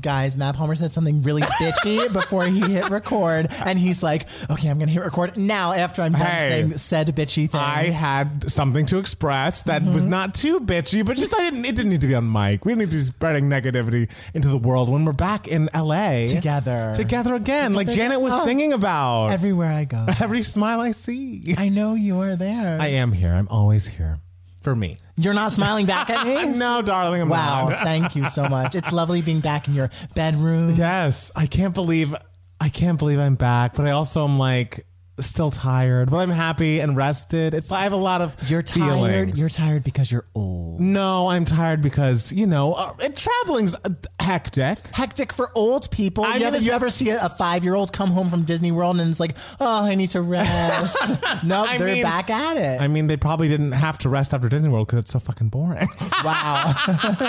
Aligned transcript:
Guys, 0.00 0.38
Matt 0.38 0.56
Palmer 0.56 0.74
said 0.74 0.90
something 0.90 1.22
really 1.22 1.42
bitchy 1.42 2.12
before 2.12 2.44
he 2.46 2.60
hit 2.60 2.88
record, 2.90 3.48
and 3.64 3.78
he's 3.78 4.02
like, 4.02 4.26
"Okay, 4.50 4.68
I'm 4.68 4.78
gonna 4.78 4.90
hit 4.90 5.02
record 5.02 5.36
now." 5.36 5.72
After 5.72 6.02
I'm 6.02 6.12
done 6.12 6.20
Hey. 6.22 6.48
saying 6.48 6.70
said 6.78 7.06
bitchy 7.08 7.48
thing, 7.50 7.60
I 7.60 7.84
had 7.90 8.50
something 8.50 8.86
to 8.86 8.98
express 8.98 9.64
that 9.64 9.82
was 9.82 10.02
Mm-hmm. 10.04 10.10
not 10.10 10.34
too 10.34 10.60
bitchy, 10.60 11.04
but 11.04 11.16
just 11.16 11.34
I 11.34 11.50
didn't. 11.50 11.64
It 11.64 11.76
didn't 11.76 11.90
need 11.90 12.00
to 12.00 12.06
be 12.06 12.14
on 12.14 12.30
mic. 12.30 12.64
We 12.64 12.72
didn't 12.72 12.80
need 12.80 12.90
to 12.90 12.96
be 12.96 13.02
spreading 13.02 13.44
negativity 13.50 14.08
into 14.34 14.48
the 14.48 14.58
world 14.58 14.88
when 14.88 15.04
we're 15.04 15.12
back 15.12 15.46
in 15.48 15.68
LA 15.74 16.26
Together. 16.26 16.92
together 16.96 17.34
again, 17.34 17.74
like 17.74 17.88
Janet 17.88 18.20
was. 18.20 18.32
Oh. 18.34 18.44
singing 18.44 18.72
about. 18.72 19.28
everywhere 19.32 19.72
I 19.72 19.84
go, 19.84 20.06
Every 20.20 20.42
smile 20.42 20.80
I 20.80 20.92
see. 20.92 21.42
I 21.58 21.68
know 21.68 21.94
you 21.94 22.20
are 22.20 22.36
there. 22.36 22.80
I 22.80 22.88
am 22.88 23.12
here. 23.12 23.32
I'm 23.32 23.48
always 23.48 23.88
here 23.88 24.20
for 24.60 24.74
me. 24.76 24.96
You're 25.16 25.34
not 25.34 25.52
smiling 25.52 25.86
back 25.86 26.10
at 26.10 26.26
me. 26.26 26.56
No, 26.58 26.82
darling, 26.82 27.22
I'm 27.22 27.28
Wow, 27.28 27.66
not. 27.68 27.80
thank 27.82 28.16
you 28.16 28.26
so 28.26 28.48
much. 28.48 28.74
It's 28.74 28.92
lovely 28.92 29.22
being 29.22 29.40
back 29.40 29.68
in 29.68 29.74
your 29.74 29.90
bedroom. 30.14 30.70
Yes, 30.70 31.30
I 31.34 31.46
can't 31.46 31.74
believe 31.74 32.14
I 32.60 32.68
can't 32.68 32.98
believe 32.98 33.18
I'm 33.18 33.36
back, 33.36 33.74
but 33.74 33.86
I 33.86 33.90
also 33.92 34.24
am 34.24 34.38
like 34.38 34.86
still 35.22 35.50
tired, 35.50 36.10
but 36.10 36.18
I'm 36.18 36.30
happy 36.30 36.80
and 36.80 36.96
rested. 36.96 37.54
It's 37.54 37.70
I 37.72 37.82
have 37.82 37.92
a 37.92 37.96
lot 37.96 38.20
of 38.20 38.36
You're 38.50 38.62
tired. 38.62 38.92
feelings. 38.94 39.38
You're 39.40 39.48
tired 39.48 39.84
because 39.84 40.10
you're 40.10 40.26
old. 40.34 40.80
no, 40.80 41.28
I'm 41.28 41.44
tired 41.44 41.82
because 41.82 42.32
you 42.32 42.46
know 42.46 42.74
uh, 42.74 42.92
it, 43.00 43.16
traveling's 43.16 43.74
uh, 43.74 43.90
hectic. 44.20 44.78
Hectic 44.92 45.32
for 45.32 45.50
old 45.54 45.90
people. 45.90 46.24
I 46.24 46.36
you, 46.36 46.46
ever, 46.46 46.56
you 46.58 46.72
ever 46.72 46.90
see 46.90 47.10
a, 47.10 47.26
a 47.26 47.28
five 47.28 47.64
year 47.64 47.74
old 47.74 47.92
come 47.92 48.10
home 48.10 48.30
from 48.30 48.42
Disney 48.44 48.72
World 48.72 48.98
and 49.00 49.10
it's 49.10 49.20
like, 49.20 49.36
oh, 49.60 49.84
I 49.86 49.94
need 49.94 50.10
to 50.10 50.22
rest. 50.22 50.98
no, 51.44 51.64
I 51.64 51.78
they're 51.78 51.94
mean- 51.94 52.02
back 52.02 52.30
at 52.30 52.56
it. 52.56 52.80
I 52.80 52.88
mean, 52.88 53.06
they 53.06 53.16
probably 53.16 53.48
didn't 53.48 53.72
have 53.72 53.98
to 54.00 54.08
rest 54.08 54.34
after 54.34 54.48
Disney 54.48 54.70
World 54.70 54.86
because 54.86 55.00
it's 55.00 55.12
so 55.12 55.18
fucking 55.18 55.48
boring. 55.48 55.88
wow. 56.24 56.72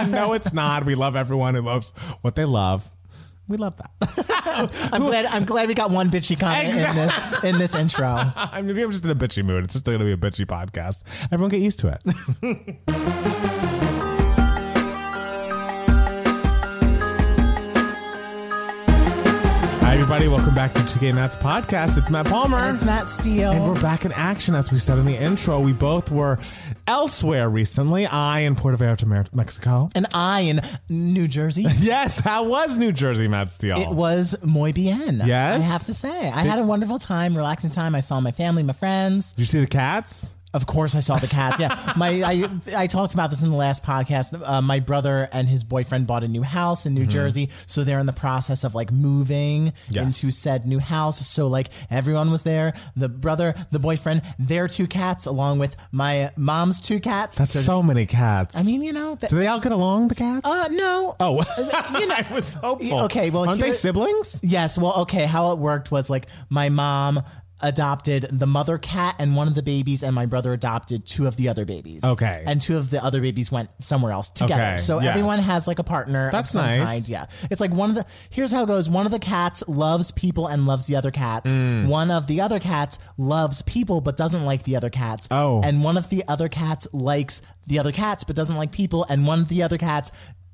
no, 0.09 0.33
it's 0.33 0.53
not. 0.53 0.85
We 0.85 0.95
love 0.95 1.15
everyone 1.15 1.55
who 1.55 1.61
loves 1.61 1.91
what 2.21 2.35
they 2.35 2.45
love. 2.45 2.87
We 3.51 3.57
love 3.57 3.75
that. 3.77 3.91
I'm 4.93 5.01
glad. 5.01 5.25
I'm 5.25 5.43
glad 5.43 5.67
we 5.67 5.73
got 5.73 5.91
one 5.91 6.09
bitchy 6.09 6.39
comment 6.39 6.69
in 6.69 6.95
this 6.95 7.43
in 7.43 7.57
this 7.57 7.75
intro. 7.75 8.07
I 8.35 8.61
mean, 8.61 8.67
maybe 8.67 8.83
I'm 8.83 8.91
just 8.91 9.03
in 9.03 9.11
a 9.11 9.15
bitchy 9.15 9.43
mood. 9.43 9.65
It's 9.65 9.73
just 9.73 9.83
going 9.83 9.99
to 9.99 10.05
be 10.05 10.13
a 10.13 10.17
bitchy 10.17 10.45
podcast. 10.45 11.03
Everyone 11.33 11.49
get 11.49 11.59
used 11.59 11.81
to 11.81 11.89
it. 11.89 12.01
everybody. 20.11 20.27
Welcome 20.35 20.55
back 20.55 20.73
to 20.73 20.79
2K 20.79 21.15
Matt's 21.15 21.37
podcast. 21.37 21.97
It's 21.97 22.09
Matt 22.09 22.25
Palmer. 22.25 22.73
It's 22.73 22.83
Matt 22.83 23.07
Steele. 23.07 23.53
And 23.53 23.65
we're 23.65 23.79
back 23.79 24.03
in 24.03 24.11
action, 24.11 24.55
as 24.55 24.69
we 24.69 24.77
said 24.77 24.97
in 24.97 25.05
the 25.05 25.15
intro. 25.15 25.61
We 25.61 25.71
both 25.71 26.11
were 26.11 26.37
elsewhere 26.85 27.49
recently. 27.49 28.05
I 28.07 28.39
in 28.41 28.57
Puerto 28.57 28.77
Vallarta, 28.77 29.33
Mexico. 29.33 29.89
and 29.95 30.05
I 30.13 30.41
in 30.41 30.59
New 30.89 31.29
Jersey. 31.29 31.65
Yes, 31.81 32.19
how 32.19 32.49
was 32.49 32.75
New 32.75 32.91
Jersey, 32.91 33.29
Matt 33.29 33.49
Steele? 33.49 33.77
It 33.77 33.95
was 33.95 34.37
muy 34.43 34.73
bien. 34.73 35.21
Yes? 35.23 35.63
I 35.63 35.71
have 35.71 35.85
to 35.85 35.93
say, 35.93 36.27
I 36.29 36.41
had 36.43 36.59
a 36.59 36.63
wonderful 36.63 36.99
time, 36.99 37.35
relaxing 37.37 37.69
time. 37.69 37.95
I 37.95 38.01
saw 38.01 38.19
my 38.19 38.31
family, 38.31 38.63
my 38.63 38.73
friends. 38.73 39.31
Did 39.31 39.39
you 39.39 39.45
see 39.45 39.61
the 39.61 39.67
cats? 39.67 40.35
Of 40.53 40.65
course, 40.65 40.95
I 40.95 40.99
saw 40.99 41.15
the 41.17 41.27
cats. 41.27 41.59
Yeah, 41.59 41.93
my 41.97 42.09
I, 42.25 42.43
I 42.83 42.87
talked 42.87 43.13
about 43.13 43.29
this 43.29 43.41
in 43.41 43.51
the 43.51 43.55
last 43.55 43.83
podcast. 43.85 44.41
Uh, 44.45 44.61
my 44.61 44.79
brother 44.81 45.29
and 45.31 45.47
his 45.47 45.63
boyfriend 45.63 46.07
bought 46.07 46.23
a 46.23 46.27
new 46.27 46.41
house 46.43 46.85
in 46.85 46.93
New 46.93 47.05
Jersey, 47.05 47.49
so 47.67 47.83
they're 47.83 47.99
in 47.99 48.05
the 48.05 48.11
process 48.13 48.63
of 48.63 48.75
like 48.75 48.91
moving 48.91 49.71
Yes. 49.89 50.05
into 50.05 50.31
said 50.31 50.65
new 50.65 50.79
house. 50.79 51.25
So 51.25 51.47
like 51.47 51.69
everyone 51.89 52.31
was 52.31 52.43
there. 52.43 52.73
The 52.95 53.07
brother, 53.09 53.53
the 53.71 53.79
boyfriend, 53.79 54.21
their 54.39 54.67
two 54.67 54.87
cats, 54.87 55.25
along 55.25 55.59
with 55.59 55.75
my 55.91 56.31
mom's 56.35 56.81
two 56.81 56.99
cats. 56.99 57.37
That's 57.37 57.51
so 57.63 57.81
many 57.81 58.05
cats. 58.05 58.59
I 58.59 58.63
mean, 58.63 58.81
you 58.81 58.91
know, 58.93 59.15
that, 59.15 59.29
do 59.29 59.37
they 59.37 59.47
all 59.47 59.59
get 59.59 59.71
along, 59.71 60.09
the 60.09 60.15
cats? 60.15 60.45
uh, 60.45 60.67
no. 60.71 61.15
oh, 61.19 61.43
you 61.99 62.07
know- 62.07 62.15
I 62.15 62.25
was 62.33 62.53
hopeful. 62.55 63.01
Okay, 63.05 63.29
well, 63.29 63.47
aren't 63.47 63.61
they 63.61 63.71
siblings? 63.71 64.41
Yes. 64.43 64.77
Well, 64.77 65.01
okay. 65.03 65.25
How 65.25 65.51
it 65.53 65.59
worked 65.59 65.91
was 65.91 66.09
like 66.09 66.27
my 66.49 66.69
mom 66.69 67.21
adopted 67.63 68.27
the 68.31 68.47
mother 68.47 68.77
cat 68.77 69.15
and 69.19 69.35
one 69.35 69.47
of 69.47 69.55
the 69.55 69.63
babies, 69.63 70.03
and 70.03 70.13
my 70.15 70.25
brother 70.25 70.53
adopted 70.53 71.05
two 71.05 71.27
of 71.27 71.37
the 71.37 71.49
other 71.49 71.65
babies. 71.65 72.03
Okay. 72.03 72.43
And 72.45 72.61
two 72.61 72.77
of 72.77 72.89
the 72.89 73.03
other 73.03 73.21
babies 73.21 73.51
went 73.51 73.69
somewhere 73.83 74.11
else 74.11 74.29
together. 74.29 74.61
Okay, 74.61 74.77
So 74.77 74.99
yes. 74.99 75.09
everyone 75.09 75.39
has 75.39 75.67
like 75.67 75.79
a 75.79 75.83
partner. 75.83 76.31
That's 76.31 76.53
nice. 76.55 76.85
Kind. 76.85 77.09
Yeah. 77.09 77.25
It's 77.49 77.61
like 77.61 77.71
one 77.71 77.89
of 77.89 77.95
the. 77.95 78.05
Here's 78.29 78.51
how 78.51 78.63
it 78.63 78.67
goes. 78.67 78.89
One 78.89 79.05
of 79.05 79.11
the 79.11 79.19
cats 79.19 79.63
loves 79.67 80.11
people 80.11 80.47
and 80.47 80.65
loves 80.65 80.87
the 80.87 80.95
other 80.95 81.11
cats. 81.11 81.55
Mm. 81.55 81.87
One 81.87 82.11
of 82.11 82.27
the 82.27 82.41
other 82.41 82.59
cats 82.59 82.99
loves 83.17 83.61
people 83.63 84.01
but 84.01 84.17
doesn't 84.17 84.45
like 84.45 84.63
the 84.63 84.75
other 84.75 84.89
cats. 84.89 85.27
Oh. 85.31 85.61
And 85.63 85.83
one 85.83 85.97
of 85.97 86.09
the 86.09 86.23
other 86.27 86.49
cats 86.49 86.87
likes 86.93 87.41
the 87.67 87.79
other 87.79 87.91
cats 87.91 88.23
but 88.23 88.35
doesn't 88.35 88.55
like 88.55 88.71
people. 88.71 89.05
And 89.09 89.25
one 89.27 89.39
of 89.39 89.49
the 89.49 89.63
other 89.63 89.77
cats. 89.77 90.11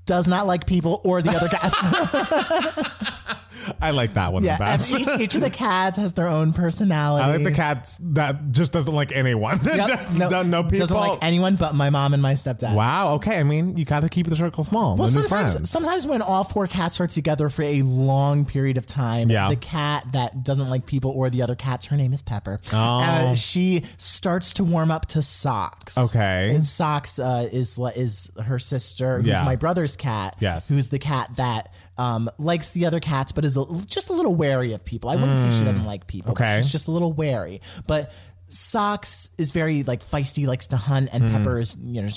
Does 0.07 0.27
not 0.27 0.47
like 0.47 0.65
people 0.65 1.01
or 1.03 1.21
the 1.21 1.29
other 1.31 1.47
cats. 1.49 3.03
I 3.81 3.91
like 3.91 4.13
that 4.13 4.31
one 4.31 4.43
Yeah, 4.43 4.55
the 4.55 4.63
best. 4.63 4.95
each, 4.97 5.07
each 5.19 5.35
of 5.35 5.41
the 5.41 5.49
cats 5.49 5.97
has 5.97 6.13
their 6.13 6.27
own 6.27 6.53
personality. 6.53 7.25
I 7.25 7.35
like 7.35 7.43
the 7.43 7.51
cats 7.51 7.97
that 8.01 8.51
just 8.51 8.71
doesn't 8.71 8.93
like 8.93 9.11
anyone. 9.11 9.59
Yep, 9.77 9.87
just 9.87 10.17
no, 10.17 10.29
don't 10.29 10.49
know 10.49 10.63
people. 10.63 10.79
Doesn't 10.79 10.95
like 10.97 11.19
anyone 11.21 11.55
but 11.57 11.75
my 11.75 11.89
mom 11.89 12.13
and 12.13 12.21
my 12.23 12.33
stepdad. 12.33 12.73
wow. 12.75 13.15
Okay. 13.15 13.37
I 13.37 13.43
mean, 13.43 13.75
you 13.77 13.83
got 13.85 13.99
to 14.03 14.09
keep 14.09 14.27
the 14.27 14.35
circle 14.35 14.63
small. 14.63 14.95
Well, 14.95 15.07
sometimes, 15.09 15.69
sometimes 15.69 16.07
when 16.07 16.21
all 16.21 16.43
four 16.45 16.65
cats 16.67 16.99
are 17.01 17.07
together 17.07 17.49
for 17.49 17.63
a 17.63 17.81
long 17.81 18.45
period 18.45 18.77
of 18.77 18.85
time, 18.85 19.29
Yeah. 19.29 19.49
the 19.49 19.55
cat 19.57 20.05
that 20.13 20.43
doesn't 20.43 20.69
like 20.69 20.85
people 20.85 21.11
or 21.11 21.29
the 21.29 21.41
other 21.41 21.55
cats, 21.55 21.87
her 21.87 21.97
name 21.97 22.13
is 22.13 22.21
Pepper. 22.21 22.61
Oh. 22.71 22.77
uh, 23.03 23.35
she 23.35 23.83
starts 23.97 24.53
to 24.55 24.63
warm 24.63 24.89
up 24.91 25.07
to 25.07 25.21
Socks. 25.21 25.97
Okay. 25.97 26.51
and 26.55 26.63
Socks 26.63 27.19
uh, 27.19 27.49
is 27.51 27.77
is 27.95 28.31
her 28.45 28.59
sister, 28.59 29.17
who's 29.17 29.27
Yeah. 29.27 29.43
my 29.43 29.57
brother's 29.57 29.95
cat. 29.97 30.35
Yes. 30.39 30.69
who's 30.69 30.89
the 30.89 30.99
cat 30.99 31.35
that 31.35 31.73
um, 31.97 32.29
likes 32.37 32.69
the 32.69 32.85
other 32.85 32.99
cats, 33.01 33.31
but 33.33 33.43
is 33.43 33.57
a, 33.57 33.65
just 33.87 34.09
a 34.09 34.13
little 34.13 34.33
wary 34.35 34.71
of 34.73 34.85
people. 34.85 35.09
I 35.09 35.15
wouldn't 35.15 35.37
say 35.37 35.51
she 35.51 35.65
doesn't 35.65 35.85
like 35.85 36.07
people. 36.07 36.29
Mm. 36.35 36.41
Okay. 36.41 36.59
she's 36.61 36.71
just 36.71 36.87
a 36.87 36.91
little 36.91 37.11
wary, 37.13 37.61
but. 37.87 38.11
Socks 38.49 39.29
is 39.37 39.51
very 39.51 39.83
like 39.83 40.01
feisty, 40.05 40.47
likes 40.47 40.67
to 40.67 40.77
hunt, 40.77 41.09
and 41.11 41.21
Mm. 41.21 41.31
Pepper 41.33 41.59
is 41.59 41.75
you 41.81 42.01
know, 42.01 42.07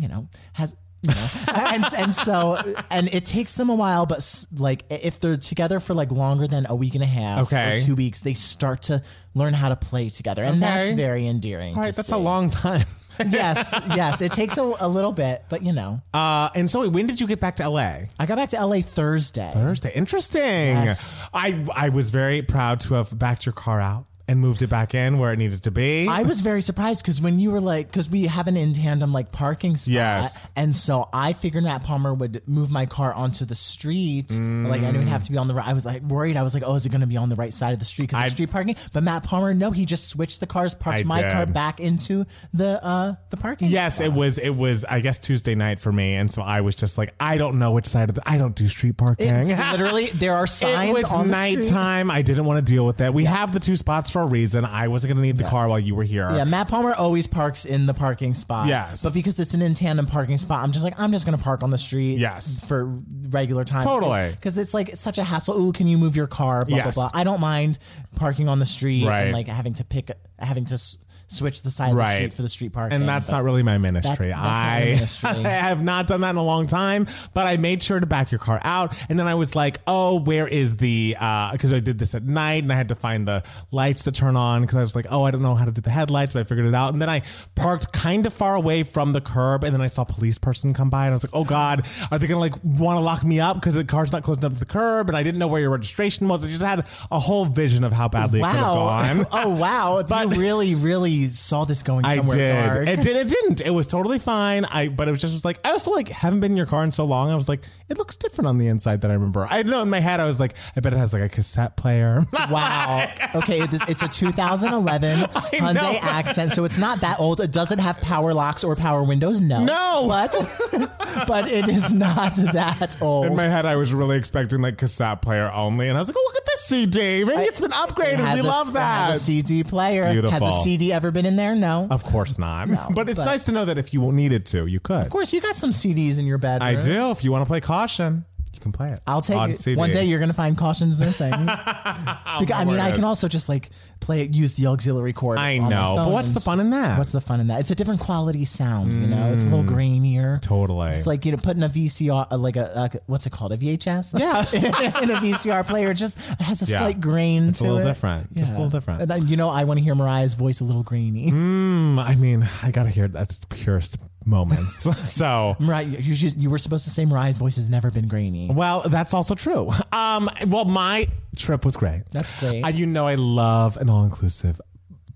you 0.00 0.08
know, 0.08 0.28
has 0.54 0.74
you 1.02 1.14
know, 1.14 1.26
and 1.54 1.84
and 1.96 2.12
so 2.12 2.58
and 2.90 3.06
it 3.14 3.24
takes 3.24 3.54
them 3.54 3.70
a 3.70 3.74
while, 3.76 4.04
but 4.04 4.18
like 4.56 4.82
if 4.90 5.20
they're 5.20 5.36
together 5.36 5.78
for 5.78 5.94
like 5.94 6.10
longer 6.10 6.48
than 6.48 6.66
a 6.68 6.74
week 6.74 6.94
and 6.96 7.04
a 7.04 7.06
half, 7.06 7.46
Okay. 7.46 7.74
or 7.74 7.76
two 7.76 7.94
weeks, 7.94 8.18
they 8.20 8.34
start 8.34 8.82
to 8.82 9.00
learn 9.34 9.54
how 9.54 9.68
to 9.68 9.76
play 9.76 10.08
together, 10.08 10.42
and 10.42 10.60
that's 10.60 10.90
very 10.90 11.28
endearing. 11.28 11.76
All 11.76 11.84
to 11.84 11.92
that's 11.92 12.08
see. 12.08 12.14
a 12.16 12.18
long 12.18 12.50
time. 12.66 12.84
Yes, 13.18 13.74
yes, 13.94 14.20
it 14.22 14.32
takes 14.32 14.58
a, 14.58 14.62
a 14.80 14.88
little 14.88 15.12
bit, 15.12 15.44
but 15.48 15.62
you 15.62 15.72
know, 15.72 16.00
Uh, 16.12 16.48
and 16.54 16.68
so, 16.70 16.88
when 16.88 17.06
did 17.06 17.20
you 17.20 17.26
get 17.26 17.40
back 17.40 17.56
to 17.56 17.68
LA? 17.68 18.06
I 18.18 18.26
got 18.26 18.36
back 18.36 18.50
to 18.50 18.64
LA 18.66 18.80
Thursday. 18.80 19.50
Thursday. 19.54 19.92
Interesting. 19.94 20.42
Yes. 20.42 21.22
I 21.32 21.64
I 21.76 21.88
was 21.90 22.10
very 22.10 22.42
proud 22.42 22.80
to 22.80 22.94
have 22.94 23.18
backed 23.18 23.46
your 23.46 23.52
car 23.52 23.80
out 23.80 24.06
and 24.26 24.40
moved 24.40 24.62
it 24.62 24.68
back 24.70 24.94
in 24.94 25.18
where 25.18 25.32
it 25.32 25.38
needed 25.38 25.62
to 25.64 25.70
be. 25.70 26.08
I 26.08 26.22
was 26.22 26.40
very 26.40 26.62
surprised 26.62 27.02
because 27.04 27.20
when 27.20 27.38
you 27.38 27.50
were 27.50 27.60
like, 27.60 27.88
because 27.88 28.08
we 28.08 28.24
have 28.26 28.46
an 28.46 28.56
in 28.56 28.72
tandem 28.72 29.12
like 29.12 29.32
parking 29.32 29.76
spot, 29.76 29.92
Yes. 29.92 30.52
and 30.56 30.74
so 30.74 31.08
I 31.12 31.32
figured 31.34 31.64
Matt 31.64 31.82
Palmer 31.84 32.14
would 32.14 32.46
move 32.48 32.70
my 32.70 32.86
car 32.86 33.12
onto 33.12 33.44
the 33.44 33.54
street, 33.54 34.30
like 34.40 34.82
I 34.82 34.92
didn't 34.92 35.08
have 35.08 35.22
to 35.24 35.32
be 35.32 35.38
on 35.38 35.48
the. 35.48 35.54
right. 35.54 35.66
I 35.66 35.72
was 35.72 35.84
like 35.84 36.02
worried. 36.02 36.36
I 36.36 36.42
was 36.42 36.54
like, 36.54 36.62
oh, 36.66 36.74
is 36.74 36.86
it 36.86 36.88
going 36.90 37.00
to 37.02 37.06
be 37.06 37.16
on 37.16 37.28
the 37.28 37.36
right 37.36 37.52
side 37.52 37.72
of 37.72 37.78
the 37.78 37.84
street 37.84 38.08
because 38.08 38.20
I- 38.20 38.24
it's 38.24 38.32
street 38.32 38.50
parking? 38.50 38.76
But 38.92 39.02
Matt 39.02 39.24
Palmer, 39.24 39.52
no, 39.54 39.70
he 39.70 39.84
just 39.84 40.08
switched 40.08 40.40
the 40.40 40.46
cars, 40.46 40.74
parked 40.74 41.00
I 41.00 41.04
my 41.04 41.22
car 41.22 41.46
back 41.46 41.80
into 41.80 42.24
the 42.52 42.82
uh 42.84 43.14
the 43.30 43.36
parking. 43.36 43.68
Yes, 43.70 43.96
spot. 43.96 44.06
it 44.06 44.12
was. 44.14 44.38
It 44.38 44.50
was. 44.56 44.84
I 44.84 45.00
guess 45.00 45.18
Tuesday 45.18 45.54
night 45.54 45.78
for 45.78 45.92
me, 45.92 46.14
and 46.14 46.30
so 46.30 46.40
I 46.42 46.62
was 46.62 46.76
just 46.76 46.96
like, 46.98 47.12
I 47.20 47.36
don't 47.36 47.58
know 47.58 47.72
which 47.72 47.86
side 47.86 48.08
of 48.08 48.14
the. 48.14 48.22
I 48.26 48.38
don't 48.38 48.54
do 48.54 48.68
street 48.68 48.96
parking. 48.96 49.28
It's 49.28 49.50
literally 49.72 50.06
there 50.06 50.32
are 50.34 50.46
signs. 50.46 50.90
It 50.90 50.92
was 50.94 51.12
nighttime. 51.26 52.10
I 52.10 52.22
didn't 52.22 52.44
want 52.46 52.64
to 52.66 52.72
deal 52.72 52.86
with 52.86 52.98
that. 52.98 53.12
We 53.14 53.24
have 53.24 53.52
the 53.52 53.60
two 53.60 53.76
spots 53.76 54.10
for 54.14 54.22
a 54.22 54.26
reason. 54.26 54.64
I 54.64 54.88
wasn't 54.88 55.10
going 55.12 55.16
to 55.22 55.26
need 55.26 55.36
the 55.36 55.44
car 55.50 55.68
while 55.68 55.78
you 55.78 55.94
were 55.94 56.04
here. 56.04 56.30
Yeah, 56.32 56.44
Matt 56.44 56.68
Palmer 56.68 56.94
always 56.94 57.26
parks 57.26 57.64
in 57.66 57.84
the 57.86 57.92
parking 57.94 58.32
spot. 58.32 58.68
Yes. 58.68 59.02
But 59.02 59.12
because 59.12 59.38
it's 59.40 59.52
an 59.54 59.60
in 59.60 59.74
tandem 59.74 60.06
parking 60.06 60.38
spot, 60.38 60.62
I'm 60.62 60.70
just 60.72 60.84
like, 60.84 60.98
I'm 60.98 61.10
just 61.12 61.26
going 61.26 61.36
to 61.36 61.42
park 61.42 61.62
on 61.62 61.70
the 61.70 61.76
street. 61.78 62.18
Yes. 62.18 62.64
For 62.66 62.86
regular 63.28 63.64
times. 63.64 63.84
Totally. 63.84 64.30
Because 64.30 64.56
it's 64.56 64.72
like 64.72 64.88
it's 64.90 65.00
such 65.00 65.18
a 65.18 65.24
hassle. 65.24 65.60
Ooh, 65.60 65.72
can 65.72 65.88
you 65.88 65.98
move 65.98 66.14
your 66.16 66.26
car? 66.28 66.64
Blah, 66.64 66.76
Yes. 66.76 66.94
blah, 66.94 67.10
blah. 67.10 67.20
I 67.20 67.24
don't 67.24 67.40
mind 67.40 67.78
parking 68.16 68.48
on 68.48 68.60
the 68.60 68.66
street 68.66 69.04
Right. 69.04 69.22
and 69.24 69.32
like 69.32 69.48
having 69.48 69.74
to 69.74 69.84
pick, 69.84 70.10
having 70.38 70.64
to 70.66 70.74
s- 70.74 70.96
switch 71.28 71.62
the 71.62 71.70
side 71.70 71.86
of 71.90 71.94
the 71.94 71.98
Right. 71.98 72.14
street 72.16 72.32
for 72.32 72.42
the 72.42 72.48
street 72.48 72.72
parking. 72.72 72.98
And 72.98 73.08
that's 73.08 73.30
not 73.30 73.42
really 73.44 73.62
my 73.62 73.78
ministry. 73.78 74.26
That's- 74.28 74.40
that's 74.40 74.42
not 74.42 74.46
I, 74.46 74.78
your 74.80 74.86
ministry. 74.94 75.44
I 75.46 75.48
have 75.50 75.82
not 75.82 76.06
done 76.06 76.20
that 76.22 76.30
in 76.30 76.36
a 76.36 76.42
long 76.42 76.66
time, 76.66 77.06
but 77.32 77.46
I 77.46 77.56
made 77.56 77.82
sure 77.82 77.98
to 77.98 78.06
back 78.06 78.30
your 78.30 78.38
car 78.38 78.60
out. 78.62 78.94
And 79.08 79.18
then 79.18 79.26
I 79.26 79.34
was 79.34 79.54
like, 79.56 79.78
oh, 79.86 80.20
where 80.20 80.46
is 80.46 80.76
the, 80.76 81.16
uh, 81.18 81.52
because 81.52 81.72
I 81.72 81.80
did 81.80 81.98
this 81.98 82.14
at 82.14 82.22
night 82.24 82.62
and 82.62 82.72
I 82.72 82.76
had 82.76 82.88
to 82.88 82.94
find 82.94 83.26
the 83.26 83.42
lights 83.70 84.04
to 84.04 84.12
turn 84.12 84.36
on 84.36 84.60
because 84.62 84.76
I 84.76 84.80
was 84.80 84.94
like, 84.94 85.06
oh, 85.10 85.24
I 85.24 85.30
don't 85.30 85.42
know 85.42 85.54
how 85.54 85.64
to 85.64 85.72
do 85.72 85.80
the 85.80 85.90
headlights, 85.90 86.34
but 86.34 86.40
I 86.40 86.44
figured 86.44 86.66
it 86.66 86.74
out. 86.74 86.92
And 86.92 87.00
then 87.02 87.08
I 87.10 87.22
parked 87.54 87.92
kind 87.92 88.26
of 88.26 88.32
far 88.34 88.54
away 88.54 88.82
from 88.82 89.12
the 89.12 89.20
curb. 89.20 89.64
And 89.64 89.74
then 89.74 89.80
I 89.80 89.86
saw 89.88 90.02
a 90.02 90.06
police 90.06 90.38
person 90.38 90.74
come 90.74 90.90
by 90.90 91.04
and 91.06 91.12
I 91.12 91.14
was 91.14 91.24
like, 91.24 91.34
oh 91.34 91.44
God, 91.44 91.86
are 92.10 92.18
they 92.18 92.26
going 92.26 92.36
to 92.50 92.56
like 92.56 92.62
want 92.64 92.96
to 92.96 93.00
lock 93.00 93.24
me 93.24 93.40
up 93.40 93.56
because 93.56 93.74
the 93.74 93.84
car's 93.84 94.12
not 94.12 94.22
close 94.22 94.38
enough 94.38 94.52
to 94.54 94.58
the 94.58 94.66
curb? 94.66 95.08
And 95.08 95.16
I 95.16 95.22
didn't 95.22 95.38
know 95.38 95.48
where 95.48 95.60
your 95.60 95.70
registration 95.70 96.28
was. 96.28 96.44
I 96.44 96.48
just 96.48 96.62
had 96.62 96.86
a 97.10 97.18
whole 97.18 97.44
vision 97.44 97.84
of 97.84 97.92
how 97.92 98.08
badly 98.08 98.40
it 98.40 98.42
could 98.42 98.50
have 98.54 98.64
Wow. 98.64 98.74
gone. 99.14 99.26
oh, 99.32 99.48
wow. 99.58 99.98
you 100.24 100.28
really, 100.40 100.74
really 100.74 101.13
saw 101.24 101.64
this 101.64 101.82
going 101.82 102.04
I 102.04 102.16
somewhere 102.16 102.36
did. 102.36 102.48
dark. 102.48 102.88
It 102.88 103.00
did. 103.02 103.16
It 103.16 103.28
didn't. 103.28 103.60
It 103.60 103.70
was 103.70 103.86
totally 103.86 104.18
fine. 104.18 104.64
I 104.64 104.88
but 104.88 105.08
it 105.08 105.12
was 105.12 105.20
just 105.20 105.32
was 105.32 105.44
like 105.44 105.58
I 105.64 105.70
also 105.70 105.92
like 105.92 106.08
haven't 106.08 106.40
been 106.40 106.50
in 106.50 106.56
your 106.56 106.66
car 106.66 106.84
in 106.84 106.90
so 106.92 107.04
long. 107.04 107.30
I 107.30 107.34
was 107.34 107.48
like, 107.48 107.62
it 107.88 107.96
looks 107.98 108.16
different 108.16 108.48
on 108.48 108.58
the 108.58 108.66
inside 108.68 109.00
than 109.00 109.10
I 109.10 109.14
remember. 109.14 109.46
I 109.48 109.62
know 109.62 109.82
in 109.82 109.88
my 109.90 110.00
head 110.00 110.20
I 110.20 110.24
was 110.26 110.38
like, 110.40 110.52
I 110.76 110.80
bet 110.80 110.92
it 110.92 110.98
has 110.98 111.12
like 111.12 111.22
a 111.22 111.28
cassette 111.28 111.76
player. 111.76 112.20
Wow. 112.50 113.08
Okay, 113.36 113.60
this, 113.66 113.80
it's 113.88 114.02
a 114.02 114.08
2011 114.08 115.10
Hyundai 115.18 115.74
know. 115.74 115.98
Accent, 116.02 116.52
so 116.52 116.64
it's 116.64 116.78
not 116.78 117.00
that 117.00 117.18
old. 117.18 117.40
It 117.40 117.52
doesn't 117.52 117.78
have 117.78 118.00
power 118.02 118.34
locks 118.34 118.62
or 118.64 118.76
power 118.76 119.02
windows. 119.02 119.40
No, 119.40 119.64
No. 119.64 120.06
but 120.08 120.30
but 121.26 121.50
it 121.50 121.68
is 121.68 121.94
not 121.94 122.34
that 122.52 122.96
old. 123.00 123.26
in 123.26 123.34
my 123.36 123.44
head, 123.44 123.66
I 123.66 123.76
was 123.76 123.94
really 123.94 124.16
expecting 124.18 124.60
like 124.60 124.76
cassette 124.78 125.22
player 125.22 125.50
only, 125.52 125.88
and 125.88 125.96
I 125.96 126.00
was 126.00 126.08
like, 126.08 126.16
oh, 126.18 126.24
look 126.32 126.36
at 126.42 126.46
this 126.46 126.60
CD. 126.64 127.24
Maybe 127.24 127.42
it's 127.42 127.60
been 127.60 127.70
upgraded. 127.70 128.18
It 128.18 128.34
we 128.34 128.40
a- 128.40 128.42
love 128.44 128.68
it 128.68 128.74
that. 128.74 129.06
Has 129.08 129.16
a 129.16 129.20
CD 129.20 129.64
player. 129.64 130.04
Has 130.04 130.12
Beautiful. 130.12 130.48
a 130.48 130.52
CD 130.62 130.92
ever 131.04 131.12
been 131.12 131.26
in 131.26 131.36
there? 131.36 131.54
No. 131.54 131.86
of 131.90 132.02
course 132.02 132.38
not. 132.38 132.68
but 132.94 133.08
it's 133.08 133.18
but- 133.18 133.26
nice 133.26 133.44
to 133.44 133.52
know 133.52 133.64
that 133.66 133.76
if 133.76 133.92
you 133.92 134.10
needed 134.12 134.46
to, 134.46 134.66
you 134.66 134.80
could. 134.80 135.02
Of 135.02 135.10
course, 135.10 135.32
you 135.32 135.40
got 135.40 135.56
some 135.56 135.70
CDs 135.70 136.18
in 136.18 136.26
your 136.26 136.38
bedroom. 136.38 136.68
I 136.68 136.80
do. 136.80 137.10
If 137.10 137.22
you 137.22 137.30
want 137.30 137.42
to 137.42 137.46
play 137.46 137.60
caution, 137.60 138.24
can 138.64 138.72
play 138.72 138.90
it. 138.90 138.98
I'll 139.06 139.20
take 139.20 139.36
on 139.36 139.50
it. 139.50 139.58
CD. 139.58 139.76
One 139.78 139.90
day 139.92 140.04
you're 140.04 140.18
gonna 140.18 140.32
find 140.32 140.58
cautions 140.58 140.98
missing. 141.06 141.30
because, 141.30 142.50
I 142.52 142.64
mean, 142.64 142.80
I 142.80 142.90
can 142.92 143.04
also 143.04 143.28
just 143.28 143.48
like 143.48 143.70
play 144.00 144.22
it, 144.22 144.34
use 144.34 144.54
the 144.54 144.66
auxiliary 144.66 145.12
cord. 145.12 145.38
I 145.38 145.58
know, 145.58 145.94
but 145.96 146.10
what's 146.10 146.32
the 146.32 146.40
fun 146.40 146.58
in 146.58 146.70
that? 146.70 146.98
What's 146.98 147.12
the 147.12 147.20
fun 147.20 147.40
in 147.40 147.46
that? 147.46 147.60
It's 147.60 147.70
a 147.70 147.74
different 147.76 148.00
quality 148.00 148.44
sound. 148.44 148.92
You 148.92 149.06
know, 149.06 149.30
it's 149.32 149.44
a 149.44 149.48
little 149.48 149.64
grainier. 149.64 150.36
Mm. 150.38 150.42
Totally. 150.42 150.88
It's 150.88 151.06
like 151.06 151.24
you 151.24 151.32
know, 151.32 151.38
putting 151.38 151.62
a 151.62 151.68
VCR, 151.68 152.26
uh, 152.32 152.36
like 152.38 152.56
a, 152.56 152.76
uh, 152.76 152.88
what's 153.06 153.26
it 153.26 153.30
called, 153.30 153.52
a 153.52 153.56
VHS? 153.56 154.18
Yeah. 154.18 154.40
in 155.02 155.10
a 155.10 155.14
VCR 155.14 155.66
player, 155.66 155.90
it 155.92 155.94
just 155.94 156.18
has 156.40 156.66
a 156.66 156.70
Yeah. 156.72 156.78
slight 156.78 157.00
grain. 157.00 157.48
It's 157.50 157.60
a 157.60 157.64
to 157.64 157.70
little 157.72 157.86
it. 157.86 157.90
different. 157.92 158.34
Just 158.36 158.52
a 158.54 158.56
little 158.56 158.70
different. 158.70 159.10
And 159.10 159.30
you 159.30 159.36
know, 159.36 159.50
I 159.50 159.64
want 159.64 159.78
to 159.78 159.84
hear 159.84 159.94
Mariah's 159.94 160.34
voice 160.34 160.60
a 160.60 160.64
little 160.64 160.82
grainy. 160.82 161.30
Mm, 161.30 161.98
I 162.02 162.14
mean, 162.16 162.48
I 162.62 162.70
gotta 162.70 162.88
hear 162.90 163.06
that's 163.08 163.40
the 163.40 163.46
purest 163.48 163.98
moments. 164.26 164.82
so. 165.10 165.56
Mariah, 165.58 165.84
you, 165.84 165.98
you, 165.98 166.14
just- 166.14 166.36
you 166.36 166.50
were 166.50 166.58
supposed 166.58 166.84
to 166.84 166.90
say 166.90 167.04
Mariah's 167.04 167.38
voice 167.38 167.56
has 167.56 167.68
never 167.70 167.90
been 167.90 168.08
grainy. 168.08 168.50
Well, 168.52 168.82
that's 168.88 169.14
also 169.14 169.34
true. 169.34 169.70
Um, 169.92 170.28
well, 170.48 170.64
my 170.64 171.06
trip 171.36 171.64
was 171.64 171.76
great. 171.76 172.02
That's 172.12 172.38
great. 172.40 172.62
Uh, 172.62 172.68
you 172.68 172.86
know, 172.86 173.06
I 173.06 173.14
love 173.16 173.76
an 173.76 173.88
all 173.88 174.04
inclusive 174.04 174.60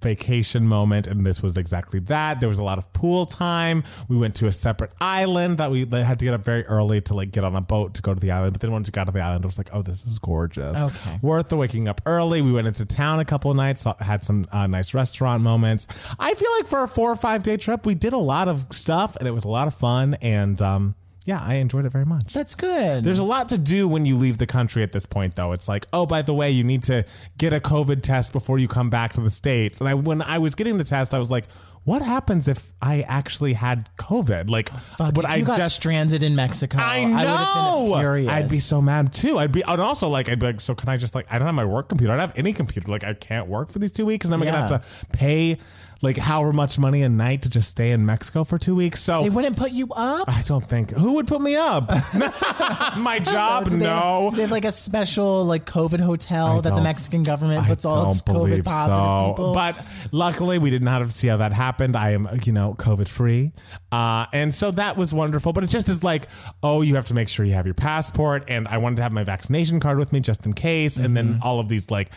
vacation 0.08 0.66
moment, 0.66 1.06
and 1.06 1.26
this 1.26 1.42
was 1.42 1.56
exactly 1.58 2.00
that. 2.00 2.40
There 2.40 2.48
was 2.48 2.58
a 2.58 2.64
lot 2.64 2.78
of 2.78 2.90
pool 2.94 3.26
time. 3.26 3.84
We 4.08 4.16
went 4.18 4.34
to 4.36 4.46
a 4.46 4.52
separate 4.52 4.92
island 5.00 5.58
that 5.58 5.70
we 5.70 5.80
had 5.84 6.18
to 6.18 6.24
get 6.24 6.32
up 6.32 6.42
very 6.42 6.64
early 6.64 7.02
to 7.02 7.14
like 7.14 7.30
get 7.30 7.44
on 7.44 7.54
a 7.54 7.60
boat 7.60 7.94
to 7.94 8.02
go 8.02 8.14
to 8.14 8.20
the 8.20 8.30
island. 8.30 8.54
But 8.54 8.62
then 8.62 8.72
once 8.72 8.88
we 8.88 8.92
got 8.92 9.04
to 9.04 9.12
the 9.12 9.20
island, 9.20 9.44
it 9.44 9.46
was 9.46 9.58
like, 9.58 9.68
oh, 9.72 9.82
this 9.82 10.04
is 10.06 10.18
gorgeous. 10.18 10.82
Okay. 10.82 11.18
worth 11.20 11.50
the 11.50 11.56
waking 11.56 11.88
up 11.88 12.00
early. 12.06 12.40
We 12.40 12.52
went 12.52 12.66
into 12.66 12.86
town 12.86 13.20
a 13.20 13.24
couple 13.24 13.50
of 13.50 13.56
nights, 13.56 13.82
saw- 13.82 13.96
had 14.00 14.24
some 14.24 14.46
uh, 14.50 14.66
nice 14.66 14.94
restaurant 14.94 15.42
moments. 15.42 15.86
I 16.18 16.32
feel 16.34 16.50
like 16.56 16.66
for 16.66 16.84
a 16.84 16.88
four 16.88 17.12
or 17.12 17.16
five 17.16 17.42
day 17.42 17.58
trip, 17.58 17.84
we 17.84 17.94
did 17.94 18.14
a 18.14 18.18
lot 18.18 18.48
of 18.48 18.66
stuff, 18.70 19.14
and 19.16 19.28
it 19.28 19.32
was 19.32 19.44
a 19.44 19.48
lot 19.48 19.66
of 19.68 19.74
fun. 19.74 20.14
And 20.22 20.60
um, 20.62 20.94
yeah, 21.28 21.42
I 21.44 21.56
enjoyed 21.56 21.84
it 21.84 21.90
very 21.92 22.06
much. 22.06 22.32
That's 22.32 22.54
good. 22.54 23.04
There's 23.04 23.18
a 23.18 23.22
lot 23.24 23.50
to 23.50 23.58
do 23.58 23.86
when 23.86 24.06
you 24.06 24.16
leave 24.16 24.38
the 24.38 24.46
country 24.46 24.82
at 24.82 24.92
this 24.92 25.04
point, 25.04 25.36
though. 25.36 25.52
It's 25.52 25.68
like, 25.68 25.84
oh, 25.92 26.06
by 26.06 26.22
the 26.22 26.32
way, 26.32 26.50
you 26.50 26.64
need 26.64 26.84
to 26.84 27.04
get 27.36 27.52
a 27.52 27.60
COVID 27.60 28.00
test 28.02 28.32
before 28.32 28.58
you 28.58 28.66
come 28.66 28.88
back 28.88 29.12
to 29.12 29.20
the 29.20 29.28
states. 29.28 29.78
And 29.80 29.90
I, 29.90 29.92
when 29.92 30.22
I 30.22 30.38
was 30.38 30.54
getting 30.54 30.78
the 30.78 30.84
test, 30.84 31.12
I 31.12 31.18
was 31.18 31.30
like, 31.30 31.44
what 31.84 32.00
happens 32.00 32.48
if 32.48 32.72
I 32.80 33.02
actually 33.02 33.52
had 33.52 33.90
COVID? 33.98 34.48
Like, 34.48 34.70
oh, 34.72 34.78
Fuck, 34.78 35.16
would 35.16 35.26
if 35.26 35.30
I 35.30 35.36
you 35.36 35.44
got 35.44 35.58
just 35.58 35.76
stranded 35.76 36.22
in 36.22 36.34
Mexico. 36.34 36.78
I 36.80 37.00
I 37.00 37.04
would 37.04 37.10
have 37.12 37.56
know. 37.56 37.84
been 37.90 38.00
furious. 38.00 38.32
I'd 38.32 38.48
be 38.50 38.58
so 38.60 38.80
mad 38.80 39.12
too. 39.12 39.38
I'd 39.38 39.52
be, 39.52 39.62
and 39.62 39.80
also 39.82 40.08
like, 40.08 40.30
I'd 40.30 40.38
be 40.38 40.46
like, 40.46 40.60
so 40.62 40.74
can 40.74 40.88
I 40.88 40.96
just 40.96 41.14
like, 41.14 41.26
I 41.30 41.38
don't 41.38 41.44
have 41.44 41.54
my 41.54 41.64
work 41.66 41.90
computer. 41.90 42.10
I 42.14 42.16
don't 42.16 42.28
have 42.28 42.38
any 42.38 42.54
computer. 42.54 42.90
Like, 42.90 43.04
I 43.04 43.12
can't 43.12 43.48
work 43.48 43.68
for 43.70 43.80
these 43.80 43.92
two 43.92 44.06
weeks, 44.06 44.24
and 44.24 44.32
then 44.32 44.40
I'm 44.40 44.46
Yeah. 44.46 44.60
gonna 44.66 44.78
have 44.82 45.10
to 45.10 45.16
pay 45.18 45.58
like 46.00 46.16
however 46.16 46.52
much 46.52 46.78
money 46.78 47.02
a 47.02 47.08
night 47.08 47.42
to 47.42 47.50
just 47.50 47.68
stay 47.70 47.90
in 47.90 48.06
Mexico 48.06 48.44
for 48.44 48.56
two 48.58 48.74
weeks. 48.74 49.02
So 49.02 49.22
They 49.22 49.30
wouldn't 49.30 49.56
put 49.56 49.72
you 49.72 49.88
up. 49.96 50.28
I 50.28 50.42
don't 50.42 50.64
think 50.64 50.92
who 50.92 51.14
would 51.14 51.26
put 51.26 51.40
me 51.40 51.56
up. 51.56 51.88
my 52.98 53.18
job, 53.24 53.64
Do 53.68 53.76
they- 53.76 53.84
no. 53.84 54.30
they 54.34 54.42
have 54.42 54.50
like 54.50 54.64
a 54.64 54.72
special 54.72 55.44
like 55.44 55.64
COVID 55.64 56.00
hotel 56.00 56.60
that 56.62 56.74
the 56.74 56.82
Mexican 56.82 57.22
government 57.22 57.66
puts 57.66 57.84
I 57.84 57.90
all 57.90 58.10
its 58.10 58.22
COVID 58.22 58.64
positive 58.64 58.94
so. 58.96 59.32
people? 59.32 59.54
But 59.54 59.84
luckily, 60.12 60.58
we 60.58 60.70
didn't 60.70 60.88
have 60.88 61.06
to 61.06 61.12
see 61.12 61.28
how 61.28 61.38
that 61.38 61.52
happened. 61.52 61.96
I 61.96 62.10
am, 62.12 62.28
you 62.44 62.52
know, 62.52 62.74
COVID 62.74 63.08
free, 63.08 63.52
uh, 63.92 64.26
and 64.32 64.54
so 64.54 64.70
that 64.72 64.96
was 64.96 65.12
wonderful. 65.14 65.52
But 65.52 65.64
it 65.64 65.70
just 65.70 65.88
is 65.88 66.04
like, 66.04 66.28
oh, 66.62 66.82
you 66.82 66.94
have 66.94 67.06
to 67.06 67.14
make 67.14 67.28
sure 67.28 67.44
you 67.44 67.54
have 67.54 67.66
your 67.66 67.74
passport, 67.74 68.44
and 68.48 68.68
I 68.68 68.78
wanted 68.78 68.96
to 68.96 69.02
have 69.02 69.12
my 69.12 69.24
vaccination 69.24 69.80
card 69.80 69.98
with 69.98 70.12
me 70.12 70.20
just 70.20 70.46
in 70.46 70.52
case, 70.52 70.98
and 70.98 71.16
then 71.16 71.40
all 71.42 71.58
of 71.60 71.68
these 71.68 71.90
like 71.90 72.10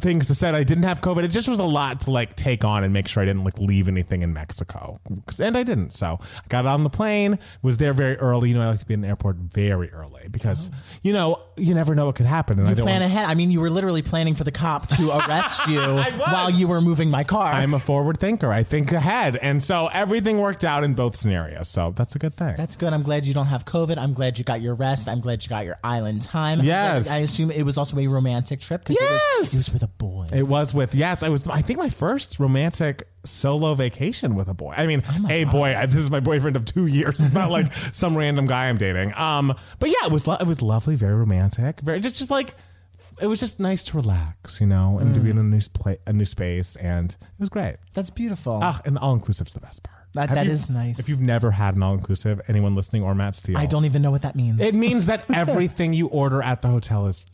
things 0.00 0.26
to 0.28 0.34
say 0.34 0.50
I 0.50 0.64
didn't 0.64 0.84
have 0.84 1.00
COVID. 1.00 1.24
It 1.24 1.28
just 1.28 1.48
was 1.48 1.58
a 1.58 1.64
lot 1.64 2.00
to 2.02 2.10
like 2.10 2.36
take 2.36 2.64
on 2.64 2.84
and 2.84 2.92
make 2.92 3.08
sure 3.08 3.22
I 3.22 3.26
didn't 3.26 3.44
like 3.44 3.58
leave 3.58 3.88
anything 3.88 4.22
in 4.22 4.32
Mexico. 4.32 5.00
and 5.40 5.56
I 5.56 5.62
didn't. 5.62 5.90
So 5.90 6.18
I 6.20 6.46
got 6.48 6.66
on 6.66 6.84
the 6.84 6.90
plane, 6.90 7.38
was 7.62 7.76
there 7.76 7.92
very 7.92 8.16
early. 8.16 8.50
You 8.50 8.56
know, 8.56 8.62
I 8.62 8.70
like 8.70 8.78
to 8.80 8.86
be 8.86 8.94
in 8.94 9.00
the 9.00 9.08
airport 9.08 9.36
very 9.36 9.90
early 9.90 10.28
because 10.30 10.70
oh. 10.72 10.98
you 11.02 11.12
know 11.12 11.42
you 11.56 11.74
never 11.74 11.94
know 11.94 12.06
what 12.06 12.14
could 12.16 12.26
happen, 12.26 12.58
and 12.58 12.66
I 12.68 12.70
you 12.70 12.76
don't. 12.76 12.86
plan 12.86 13.02
ahead. 13.02 13.26
I 13.26 13.34
mean, 13.34 13.50
you 13.50 13.60
were 13.60 13.70
literally 13.70 14.02
planning 14.02 14.34
for 14.34 14.44
the 14.44 14.52
cop 14.52 14.86
to 14.88 15.10
arrest 15.28 15.66
you 15.66 15.80
while 15.80 16.50
you 16.50 16.68
were 16.68 16.80
moving 16.80 17.10
my 17.10 17.24
car. 17.24 17.52
I'm 17.52 17.74
a 17.74 17.78
forward 17.78 18.18
thinker. 18.18 18.52
I 18.52 18.62
think 18.62 18.92
ahead. 18.92 19.36
And 19.36 19.62
so 19.62 19.88
everything 19.88 20.38
worked 20.38 20.64
out 20.64 20.84
in 20.84 20.94
both 20.94 21.16
scenarios. 21.16 21.68
So 21.68 21.92
that's 21.96 22.14
a 22.14 22.18
good 22.18 22.34
thing. 22.34 22.54
That's 22.56 22.76
good. 22.76 22.92
I'm 22.92 23.02
glad 23.02 23.26
you 23.26 23.34
don't 23.34 23.46
have 23.46 23.64
COVID. 23.64 23.98
I'm 23.98 24.12
glad 24.12 24.38
you 24.38 24.44
got 24.44 24.60
your 24.60 24.74
rest. 24.74 25.08
I'm 25.08 25.20
glad 25.20 25.42
you 25.42 25.48
got 25.48 25.64
your 25.64 25.78
island 25.82 26.22
time. 26.22 26.60
Yes. 26.60 27.10
I 27.10 27.18
assume 27.18 27.50
it 27.50 27.64
was 27.64 27.78
also 27.78 27.98
a 27.98 28.06
romantic 28.06 28.60
trip 28.60 28.84
because 28.84 28.96
it, 28.96 29.02
was, 29.02 29.22
Yes. 29.38 29.54
it 29.54 29.56
was 29.58 29.72
with 29.72 29.82
a 29.82 29.87
boy. 29.88 30.26
it 30.32 30.42
was 30.44 30.74
with, 30.74 30.94
yes, 30.94 31.22
I 31.22 31.28
was, 31.28 31.46
I 31.48 31.60
think 31.62 31.78
my 31.78 31.88
first 31.88 32.38
romantic 32.38 33.02
solo 33.24 33.74
vacation 33.74 34.34
with 34.34 34.48
a 34.48 34.54
boy. 34.54 34.74
I 34.76 34.86
mean, 34.86 35.02
a 35.28 35.44
boy, 35.44 35.76
I, 35.76 35.86
this 35.86 36.00
is 36.00 36.10
my 36.10 36.20
boyfriend 36.20 36.56
of 36.56 36.64
two 36.64 36.86
years. 36.86 37.20
It's 37.20 37.34
not 37.34 37.50
like 37.50 37.72
some 37.72 38.16
random 38.16 38.46
guy 38.46 38.68
I'm 38.68 38.76
dating. 38.78 39.12
Um, 39.16 39.54
but 39.78 39.88
yeah, 39.88 40.06
it 40.06 40.12
was, 40.12 40.26
lo- 40.26 40.36
it 40.40 40.46
was 40.46 40.62
lovely, 40.62 40.96
very 40.96 41.14
romantic, 41.14 41.80
very, 41.80 42.00
just, 42.00 42.16
just 42.18 42.30
like, 42.30 42.50
it 43.20 43.26
was 43.26 43.40
just 43.40 43.58
nice 43.58 43.84
to 43.86 43.96
relax, 43.96 44.60
you 44.60 44.66
know, 44.66 44.98
and 44.98 45.12
to 45.14 45.20
be 45.20 45.30
in 45.30 45.38
a 45.38 45.42
new, 45.42 45.60
pla- 45.74 45.94
a 46.06 46.12
new 46.12 46.24
space. 46.24 46.76
And 46.76 47.10
it 47.10 47.40
was 47.40 47.48
great. 47.48 47.76
That's 47.94 48.10
beautiful. 48.10 48.60
Ah, 48.62 48.80
and 48.84 48.96
all 48.98 49.14
inclusive's 49.14 49.54
the 49.54 49.60
best 49.60 49.82
part. 49.82 49.96
That- 50.14 50.28
Have 50.30 50.38
that 50.38 50.46
you- 50.46 50.52
is 50.52 50.70
nice. 50.70 50.98
If 51.00 51.08
you've 51.08 51.20
never 51.20 51.50
had 51.50 51.74
an 51.76 51.82
all 51.82 51.94
inclusive, 51.94 52.40
anyone 52.48 52.74
listening 52.74 53.02
or 53.02 53.14
Matt 53.14 53.34
Steele, 53.34 53.58
I 53.58 53.66
don't 53.66 53.84
even 53.84 54.02
know 54.02 54.10
what 54.10 54.22
that 54.22 54.36
means. 54.36 54.60
It 54.60 54.74
means 54.74 55.06
that 55.06 55.28
everything 55.34 55.92
you 55.92 56.06
order 56.08 56.40
at 56.42 56.62
the 56.62 56.68
hotel 56.68 57.06
is 57.06 57.26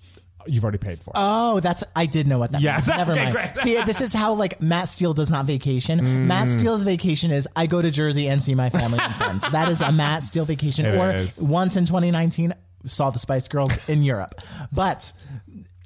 you've 0.46 0.64
already 0.64 0.78
paid 0.78 0.98
for. 1.00 1.10
it. 1.10 1.16
Oh, 1.16 1.60
that's 1.60 1.84
I 1.96 2.06
did 2.06 2.26
know 2.26 2.38
what 2.38 2.52
that 2.52 2.60
Yes. 2.60 2.86
means. 2.88 2.98
Never 2.98 3.12
Okay, 3.12 3.22
mind. 3.24 3.34
great. 3.34 3.56
See, 3.56 3.82
this 3.84 4.00
is 4.00 4.12
how 4.12 4.34
like 4.34 4.60
Matt 4.62 4.88
Steele 4.88 5.14
does 5.14 5.30
not 5.30 5.46
vacation. 5.46 6.26
Matt 6.28 6.46
Mm. 6.48 6.58
Steele's 6.58 6.82
vacation 6.82 7.30
is 7.30 7.48
I 7.56 7.66
go 7.66 7.80
to 7.82 7.90
Jersey 7.90 8.28
and 8.28 8.42
see 8.42 8.54
my 8.54 8.70
family 8.70 8.98
and 9.02 9.14
friends. 9.14 9.44
That 9.52 9.68
is 9.68 9.80
a 9.80 9.92
Matt 9.92 10.22
Steele 10.22 10.44
vacation. 10.44 10.86
It 10.86 10.96
or 10.96 11.10
is. 11.14 11.38
once 11.40 11.76
in 11.76 11.84
2019 11.84 12.52
saw 12.84 13.10
the 13.10 13.18
Spice 13.18 13.48
Girls 13.48 13.88
in 13.88 14.02
Europe. 14.02 14.34
But 14.72 15.12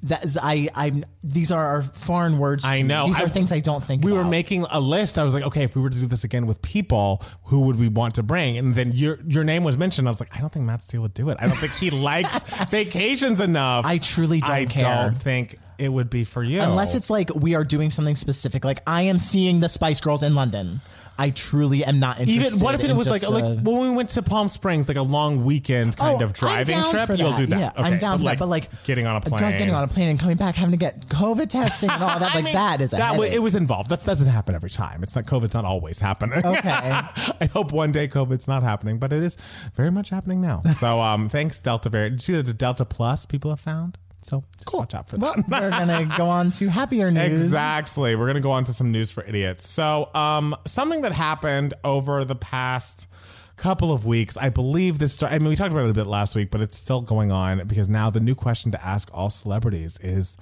that 0.03 0.23
is 0.23 0.37
I 0.41 0.67
I 0.75 1.03
these 1.23 1.51
are 1.51 1.63
our 1.65 1.81
foreign 1.83 2.39
words. 2.39 2.63
to 2.63 2.69
I 2.69 2.73
me. 2.75 2.83
know. 2.83 3.05
These 3.07 3.19
are 3.19 3.27
things 3.27 3.51
I 3.51 3.59
don't 3.59 3.83
think 3.83 4.03
we 4.03 4.13
were 4.13 4.23
making 4.23 4.65
a 4.71 4.79
list. 4.79 5.19
I 5.19 5.23
was 5.23 5.33
like, 5.33 5.43
okay, 5.43 5.63
if 5.63 5.75
we 5.75 5.81
were 5.81 5.89
to 5.89 5.99
do 5.99 6.07
this 6.07 6.23
again 6.23 6.45
with 6.47 6.61
people, 6.61 7.21
who 7.45 7.65
would 7.67 7.77
we 7.77 7.89
want 7.89 8.15
to 8.15 8.23
bring? 8.23 8.57
And 8.57 8.75
then 8.75 8.91
your 8.93 9.19
your 9.27 9.43
name 9.43 9.63
was 9.63 9.77
mentioned. 9.77 10.07
I 10.07 10.11
was 10.11 10.19
like, 10.19 10.35
I 10.35 10.39
don't 10.39 10.51
think 10.51 10.65
Matt 10.65 10.81
Steele 10.81 11.01
would 11.01 11.13
do 11.13 11.29
it. 11.29 11.37
I 11.39 11.47
don't 11.47 11.55
think 11.57 11.73
he 11.73 11.89
likes 12.03 12.43
vacations 12.69 13.41
enough. 13.41 13.85
I 13.85 13.97
truly 13.97 14.39
don't 14.39 14.49
I 14.49 14.65
care. 14.65 14.83
don't 15.11 15.17
think 15.17 15.57
it 15.77 15.89
would 15.91 16.09
be 16.09 16.23
for 16.23 16.43
you. 16.43 16.61
Unless 16.61 16.95
it's 16.95 17.09
like 17.09 17.33
we 17.35 17.55
are 17.55 17.63
doing 17.63 17.89
something 17.89 18.15
specific, 18.15 18.63
like 18.65 18.81
I 18.87 19.03
am 19.03 19.17
seeing 19.17 19.59
the 19.59 19.69
Spice 19.69 20.01
Girls 20.01 20.23
in 20.23 20.35
London. 20.35 20.81
I 21.19 21.29
truly 21.31 21.83
am 21.83 21.99
not 21.99 22.19
interested. 22.19 22.45
even 22.55 22.59
what 22.63 22.75
if 22.75 22.83
it 22.83 22.89
in 22.89 22.97
was 22.97 23.09
like 23.09 23.21
just 23.21 23.33
like 23.33 23.43
when 23.59 23.79
we 23.81 23.89
went 23.91 24.09
to 24.11 24.21
Palm 24.23 24.47
Springs, 24.49 24.87
like 24.87 24.97
a 24.97 25.01
long 25.01 25.43
weekend 25.43 25.97
kind 25.97 26.21
Oh, 26.21 26.25
of 26.25 26.33
driving 26.33 26.75
down 26.77 26.91
trip? 26.91 27.07
for 27.07 27.13
You'll 27.15 27.31
that. 27.31 27.37
do 27.37 27.45
that. 27.47 27.59
Yeah. 27.59 27.71
I'm 27.83 27.97
down 27.97 28.19
for 28.19 28.25
that. 28.25 28.39
But 28.39 28.47
like 28.47 28.69
getting 28.85 29.05
on 29.05 29.17
a 29.17 29.21
plane, 29.21 29.41
getting 29.41 29.71
on 29.73 29.83
a 29.83 29.87
plane 29.87 30.09
and 30.09 30.19
coming 30.19 30.37
back, 30.37 30.55
having 30.55 30.71
to 30.71 30.77
get 30.77 31.07
COVID 31.07 31.47
testing 31.49 31.89
and 31.89 32.01
all 32.01 32.17
that, 32.19 32.31
I 32.31 32.35
like 32.35 32.43
mean, 32.45 32.53
that 32.53 32.81
is 32.81 32.93
a 32.93 32.95
that 32.97 33.11
wa- 33.15 33.23
headache. 33.23 33.35
it 33.35 33.39
was 33.39 33.55
involved. 33.55 33.89
That 33.89 34.03
doesn't 34.05 34.29
happen 34.29 34.55
every 34.55 34.69
time. 34.69 35.03
It's 35.03 35.15
not 35.15 35.25
COVID's 35.25 35.53
not 35.53 35.65
always 35.65 35.99
happening. 35.99 36.39
Okay. 36.45 36.69
I 36.71 37.49
hope 37.53 37.71
one 37.73 37.91
day 37.91 38.07
COVID's 38.07 38.47
not 38.47 38.63
happening, 38.63 38.97
but 38.97 39.11
it 39.11 39.21
is 39.21 39.35
very 39.75 39.91
much 39.91 40.09
happening 40.09 40.39
now. 40.41 40.61
So 40.75 41.01
um, 41.01 41.27
thanks 41.29 41.59
Delta 41.59 41.89
variant. 41.89 42.19
Did 42.19 42.27
you 42.29 42.33
see 42.33 42.37
that 42.41 42.45
the 42.47 42.53
Delta 42.53 42.85
Plus 42.85 43.25
people 43.25 43.51
have 43.51 43.59
found? 43.59 43.97
So 44.29 44.43
just 44.57 44.73
watch 44.73 44.93
out 44.93 45.09
for 45.09 45.17
Well, 45.17 45.33
that. 45.47 45.61
we're 45.61 45.69
gonna 45.71 46.13
go 46.17 46.27
on 46.29 46.51
to 46.51 46.67
happier 46.69 47.09
news. 47.11 47.31
Exactly. 47.41 48.15
We're 48.15 48.27
gonna 48.27 48.39
go 48.41 48.51
on 48.51 48.63
to 48.65 48.73
some 48.73 48.91
news 48.91 49.09
for 49.11 49.23
idiots. 49.23 49.67
So, 49.67 50.09
um, 50.13 50.55
something 50.67 51.01
that 51.01 51.13
happened 51.13 51.73
over 51.83 52.23
the 52.25 52.35
past 52.35 53.07
couple 53.55 53.91
of 53.91 54.05
weeks, 54.05 54.37
I 54.37 54.49
believe 54.49 54.99
this. 54.99 55.13
Start, 55.13 55.33
I 55.33 55.39
mean, 55.39 55.49
we 55.49 55.55
talked 55.55 55.71
about 55.71 55.85
it 55.85 55.89
a 55.89 55.93
bit 55.93 56.07
last 56.07 56.35
week, 56.35 56.51
but 56.51 56.61
it's 56.61 56.77
still 56.77 57.01
going 57.01 57.31
on 57.31 57.67
because 57.67 57.89
now 57.89 58.09
the 58.09 58.19
new 58.19 58.35
question 58.35 58.71
to 58.71 58.85
ask 58.85 59.09
all 59.13 59.29
celebrities 59.29 59.97
is, 60.01 60.37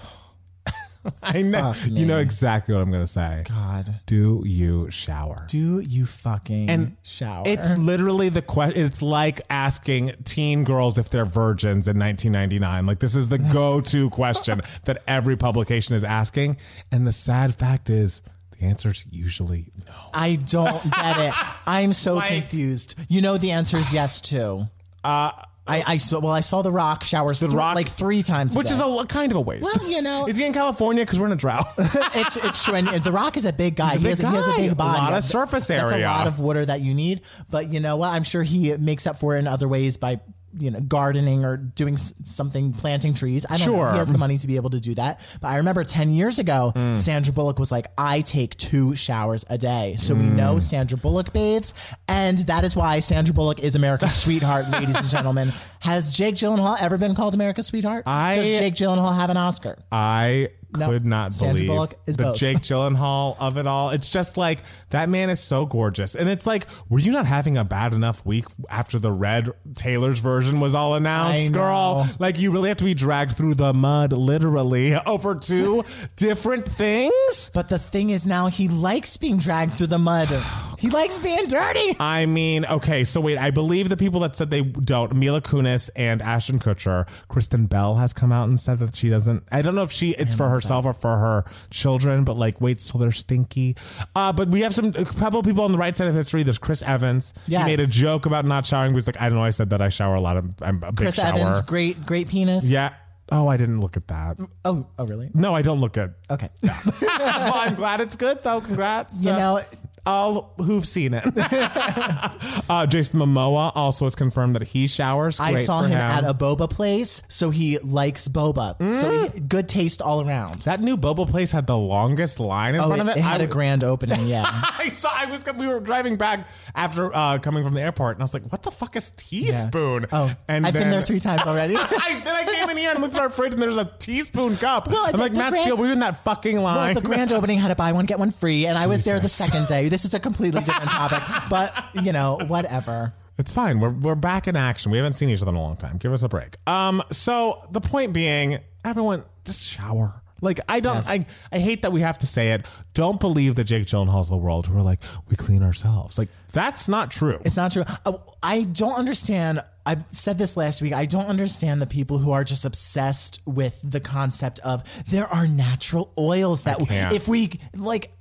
I 1.23 1.41
know 1.41 1.73
Fuck 1.73 1.91
you 1.91 2.05
know 2.05 2.19
exactly 2.19 2.73
what 2.75 2.81
I'm 2.81 2.91
gonna 2.91 3.07
say. 3.07 3.43
God, 3.47 3.99
Do 4.05 4.43
you 4.45 4.89
shower? 4.91 5.45
do 5.47 5.79
you 5.79 6.05
fucking 6.05 6.69
and 6.69 6.97
shower? 7.03 7.43
It's 7.45 7.77
literally 7.77 8.29
the 8.29 8.41
question. 8.41 8.81
It's 8.83 9.01
like 9.01 9.41
asking 9.49 10.11
teen 10.23 10.63
girls 10.63 10.97
if 10.97 11.09
they're 11.09 11.25
virgins 11.25 11.87
in 11.87 11.97
1999. 11.99 12.85
Like 12.85 12.99
this 12.99 13.15
is 13.15 13.29
the 13.29 13.37
go-to 13.53 14.09
question 14.09 14.61
that 14.85 15.03
every 15.07 15.35
publication 15.37 15.95
is 15.95 16.03
asking. 16.03 16.57
And 16.91 17.05
the 17.07 17.11
sad 17.11 17.55
fact 17.55 17.89
is, 17.89 18.21
The 18.59 18.65
answer's 18.65 19.05
usually 19.09 19.71
no. 19.85 19.93
I 20.13 20.35
don't 20.35 20.83
get 20.91 21.17
it. 21.17 21.33
I'm 21.67 21.93
so 21.93 22.15
Like- 22.15 22.31
confused. 22.33 22.95
You 23.09 23.21
know 23.21 23.37
the 23.37 23.51
answer 23.51 23.77
is 23.77 23.93
yes 23.93 24.19
too. 24.21 24.67
Uh, 25.03 25.31
I, 25.67 25.83
I 25.85 25.97
saw 25.97 26.19
well 26.19 26.33
I 26.33 26.39
saw 26.39 26.61
the 26.61 26.71
Rock 26.71 27.03
showers 27.03 27.39
the 27.39 27.49
Rock- 27.49 27.75
like 27.75 27.89
three 27.89 28.23
times, 28.23 28.55
a 28.55 28.57
which 28.57 28.71
is 28.71 28.79
a 28.79 28.85
lo- 28.85 29.05
kind 29.05 29.31
of 29.31 29.37
a 29.37 29.41
waste. 29.41 29.63
Well, 29.63 29.89
you 29.89 30.01
know- 30.01 30.25
is 30.29 30.37
he 30.37 30.45
in 30.45 30.53
California? 30.53 31.03
Because 31.05 31.19
we're 31.19 31.25
in 31.27 31.31
a 31.33 31.35
drought. 31.35 31.65
it's 31.77 32.37
it's 32.37 32.63
true. 32.65 32.75
And 32.75 32.87
the 32.87 33.11
Rock 33.11 33.37
is 33.37 33.45
a 33.45 33.53
big 33.53 33.75
guy. 33.75 33.93
A 33.93 33.97
he, 33.97 34.03
big 34.03 34.09
has, 34.09 34.19
he 34.19 34.25
has 34.25 34.47
a 34.47 34.51
guy. 34.51 34.57
big 34.57 34.71
A 34.71 34.75
body. 34.75 34.97
lot 34.97 35.13
of 35.13 35.23
surface 35.23 35.67
That's 35.67 35.91
area. 35.91 36.05
a 36.07 36.09
lot 36.09 36.27
of 36.27 36.39
water 36.39 36.65
that 36.65 36.81
you 36.81 36.93
need. 36.93 37.21
But 37.49 37.71
you 37.71 37.79
know 37.79 37.95
what? 37.97 38.09
I'm 38.09 38.23
sure 38.23 38.43
he 38.43 38.75
makes 38.77 39.05
up 39.07 39.17
for 39.19 39.35
it 39.35 39.39
in 39.39 39.47
other 39.47 39.67
ways 39.67 39.97
by 39.97 40.19
you 40.59 40.71
know 40.71 40.79
gardening 40.81 41.45
or 41.45 41.57
doing 41.57 41.97
something, 41.97 42.73
planting 42.73 43.13
trees. 43.13 43.45
I 43.49 43.57
don't 43.57 43.75
know. 43.75 43.91
He 43.91 43.97
has 43.97 44.07
the 44.09 44.17
money 44.17 44.37
to 44.37 44.47
be 44.47 44.55
able 44.55 44.69
to 44.71 44.79
do 44.79 44.95
that. 44.95 45.19
But 45.41 45.47
I 45.49 45.57
remember 45.57 45.83
10 45.83 46.13
years 46.13 46.39
ago, 46.39 46.73
Mm. 46.75 46.95
Sandra 46.95 47.33
Bullock 47.33 47.59
was 47.59 47.71
like, 47.71 47.87
"I 47.97 48.21
take 48.21 48.55
two 48.57 48.95
showers 48.95 49.45
a 49.49 49.57
day." 49.57 49.95
So 49.97 50.15
we 50.15 50.23
Mm. 50.23 50.35
know 50.35 50.59
Sandra 50.59 50.97
Bullock 50.97 51.33
bathes, 51.33 51.73
and 52.07 52.37
that 52.39 52.63
is 52.63 52.75
why 52.75 52.99
Sandra 52.99 53.33
Bullock 53.33 53.59
is 53.59 53.75
America's 53.75 54.13
sweetheart, 54.23 54.69
ladies 54.71 54.95
and 54.95 55.07
gentlemen. 55.09 55.51
Has 55.79 56.11
Jake 56.11 56.35
Gyllenhaal 56.35 56.77
ever 56.79 56.97
been 56.97 57.15
called 57.15 57.33
America's 57.33 57.67
sweetheart? 57.67 58.03
I- 58.07 58.35
Does 58.35 58.59
Jake 58.59 58.75
Gyllenhaal 58.75 59.15
have 59.15 59.29
an 59.29 59.37
Oscar? 59.37 59.77
I 59.91 60.49
No. 60.77 60.89
could 60.89 61.05
not 61.05 61.33
Sandra 61.33 61.55
believe 61.55 61.69
Bullock 61.69 61.93
is 62.05 62.17
the 62.17 62.23
both. 62.23 62.37
Jake 62.37 62.57
Gyllenhaal 62.59 63.35
of 63.39 63.57
it 63.57 63.67
all. 63.67 63.89
It's 63.89 64.11
just 64.11 64.37
like 64.37 64.59
that 64.89 65.09
man 65.09 65.29
is 65.29 65.39
so 65.39 65.65
gorgeous, 65.65 66.15
and 66.15 66.29
it's 66.29 66.45
like, 66.45 66.65
were 66.89 66.99
you 66.99 67.11
not 67.11 67.25
having 67.25 67.57
a 67.57 67.63
bad 67.63 67.93
enough 67.93 68.25
week 68.25 68.45
after 68.69 68.99
the 68.99 69.11
Red 69.11 69.49
Taylor's 69.75 70.19
version 70.19 70.59
was 70.59 70.75
all 70.75 70.95
announced, 70.95 71.53
girl? 71.53 72.07
Like 72.19 72.39
you 72.39 72.51
really 72.51 72.69
have 72.69 72.77
to 72.77 72.85
be 72.85 72.93
dragged 72.93 73.31
through 73.31 73.55
the 73.55 73.73
mud, 73.73 74.13
literally, 74.13 74.95
over 75.05 75.35
two 75.35 75.83
different 76.15 76.67
things. 76.67 77.51
But 77.53 77.69
the 77.69 77.79
thing 77.79 78.09
is 78.09 78.25
now 78.25 78.47
he 78.47 78.67
likes 78.67 79.17
being 79.17 79.37
dragged 79.37 79.73
through 79.73 79.87
the 79.87 79.99
mud. 79.99 80.29
He 80.77 80.89
likes 80.89 81.19
being 81.19 81.45
dirty. 81.47 81.95
I 81.99 82.25
mean, 82.25 82.65
okay, 82.65 83.03
so 83.03 83.19
wait, 83.19 83.37
I 83.37 83.51
believe 83.51 83.89
the 83.89 83.97
people 83.97 84.19
that 84.21 84.35
said 84.35 84.49
they 84.49 84.61
don't, 84.61 85.13
Mila 85.15 85.41
Kunis 85.41 85.89
and 85.95 86.21
Ashton 86.21 86.59
Kutcher, 86.59 87.07
Kristen 87.27 87.65
Bell 87.65 87.95
has 87.95 88.13
come 88.13 88.31
out 88.31 88.47
and 88.47 88.59
said 88.59 88.79
that 88.79 88.95
she 88.95 89.09
doesn't. 89.09 89.43
I 89.51 89.61
don't 89.61 89.75
know 89.75 89.83
if 89.83 89.91
she 89.91 90.11
it's 90.11 90.35
for 90.35 90.49
herself 90.49 90.85
or 90.85 90.93
for 90.93 91.17
her 91.17 91.45
children, 91.69 92.23
but 92.23 92.37
like 92.37 92.61
wait 92.61 92.79
till 92.79 92.99
they're 92.99 93.11
stinky. 93.11 93.75
Uh, 94.15 94.31
but 94.31 94.49
we 94.49 94.61
have 94.61 94.73
some 94.73 94.93
a 94.95 95.05
couple 95.05 95.39
of 95.39 95.45
people 95.45 95.63
on 95.63 95.71
the 95.71 95.77
right 95.77 95.97
side 95.97 96.07
of 96.07 96.15
history. 96.15 96.43
There's 96.43 96.57
Chris 96.57 96.83
Evans. 96.83 97.33
Yes. 97.47 97.63
He 97.63 97.71
made 97.75 97.79
a 97.79 97.87
joke 97.87 98.25
about 98.25 98.45
not 98.45 98.65
showering. 98.65 98.93
But 98.93 98.97
he's 98.97 99.07
like, 99.07 99.19
I 99.19 99.29
don't 99.29 99.37
know. 99.37 99.43
I 99.43 99.49
said 99.49 99.71
that 99.71 99.81
I 99.81 99.89
shower 99.89 100.15
a 100.15 100.21
lot. 100.21 100.37
I'm, 100.37 100.55
I'm 100.61 100.83
a 100.83 100.91
big 100.91 100.97
Chris 100.97 101.15
shower. 101.15 101.37
Evans, 101.39 101.61
great, 101.61 102.05
great 102.05 102.27
penis. 102.27 102.69
Yeah. 102.69 102.93
Oh, 103.29 103.47
I 103.47 103.57
didn't 103.57 103.81
look 103.81 103.97
at 103.97 104.07
that. 104.07 104.37
Oh, 104.63 104.87
oh, 104.97 105.05
really? 105.05 105.29
No, 105.33 105.53
I 105.53 105.61
don't 105.61 105.81
look 105.81 105.97
at. 105.97 106.11
Okay. 106.31 106.49
well, 106.63 107.51
I'm 107.55 107.75
glad 107.75 107.99
it's 107.99 108.15
good 108.15 108.41
though. 108.41 108.61
Congrats. 108.61 109.17
You 109.17 109.31
know, 109.31 109.59
all 110.07 110.53
who've 110.57 110.85
seen 110.85 111.13
it. 111.13 111.23
uh, 112.69 112.85
Jason 112.87 113.19
Momoa 113.19 113.71
also 113.75 114.05
has 114.05 114.15
confirmed 114.15 114.55
that 114.55 114.63
he 114.63 114.87
showers. 114.87 115.39
I 115.39 115.53
Great 115.53 115.65
saw 115.65 115.81
for 115.81 115.87
him, 115.87 115.97
at 115.97 116.23
a 116.23 116.33
boba 116.33 116.69
place, 116.69 117.21
so 117.27 117.49
he 117.49 117.77
likes 117.79 118.27
boba. 118.27 118.77
So 118.99 119.07
Mm. 119.07 119.33
he, 119.33 119.39
good 119.41 119.69
taste 119.69 120.01
all 120.01 120.27
around. 120.27 120.63
that 120.63 120.81
new 120.81 120.97
boba 120.97 121.29
place 121.29 121.51
had 121.51 121.67
the 121.67 121.77
longest 121.77 122.39
line 122.39 122.75
in 122.75 122.81
Oh, 122.81 122.87
front 122.87 123.01
it, 123.01 123.07
of 123.11 123.17
it. 123.17 123.19
it 123.19 123.23
had 123.23 123.41
I, 123.41 123.45
a 123.45 123.47
grand 123.47 123.83
opening. 123.83 124.19
Yeah. 124.25 124.43
I 124.49 124.89
saw. 124.89 125.09
I 125.13 125.25
was. 125.31 125.43
We 125.57 125.67
were 125.67 125.79
driving 125.79 126.15
back 126.17 126.47
after 126.75 127.13
uh, 127.15 127.39
coming 127.39 127.63
from 127.63 127.73
the 127.73 127.81
airport, 127.81 128.15
and 128.17 128.23
I 128.23 128.25
was 128.25 128.33
like, 128.33 128.43
"What 128.51 128.63
the 128.63 128.71
fuck 128.71 128.95
is 128.95 129.11
teaspoon?" 129.11 130.05
Oh, 130.11 130.31
and 130.47 130.65
I've 130.65 130.73
been 130.73 130.89
there 130.89 131.01
three 131.01 131.19
times 131.19 131.41
already. 131.47 131.75
I, 131.77 132.21
then 132.23 132.35
I 132.35 132.43
came 132.43 132.69
in 132.69 132.77
here 132.77 132.91
and 132.91 132.99
looked 133.01 133.15
at 133.15 133.21
our 133.21 133.29
fridge, 133.29 133.53
and 133.53 133.61
there's 133.61 133.77
a 133.77 133.85
teaspoon 133.85 134.55
cup. 134.57 134.87
Well, 134.89 135.03
I'm 135.05 135.11
the- 135.13 135.17
like, 135.17 135.31
the 135.33 135.39
Matt 135.39 135.49
grand- 135.51 135.63
Steele, 135.63 135.77
were 135.77 135.91
in 135.91 135.99
that 135.99 136.23
fucking 136.23 136.55
Well, 136.55 136.63
line? 136.75 136.95
the 136.95 137.01
grand 137.01 137.31
opening 137.31 137.57
had 137.59 137.71
a 137.71 137.75
buy 137.75 137.91
one 137.91 138.05
get 138.05 138.19
one 138.19 138.31
free, 138.31 138.65
and 138.65 138.77
I 138.77 138.87
was 138.87 139.05
there 139.05 139.19
the 139.19 139.27
second 139.27 139.67
day. 139.67 139.89
This 139.97 140.05
is 140.05 140.13
a 140.13 140.19
completely 140.19 140.61
different 140.61 140.91
topic, 140.91 141.23
but 141.49 141.73
you 142.05 142.11
know, 142.11 142.37
whatever. 142.45 143.13
It's 143.39 143.51
fine. 143.51 143.79
We're 143.79 143.89
we're 143.89 144.13
back 144.13 144.47
in 144.47 144.55
action. 144.55 144.91
We 144.91 144.97
haven't 144.97 145.13
seen 145.13 145.27
each 145.29 145.41
other 145.41 145.49
in 145.49 145.55
a 145.55 145.59
long 145.59 145.75
time. 145.75 145.97
Give 145.97 146.13
us 146.13 146.21
a 146.21 146.29
break. 146.29 146.55
Um. 146.67 147.01
So 147.11 147.57
the 147.71 147.81
point 147.81 148.13
being, 148.13 148.59
everyone 148.85 149.23
just 149.43 149.63
shower. 149.63 150.21
Like 150.39 150.59
I 150.69 150.81
don't. 150.81 150.97
Yes. 150.97 151.09
I 151.09 151.25
I 151.51 151.57
hate 151.57 151.81
that 151.81 151.91
we 151.91 152.01
have 152.01 152.19
to 152.19 152.27
say 152.27 152.49
it. 152.49 152.67
Don't 152.93 153.19
believe 153.19 153.55
that 153.55 153.63
Jake 153.63 153.87
Gyllenhaal's 153.87 154.29
the 154.29 154.37
world 154.37 154.67
who 154.67 154.77
are 154.77 154.83
like 154.83 154.99
we 155.31 155.35
clean 155.35 155.63
ourselves. 155.63 156.19
Like 156.19 156.29
that's 156.51 156.87
not 156.87 157.09
true. 157.09 157.39
It's 157.43 157.57
not 157.57 157.71
true. 157.71 157.85
Uh, 158.05 158.13
I 158.43 158.65
don't 158.65 158.99
understand. 158.99 159.61
I 159.83 159.97
said 160.11 160.37
this 160.37 160.55
last 160.55 160.83
week. 160.83 160.93
I 160.93 161.07
don't 161.07 161.25
understand 161.25 161.81
the 161.81 161.87
people 161.87 162.19
who 162.19 162.33
are 162.33 162.43
just 162.43 162.65
obsessed 162.65 163.41
with 163.47 163.81
the 163.83 163.99
concept 163.99 164.59
of 164.59 164.83
there 165.05 165.25
are 165.25 165.47
natural 165.47 166.13
oils 166.19 166.65
that 166.65 166.77
if 167.15 167.27
we 167.27 167.49
like. 167.75 168.11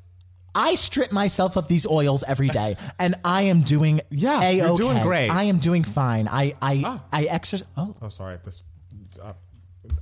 I 0.56 0.74
strip 0.74 1.12
myself 1.12 1.56
of 1.56 1.68
these 1.68 1.86
oils 1.86 2.24
every 2.26 2.48
day, 2.48 2.76
and 2.98 3.14
I 3.24 3.42
am 3.42 3.60
doing 3.62 4.00
Yeah, 4.10 4.40
a 4.42 4.52
you're 4.56 4.76
doing 4.76 5.02
great. 5.02 5.30
I 5.30 5.44
am 5.44 5.58
doing 5.58 5.84
fine. 5.84 6.26
I 6.28 6.54
I 6.60 6.82
ah. 6.84 7.04
I 7.12 7.24
exercise. 7.24 7.68
Oh, 7.76 7.94
oh, 8.02 8.08
sorry. 8.08 8.38
This. 8.42 8.64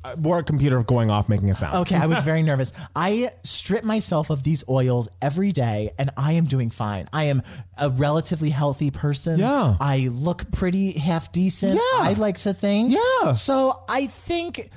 Uh, 0.05 0.09
uh, 0.09 0.17
work 0.21 0.47
computer 0.47 0.83
going 0.83 1.11
off 1.11 1.29
making 1.29 1.51
a 1.51 1.55
sound. 1.55 1.77
Okay, 1.79 1.97
I 1.97 2.07
was 2.07 2.23
very 2.25 2.43
nervous. 2.43 2.73
I 2.95 3.31
strip 3.43 3.85
myself 3.85 4.31
of 4.31 4.43
these 4.43 4.65
oils 4.69 5.09
every 5.23 5.51
day 5.53 5.91
and 5.99 6.11
I 6.17 6.33
am 6.33 6.45
doing 6.47 6.71
fine. 6.71 7.09
I 7.13 7.25
am 7.25 7.43
a 7.79 7.91
relatively 7.91 8.51
healthy 8.51 8.91
person. 8.91 9.39
Yeah. 9.39 9.77
I 9.81 10.09
look 10.13 10.51
pretty 10.53 10.93
half 10.99 11.33
decent. 11.33 11.75
Yeah. 11.75 11.81
I 11.95 12.15
like 12.19 12.37
to 12.39 12.53
think. 12.55 12.93
Yeah. 12.95 13.33
So 13.33 13.83
I 13.89 14.07
think 14.07 14.71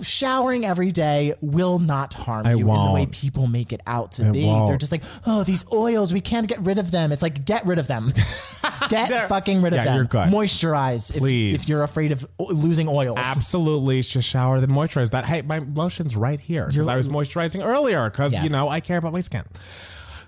showering 0.00 0.64
every 0.64 0.92
day 0.92 1.34
will 1.40 1.78
not 1.78 2.14
harm 2.14 2.46
I 2.46 2.54
you 2.54 2.68
in 2.72 2.84
the 2.84 2.92
way 2.92 3.06
people 3.06 3.46
make 3.48 3.72
it 3.72 3.80
out 3.86 4.12
to 4.12 4.28
It 4.28 4.32
be. 4.32 4.44
won't. 4.46 4.68
They're 4.68 4.76
just 4.76 4.92
like, 4.92 5.02
oh, 5.26 5.42
these 5.44 5.64
oils, 5.72 6.12
we 6.12 6.20
can't 6.20 6.46
get 6.46 6.60
rid 6.60 6.78
of 6.78 6.90
them. 6.90 7.10
It's 7.12 7.22
like, 7.22 7.44
get 7.44 7.66
rid 7.66 7.78
of 7.78 7.86
them. 7.88 8.12
get 8.88 9.28
fucking 9.28 9.60
rid 9.62 9.72
of 9.72 9.78
Yeah, 9.78 9.84
them. 9.86 9.96
you're 9.96 10.04
good. 10.04 10.28
Moisturize 10.28 11.10
if, 11.14 11.18
Please. 11.18 11.62
if 11.62 11.68
you're 11.68 11.82
afraid 11.82 12.12
of 12.12 12.24
losing 12.38 12.88
oils. 12.88 13.18
Absolutely, 13.18 13.98
it's 13.98 14.08
just 14.08 14.28
shower 14.28 14.51
then 14.60 14.70
moisturize. 14.70 15.10
That 15.10 15.24
hey, 15.24 15.42
my 15.42 15.58
lotion's 15.58 16.16
right 16.16 16.40
here 16.40 16.68
because 16.68 16.88
I 16.88 16.96
was 16.96 17.08
moisturizing 17.08 17.64
earlier 17.64 18.08
because 18.10 18.38
you 18.42 18.50
know 18.50 18.68
I 18.68 18.80
care 18.80 18.98
about 18.98 19.12
my 19.12 19.20
skin. 19.20 19.44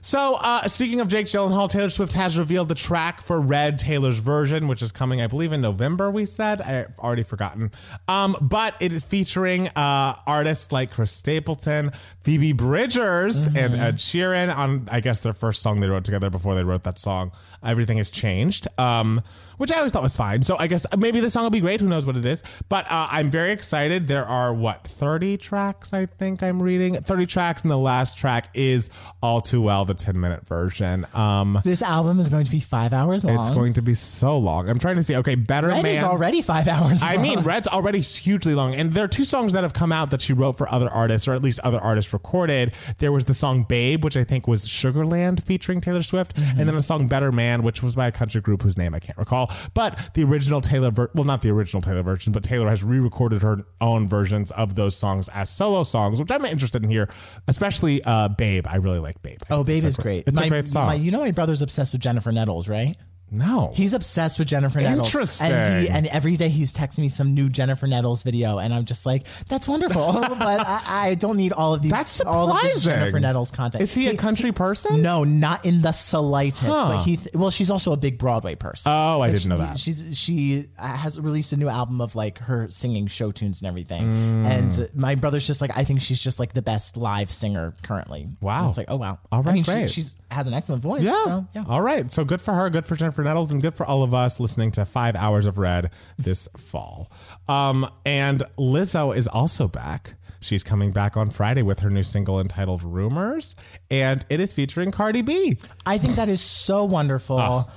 So, 0.04 0.37
uh, 0.38 0.69
speaking 0.69 1.00
of 1.00 1.09
Jake 1.09 1.25
Gyllenhaal, 1.25 1.71
Taylor 1.71 1.88
Swift 1.88 2.12
has 2.12 2.38
revealed 2.38 2.69
the 2.69 2.75
track 2.75 3.23
for 3.23 3.40
Red 3.40 3.78
Taylor's 3.78 4.19
version, 4.19 4.69
which 4.69 4.83
is 4.83 4.93
coming, 4.93 5.23
I 5.23 5.28
believe, 5.28 5.50
in 5.50 5.62
November. 5.62 6.11
We 6.11 6.26
said 6.26 6.61
I've 6.61 6.99
already 6.99 7.23
forgotten, 7.23 7.71
um, 8.07 8.37
but 8.43 8.75
it 8.81 8.93
is 8.93 9.02
featuring 9.02 9.69
uh, 9.69 10.14
artists 10.26 10.73
like 10.73 10.90
Chris 10.90 11.11
Stapleton, 11.11 11.90
Phoebe 12.23 12.52
Bridgers, 12.52 13.47
and 13.47 13.75
Ed 13.75 13.97
Sheeran 13.97 14.54
on, 14.54 14.88
I 14.93 15.00
guess, 15.00 15.21
their 15.21 15.33
first 15.33 15.62
song 15.62 15.81
they 15.81 15.88
wrote 15.88 16.04
together 16.04 16.28
before 16.28 16.54
they 16.54 16.64
wrote 16.64 16.85
that 16.85 16.99
song. 16.99 17.33
Everything 17.64 17.97
has 17.99 18.11
changed, 18.11 18.66
um, 18.78 19.21
which 19.56 19.73
I 19.73 19.76
always 19.78 19.92
thought 19.92 20.02
was 20.02 20.16
fine. 20.16 20.42
So 20.42 20.56
I 20.59 20.66
guess 20.66 20.87
maybe 20.97 21.21
the 21.21 21.30
song 21.30 21.44
will 21.44 21.50
be 21.50 21.61
great. 21.61 21.80
Who 21.80 21.88
knows 21.88 22.04
what 22.06 22.16
it 22.16 22.26
is? 22.26 22.42
But 22.68 22.87
uh, 22.90 23.09
I'm 23.11 23.30
very 23.30 23.52
excited. 23.52 24.06
There 24.09 24.25
are 24.26 24.52
what 24.52 24.87
30 24.87 25.37
tracks? 25.38 25.92
I 25.92 26.06
think 26.06 26.42
I'm 26.42 26.62
reading 26.62 26.94
30 26.97 27.26
tracks, 27.26 27.62
and 27.62 27.71
the 27.71 27.78
last 27.78 28.18
track 28.18 28.49
is 28.54 28.90
"All 29.23 29.40
Too 29.40 29.62
Well," 29.62 29.85
the 29.85 29.94
10 29.94 30.18
minute 30.21 30.47
version. 30.47 31.06
Um, 31.14 31.61
this 31.64 31.83
album 31.83 32.18
is 32.21 32.28
going 32.28 32.44
to 32.44 32.50
be 32.50 32.61
five 32.61 32.92
hours 32.92 33.25
long. 33.25 33.37
it's 33.38 33.50
going 33.50 33.75
to 33.75 33.83
be 33.83 33.94
so 33.94 34.37
long. 34.37 34.68
I'm 34.68 34.78
trying 34.78 34.97
to 34.97 35.02
see. 35.02 35.16
Okay, 35.16 35.35
better 35.37 35.68
Red 35.68 35.83
man. 35.83 35.97
is 35.97 36.02
already 36.02 36.42
five 36.42 36.66
hours 36.68 37.02
I 37.02 37.14
long. 37.14 37.23
mean, 37.23 37.40
Red's 37.40 37.68
already 37.68 38.00
hugely 38.00 38.54
long, 38.54 38.75
and 38.75 38.92
there 38.92 39.04
are 39.04 39.09
two 39.09 39.25
songs 39.25 39.52
that 39.52 39.62
have 39.62 39.73
come 39.73 39.92
out 39.92 40.11
that 40.11 40.21
she 40.21 40.33
wrote 40.33 40.59
for 40.59 40.68
other 40.73 40.88
artists, 40.88 41.28
or 41.28 41.33
at 41.35 41.42
least 41.42 41.61
other 41.61 41.78
artists 41.78 42.12
recorded. 42.12 42.75
There 42.99 43.12
was 43.12 43.25
the 43.26 43.35
song 43.35 43.64
"Babe," 43.68 44.02
which 44.04 44.16
I 44.16 44.25
think 44.25 44.49
was 44.49 44.66
Sugarland 44.66 45.42
featuring 45.42 45.80
Taylor 45.80 46.02
Swift, 46.02 46.35
Mm-hmm. 46.35 46.59
and 46.59 46.68
then 46.68 46.75
a 46.76 46.83
song 46.83 47.06
"Better 47.06 47.30
Man," 47.30 47.54
which 47.63 47.83
was 47.83 47.95
by 47.95 48.07
a 48.09 48.13
country 48.13 48.41
group 48.41 48.63
whose 48.63 48.77
name 48.77 48.95
I 48.95 48.99
can't 48.99 49.19
recall. 49.19 49.51
But 49.75 50.11
the 50.15 50.25
original 50.25 50.61
Taylor, 50.61 50.91
ver- 50.91 51.11
well, 51.15 51.25
not 51.25 51.43
the 51.43 51.51
original 51.51 51.81
Taylor 51.83 52.03
version, 52.03 52.33
but 52.33 52.43
Taylor 52.43 52.69
has 52.69 52.83
re-recorded 52.83 53.43
her 53.43 53.65
own 53.81 54.09
versions 54.09 54.51
of 54.53 54.75
those 54.75 54.97
songs 54.97 55.29
as 55.29 55.49
solo 55.51 55.83
songs, 55.83 56.21
which 56.21 56.31
I'm 56.31 56.45
interested 56.45 56.83
in 56.83 56.89
here, 56.91 57.09
especially 57.49 58.03
uh, 58.05 58.29
"Babe." 58.29 58.67
I 58.69 58.77
really 58.77 58.99
like 58.99 59.23
"Babe." 59.23 59.39
I 59.49 59.55
Oh, 59.55 59.65
Babe 59.65 59.85
is 59.85 59.97
great- 59.97 60.25
great. 60.25 60.25
It's 60.29 60.41
my, 60.41 60.47
a 60.47 60.49
great 60.49 60.69
song. 60.69 60.87
my- 60.89 60.95
you 60.95 61.11
know, 61.11 61.21
my 61.21 61.31
brother's 61.31 61.63
obsessed 61.63 61.93
with 61.93 62.03
Jennifer 62.03 62.33
Nettles, 62.33 62.69
right? 62.69 62.97
No, 63.31 63.73
He's 63.75 63.93
obsessed 63.93 64.38
with 64.38 64.49
Jennifer 64.49 64.81
Nettles. 64.81 65.09
Interesting. 65.09 65.50
And, 65.50 65.83
he, 65.83 65.90
and 65.90 66.07
every 66.07 66.37
day 66.37 66.49
he's 66.49 66.73
texting 66.73 67.00
me 67.00 67.09
some 67.09 67.35
new 67.35 67.49
Jennifer 67.49 67.87
Nettles 67.87 68.23
video, 68.23 68.59
and 68.59 68.73
I'm 68.73 68.85
just 68.85 69.07
like, 69.07 69.26
that's 69.49 69.66
wonderful. 69.66 70.12
but 70.21 70.61
I, 70.61 70.83
I 70.87 71.14
don't 71.14 71.37
need 71.37 71.52
all 71.52 71.75
of 71.75 71.83
these. 71.83 71.90
That's 71.90 72.21
all 72.21 72.50
of 72.50 72.62
this 72.62 72.83
surprising. 72.83 73.00
Jennifer 73.00 73.21
Nettles 73.21 73.50
content. 73.50 73.83
is 73.83 73.95
he 73.95 74.09
a 74.09 74.16
country 74.16 74.52
person? 74.52 75.02
No, 75.02 75.25
not 75.25 75.64
in 75.64 75.83
the 75.83 75.93
slightest. 75.93 76.64
Huh. 76.64 76.93
But 76.93 77.04
he, 77.04 77.16
th- 77.16 77.35
well, 77.35 77.50
she's 77.50 77.71
also 77.71 77.93
a 77.93 77.97
big 77.97 78.19
Broadway 78.19 78.54
person. 78.54 78.93
Oh, 78.93 79.21
I 79.21 79.31
didn't 79.31 79.49
know 79.49 79.59
that. 79.59 79.78
She's 79.78 80.16
she 80.16 80.66
has 80.78 81.19
released 81.19 81.52
a 81.52 81.57
new 81.57 81.69
album 81.69 82.00
of 82.00 82.14
like 82.14 82.38
her 82.38 82.69
singing 82.69 83.07
show 83.09 83.33
tunes 83.33 83.62
and 83.62 83.69
everything. 83.69 84.02
Mm. 84.02 84.45
And 84.45 84.90
my 84.95 85.14
brother's 85.16 85.47
just 85.47 85.61
like, 85.61 85.76
I 85.76 85.85
think 85.85 86.00
she's 86.00 86.21
just 86.21 86.38
like 86.38 86.52
the 86.52 86.62
best 86.62 86.97
live 86.97 87.31
singer 87.31 87.75
currently. 87.83 88.28
Wow. 88.40 88.61
And 88.61 88.69
it's 88.69 88.78
like, 88.78 88.90
oh 88.90 88.97
wow. 88.97 89.19
All 89.33 89.43
right, 89.43 89.50
I 89.50 89.54
mean, 89.54 89.64
great. 89.64 89.90
she 89.90 90.02
she's, 90.02 90.16
has 90.31 90.47
an 90.47 90.54
excellent 90.54 90.83
voice. 90.83 91.02
Yeah. 91.02 91.25
So, 91.25 91.47
yeah. 91.54 91.64
All 91.69 91.81
right. 91.81 92.11
So 92.11 92.25
good 92.25 92.40
for 92.40 92.54
her. 92.54 92.71
Good 92.71 92.87
for 92.87 92.97
Jennifer 92.97 93.13
Jennifer 93.14 93.28
Nettles 93.28 93.52
and 93.52 93.62
good 93.62 93.75
for 93.75 93.87
all 93.87 94.02
of 94.02 94.12
us 94.12 94.40
listening 94.40 94.73
to 94.73 94.85
five 94.85 95.14
hours 95.14 95.47
of 95.47 95.56
Red 95.56 95.92
this 96.18 96.49
fall. 96.56 97.12
Um, 97.49 97.88
and 98.04 98.42
Lizzo 98.59 99.16
is 99.16 99.28
also 99.28 99.68
back. 99.68 100.14
She's 100.40 100.64
coming 100.64 100.90
back 100.90 101.16
on 101.16 101.28
Friday 101.30 101.62
with 101.62 101.78
her 101.80 101.90
new 101.90 102.02
single 102.02 102.40
entitled 102.40 102.83
Rumors, 102.83 103.54
and 103.88 104.26
it 104.28 104.40
is 104.40 104.52
featuring 104.52 104.90
Cardi 104.90 105.23
B. 105.23 105.56
I 105.87 105.97
think 105.97 106.16
that 106.16 106.28
is 106.28 106.40
so 106.40 106.83
wonderful. 106.83 107.71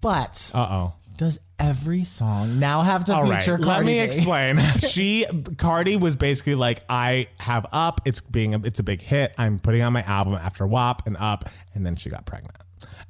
But 0.00 0.50
Uh 0.56 0.66
oh. 0.68 0.94
does 1.16 1.38
every 1.60 2.02
song 2.02 2.58
now 2.58 2.80
have 2.80 3.04
to 3.04 3.14
All 3.14 3.22
right, 3.22 3.38
feature 3.40 3.58
let 3.58 3.64
Cardi 3.74 3.86
me 3.86 3.92
B? 3.94 4.00
explain. 4.00 4.58
she 4.88 5.24
Cardi 5.56 5.96
was 5.96 6.16
basically 6.16 6.56
like, 6.56 6.80
I 6.90 7.28
have 7.38 7.64
up. 7.70 8.00
It's 8.04 8.20
being 8.20 8.56
a, 8.56 8.58
it's 8.64 8.80
a 8.80 8.82
big 8.82 9.02
hit. 9.02 9.34
I'm 9.38 9.60
putting 9.60 9.82
on 9.82 9.92
my 9.92 10.02
album 10.02 10.34
after 10.34 10.66
WAP 10.66 11.06
and 11.06 11.16
up, 11.16 11.48
and 11.74 11.86
then 11.86 11.94
she 11.94 12.10
got 12.10 12.26
pregnant. 12.26 12.56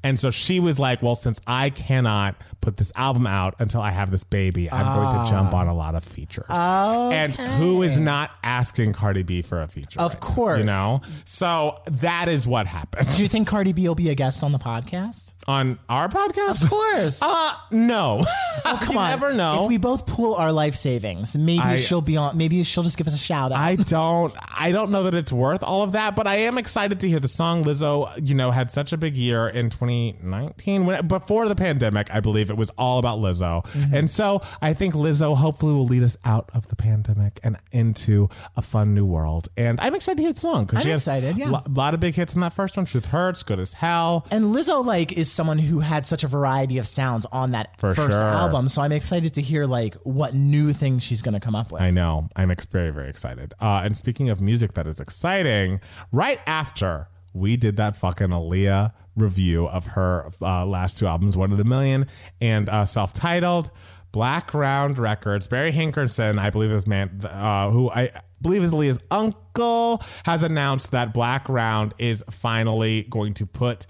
And 0.02 0.19
so 0.19 0.31
she 0.31 0.61
was 0.61 0.79
like, 0.79 1.02
well, 1.02 1.14
since 1.14 1.41
I 1.47 1.71
cannot 1.71 2.37
put 2.61 2.76
this 2.76 2.93
album 2.97 3.26
out 3.26 3.55
until 3.59 3.81
I 3.81 3.91
have 3.91 4.11
this 4.11 4.25
baby, 4.25 4.71
I'm 4.71 4.85
going 4.97 5.25
to 5.25 5.31
jump 5.31 5.55
on 5.55 5.69
a 5.69 5.75
lot 5.75 5.95
of 5.95 6.05
features. 6.05 6.47
And 6.50 7.35
who 7.37 7.83
is 7.83 7.99
not 7.99 8.31
asking 8.43 8.93
Cardi 8.95 9.23
B 9.23 9.43
for 9.43 9.62
a 9.62 9.69
feature? 9.69 10.00
Of 10.00 10.14
right 10.14 10.23
now, 10.23 10.26
course. 10.35 10.59
You 10.59 10.64
know? 10.64 11.02
So 11.25 11.79
that 11.87 12.29
is 12.29 12.47
what 12.47 12.67
happened. 12.67 13.09
Do 13.17 13.23
you 13.23 13.29
think 13.29 13.49
Cardi 13.49 13.73
B 13.73 13.87
will 13.87 13.95
be 13.95 14.11
a 14.11 14.14
guest 14.14 14.43
on 14.43 14.52
the 14.52 14.59
podcast? 14.59 15.35
on 15.49 15.76
our 15.88 16.09
podcast? 16.09 16.64
Of 16.64 16.71
course. 16.71 17.21
Uh, 17.35 17.55
no. 17.71 18.23
Oh, 18.64 18.79
come 18.83 18.95
you 18.95 19.00
on. 19.00 19.11
never 19.11 19.33
know. 19.35 19.62
If 19.64 19.69
we 19.69 19.79
both 19.79 20.07
pool 20.07 20.35
our 20.35 20.52
life 20.52 20.75
savings, 20.75 21.37
maybe 21.37 21.61
I- 21.62 21.76
she'll 21.76 22.00
be 22.02 22.17
on. 22.17 22.37
Maybe 22.37 22.62
she'll 22.62 22.83
just 22.83 22.99
give 22.99 23.07
us 23.07 23.14
a 23.14 23.19
shout 23.19 23.52
out. 23.52 23.59
I 23.59 23.76
don't 23.76 24.35
I 24.55 24.71
don't 24.71 24.91
know 24.91 25.05
that 25.05 25.14
it's 25.14 25.33
worth 25.33 25.62
all 25.62 25.83
of 25.83 25.93
that, 25.93 26.14
but 26.14 26.26
I 26.26 26.37
am 26.37 26.59
excited 26.59 27.00
to 27.00 27.09
hear 27.09 27.21
the 27.21 27.29
song. 27.29 27.64
Lizzo, 27.64 28.11
you 28.29 28.35
know, 28.35 28.50
had 28.50 28.71
such 28.71 28.93
a 28.93 28.97
big 28.97 29.14
year 29.14 29.49
in 29.62 29.71
2019 29.71 30.85
when 30.85 31.07
before 31.07 31.49
the 31.49 31.54
pandemic, 31.54 32.12
I 32.14 32.21
believe 32.21 32.50
it 32.50 32.57
was 32.57 32.71
all 32.76 32.99
about 32.99 33.19
Lizzo. 33.21 33.64
Mm-hmm. 33.64 33.95
And 33.95 34.11
so 34.11 34.42
I 34.61 34.75
think 34.75 34.95
Lizzo 34.95 35.37
hopefully 35.37 35.73
will 35.73 35.87
lead 35.87 36.02
us 36.02 36.19
out 36.25 36.50
of 36.52 36.66
the 36.69 36.76
pandemic 36.76 37.40
and 37.42 37.57
into 37.71 38.28
a 38.57 38.62
fun 38.62 38.95
new 38.95 39.07
world. 39.07 39.49
And 39.57 39.81
I'm 39.81 39.95
excited 39.95 40.16
to 40.16 40.23
hear 40.25 40.33
the 40.33 40.40
song 40.40 40.64
because 40.64 40.81
I'm 40.81 40.85
she 40.85 40.90
has 40.90 41.07
excited, 41.07 41.38
yeah. 41.38 41.50
a 41.50 41.71
lot 41.71 41.95
of 41.95 42.00
big 42.00 42.14
hits 42.14 42.35
in 42.35 42.40
that 42.40 42.52
first 42.52 42.76
one. 42.76 42.85
Truth 42.85 43.07
Hurts, 43.07 43.42
Good 43.42 43.61
as 43.61 43.75
Hell. 43.75 44.26
and 44.31 44.47
Lizzo 44.47 44.85
like 44.85 45.12
is 45.16 45.31
someone 45.31 45.59
who 45.59 45.81
had 45.81 46.04
such 46.04 46.25
a 46.25 46.28
variety 46.28 46.78
of 46.78 46.87
sounds 46.87 47.25
on 47.33 47.52
that 47.52 47.78
For 47.78 47.95
first 47.95 48.19
sure. 48.19 48.23
album, 48.23 48.69
so 48.69 48.83
I'm 48.83 48.92
excited 48.92 49.35
to 49.35 49.42
hear 49.42 49.64
like 49.66 49.95
what 50.02 50.35
new 50.35 50.73
things 50.73 51.02
she's 51.04 51.23
going 51.23 51.35
to 51.35 51.40
come 51.40 51.54
up 51.54 51.71
with. 51.71 51.81
I 51.81 51.90
know. 51.90 52.28
I'm 52.35 52.50
ex- 52.50 52.66
very, 52.66 52.90
very 52.90 53.09
excited. 53.09 53.54
Uh, 53.61 53.83
and 53.85 53.97
speaking 53.97 54.28
of 54.28 54.40
music 54.40 54.75
that 54.75 54.87
is 54.87 54.99
exciting, 54.99 55.81
right 56.11 56.40
after 56.47 57.09
we 57.33 57.57
did 57.57 57.76
that 57.76 57.97
fucking 57.97 58.28
Aaliyah 58.28 58.92
review 59.16 59.66
of 59.66 59.87
her 59.87 60.31
uh, 60.40 60.64
last 60.66 60.99
two 60.99 61.07
albums, 61.07 61.37
One 61.37 61.52
in 61.52 61.61
a 61.61 61.64
Million 61.64 62.07
and 62.40 62.69
uh, 62.69 62.85
self 62.85 63.12
titled, 63.12 63.71
Blackground 64.12 64.99
Records, 64.99 65.49
Barry 65.49 65.73
Hankerson, 65.73 66.38
I 66.38 66.50
believe 66.50 66.71
this 66.71 66.87
man, 66.87 67.21
uh, 67.25 67.71
who 67.71 67.90
I 67.90 68.11
believe 68.40 68.62
is 68.62 68.73
Aaliyah's 68.73 69.00
uncle, 69.11 70.02
has 70.25 70.42
announced 70.42 70.90
that 70.90 71.14
Black 71.14 71.49
Round 71.49 71.95
is 71.99 72.23
finally 72.31 73.07
going 73.09 73.35
to 73.35 73.47
put 73.47 73.87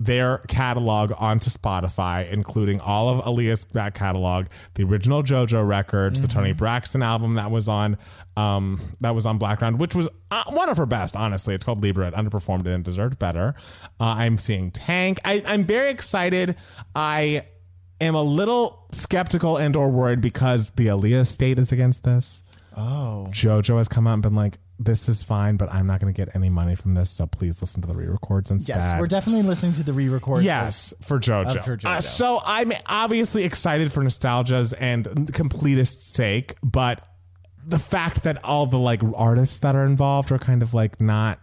their 0.00 0.38
catalog 0.48 1.12
onto 1.18 1.50
Spotify, 1.50 2.30
including 2.30 2.80
all 2.80 3.08
of 3.08 3.24
Aaliyah's 3.24 3.64
back 3.64 3.94
catalog, 3.94 4.46
the 4.74 4.84
original 4.84 5.22
JoJo 5.22 5.66
records, 5.66 6.20
the 6.20 6.28
Toni 6.28 6.52
Braxton 6.52 7.02
album 7.02 7.34
that 7.34 7.50
was 7.50 7.68
on 7.68 7.98
um, 8.36 8.80
that 9.00 9.14
was 9.14 9.26
on 9.26 9.38
Blackground, 9.38 9.80
which 9.80 9.94
was 9.94 10.08
uh, 10.30 10.44
one 10.50 10.68
of 10.68 10.76
her 10.76 10.86
best. 10.86 11.16
Honestly, 11.16 11.54
it's 11.54 11.64
called 11.64 11.82
Libra. 11.82 12.08
It 12.08 12.14
underperformed 12.14 12.66
and 12.66 12.84
deserved 12.84 13.18
better. 13.18 13.54
Uh, 13.98 14.04
I'm 14.04 14.38
seeing 14.38 14.70
Tank. 14.70 15.18
I, 15.24 15.42
I'm 15.46 15.64
very 15.64 15.90
excited. 15.90 16.56
I 16.94 17.42
am 18.00 18.14
a 18.14 18.22
little 18.22 18.86
skeptical 18.92 19.56
and 19.56 19.74
or 19.74 19.90
worried 19.90 20.20
because 20.20 20.70
the 20.70 20.86
Aaliyah 20.86 21.20
estate 21.20 21.58
is 21.58 21.72
against 21.72 22.04
this. 22.04 22.44
Oh, 22.76 23.26
JoJo 23.30 23.78
has 23.78 23.88
come 23.88 24.06
out 24.06 24.14
and 24.14 24.22
been 24.22 24.36
like, 24.36 24.58
"This 24.78 25.08
is 25.08 25.22
fine, 25.22 25.56
but 25.56 25.72
I'm 25.72 25.86
not 25.86 26.00
going 26.00 26.12
to 26.12 26.16
get 26.16 26.34
any 26.34 26.48
money 26.48 26.74
from 26.74 26.94
this. 26.94 27.10
So 27.10 27.26
please 27.26 27.60
listen 27.60 27.82
to 27.82 27.88
the 27.88 27.94
re-records 27.94 28.50
instead." 28.50 28.76
yes, 28.76 29.00
we're 29.00 29.06
definitely 29.06 29.42
listening 29.42 29.72
to 29.72 29.82
the 29.82 29.92
re-record. 29.92 30.44
Yes, 30.44 30.94
for 31.02 31.18
JoJo. 31.18 31.56
Uh, 31.56 31.62
for 31.62 31.76
JoJo. 31.76 31.86
Uh, 31.86 32.00
so 32.00 32.40
I'm 32.44 32.72
obviously 32.86 33.44
excited 33.44 33.92
for 33.92 34.02
nostalgia's 34.02 34.72
and 34.72 35.06
completist 35.06 36.02
sake, 36.02 36.54
but 36.62 37.04
the 37.66 37.78
fact 37.78 38.22
that 38.22 38.42
all 38.44 38.66
the 38.66 38.78
like 38.78 39.02
artists 39.14 39.58
that 39.58 39.74
are 39.76 39.84
involved 39.84 40.32
are 40.32 40.38
kind 40.38 40.62
of 40.62 40.72
like 40.72 41.00
not 41.00 41.38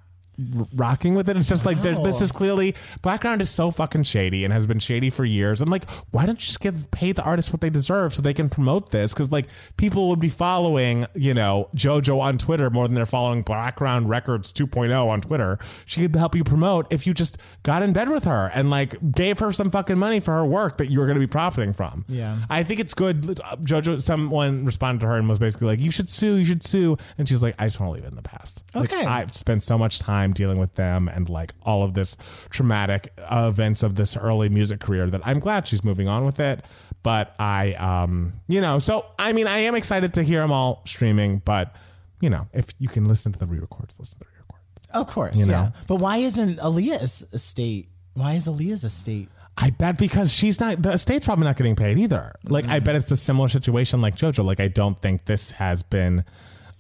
rocking 0.76 1.16
with 1.16 1.30
it. 1.30 1.38
It's 1.38 1.50
just 1.50 1.66
like 1.66 1.82
this 1.82 2.22
is 2.22 2.32
clearly 2.32 2.76
Blackground 3.02 3.42
is 3.42 3.50
so 3.50 3.72
fucking 3.72 4.04
shady 4.04 4.44
and 4.44 4.54
has 4.54 4.66
been 4.66 4.80
shady 4.80 5.10
for 5.10 5.26
years. 5.26 5.62
I'm 5.62 5.70
like, 5.70 5.90
why 6.12 6.26
don't 6.26 6.36
you 6.36 6.46
just 6.48 6.60
give 6.60 6.90
pay 6.92 7.12
the 7.12 7.24
artists 7.24 7.52
what 7.52 7.62
they 7.62 7.70
deserve 7.70 8.14
so 8.14 8.22
they 8.22 8.34
can 8.34 8.50
promote 8.50 8.92
this? 8.92 9.14
Because 9.14 9.32
like 9.32 9.48
people 9.78 10.10
would 10.10 10.20
be 10.20 10.30
following, 10.30 11.06
you 11.14 11.34
know, 11.34 11.70
JoJo 11.76 12.20
on 12.20 12.38
Twitter 12.38 12.70
more 12.70 12.88
than 12.88 12.96
they're 12.96 13.06
following 13.06 13.42
Blackground 13.42 14.10
Records 14.10 14.52
2.0 14.54 15.08
on 15.08 15.22
Twitter. 15.22 15.58
She 15.86 16.02
could 16.02 16.16
help 16.16 16.36
you 16.36 16.44
promote 16.44 16.92
if 16.92 17.08
you 17.08 17.14
just 17.14 17.38
got 17.64 17.84
in 17.84 17.94
bed 17.94 18.10
with 18.10 18.26
her 18.26 18.50
and 18.54 18.70
like 18.70 18.96
gave 19.12 19.40
her 19.40 19.52
some 19.52 19.70
fucking 19.72 19.98
money 19.98 20.20
for 20.20 20.34
her 20.34 20.46
work 20.46 20.78
that 20.78 20.88
you 20.88 21.00
were 21.00 21.06
going 21.06 21.16
to 21.16 21.20
be 21.22 21.28
profiting 21.28 21.74
from. 21.74 22.06
Yeah. 22.08 22.38
I 22.50 22.64
think 22.64 22.80
it's 22.80 22.94
good. 22.94 23.40
Uh, 23.40 23.56
JoJo, 23.58 24.02
someone 24.02 24.66
responded 24.66 25.02
to 25.02 25.08
her 25.08 25.18
and 25.18 25.28
was 25.30 25.40
basically 25.40 25.68
like, 25.68 25.80
"You 25.80 25.92
should 25.92 26.10
sue. 26.10 26.36
You 26.36 26.46
should 26.46 26.64
sue." 26.64 26.98
And 27.18 27.28
she's 27.28 27.42
like, 27.44 27.56
"I 27.60 27.66
just 27.66 27.80
want 27.80 27.90
to 27.92 27.94
leave 27.96 28.04
it 28.04 28.10
in 28.10 28.16
the 28.16 28.22
past." 28.22 28.64
Like, 28.74 28.92
Okay. 28.94 29.06
I've 29.06 29.34
spent 29.36 29.64
so 29.64 29.78
much 29.78 30.00
time 30.00 30.25
dealing 30.32 30.58
with 30.58 30.76
them 30.76 31.08
and 31.08 31.30
like 31.30 31.54
all 31.64 31.84
of 31.84 31.94
this 31.94 32.18
traumatic 32.50 33.14
events 33.32 33.84
of 33.84 33.96
this 33.96 34.16
early 34.18 34.50
music 34.50 34.80
career 34.80 35.10
that 35.10 35.22
I'm 35.26 35.40
glad 35.40 35.68
she's 35.68 35.84
moving 35.84 36.08
on 36.08 36.26
with 36.26 36.40
it. 36.40 36.64
But 37.04 37.36
I, 37.40 37.74
um, 37.74 38.34
you 38.48 38.62
know, 38.62 38.80
so 38.80 39.06
I 39.20 39.34
mean, 39.34 39.48
I 39.48 39.60
am 39.60 39.76
excited 39.76 40.14
to 40.16 40.24
hear 40.24 40.40
them 40.40 40.52
all 40.52 40.82
streaming. 40.86 41.40
But 41.46 41.76
you 42.22 42.30
know, 42.30 42.48
if 42.54 42.68
you 42.80 42.88
can 42.88 43.08
listen 43.08 43.32
to 43.34 43.40
the 43.40 43.46
re-records, 43.46 44.00
listen 44.00 44.20
to 44.20 44.26
the 44.26 44.32
re-records. 44.32 44.88
of 44.94 45.08
course. 45.08 45.40
You 45.40 45.46
know. 45.46 45.52
Yeah, 45.52 45.70
but 45.88 45.98
why 45.98 46.18
isn't 46.18 46.60
Aaliyah's 46.60 47.28
estate? 47.32 47.90
Why 48.14 48.34
is 48.34 48.48
Aaliyah's 48.48 48.84
estate? 48.84 49.30
I 49.58 49.70
bet 49.70 49.98
because 49.98 50.34
she's 50.34 50.60
not 50.60 50.82
the 50.82 50.92
estate's 50.92 51.26
probably 51.26 51.46
not 51.46 51.56
getting 51.56 51.76
paid 51.76 51.98
either. 51.98 52.34
Like 52.50 52.68
I 52.68 52.80
bet 52.80 52.96
it's 52.96 53.12
a 53.12 53.16
similar 53.16 53.48
situation 53.48 54.02
like 54.02 54.16
JoJo. 54.16 54.44
Like 54.44 54.60
I 54.60 54.68
don't 54.68 55.00
think 55.00 55.26
this 55.26 55.52
has 55.52 55.82
been 55.84 56.26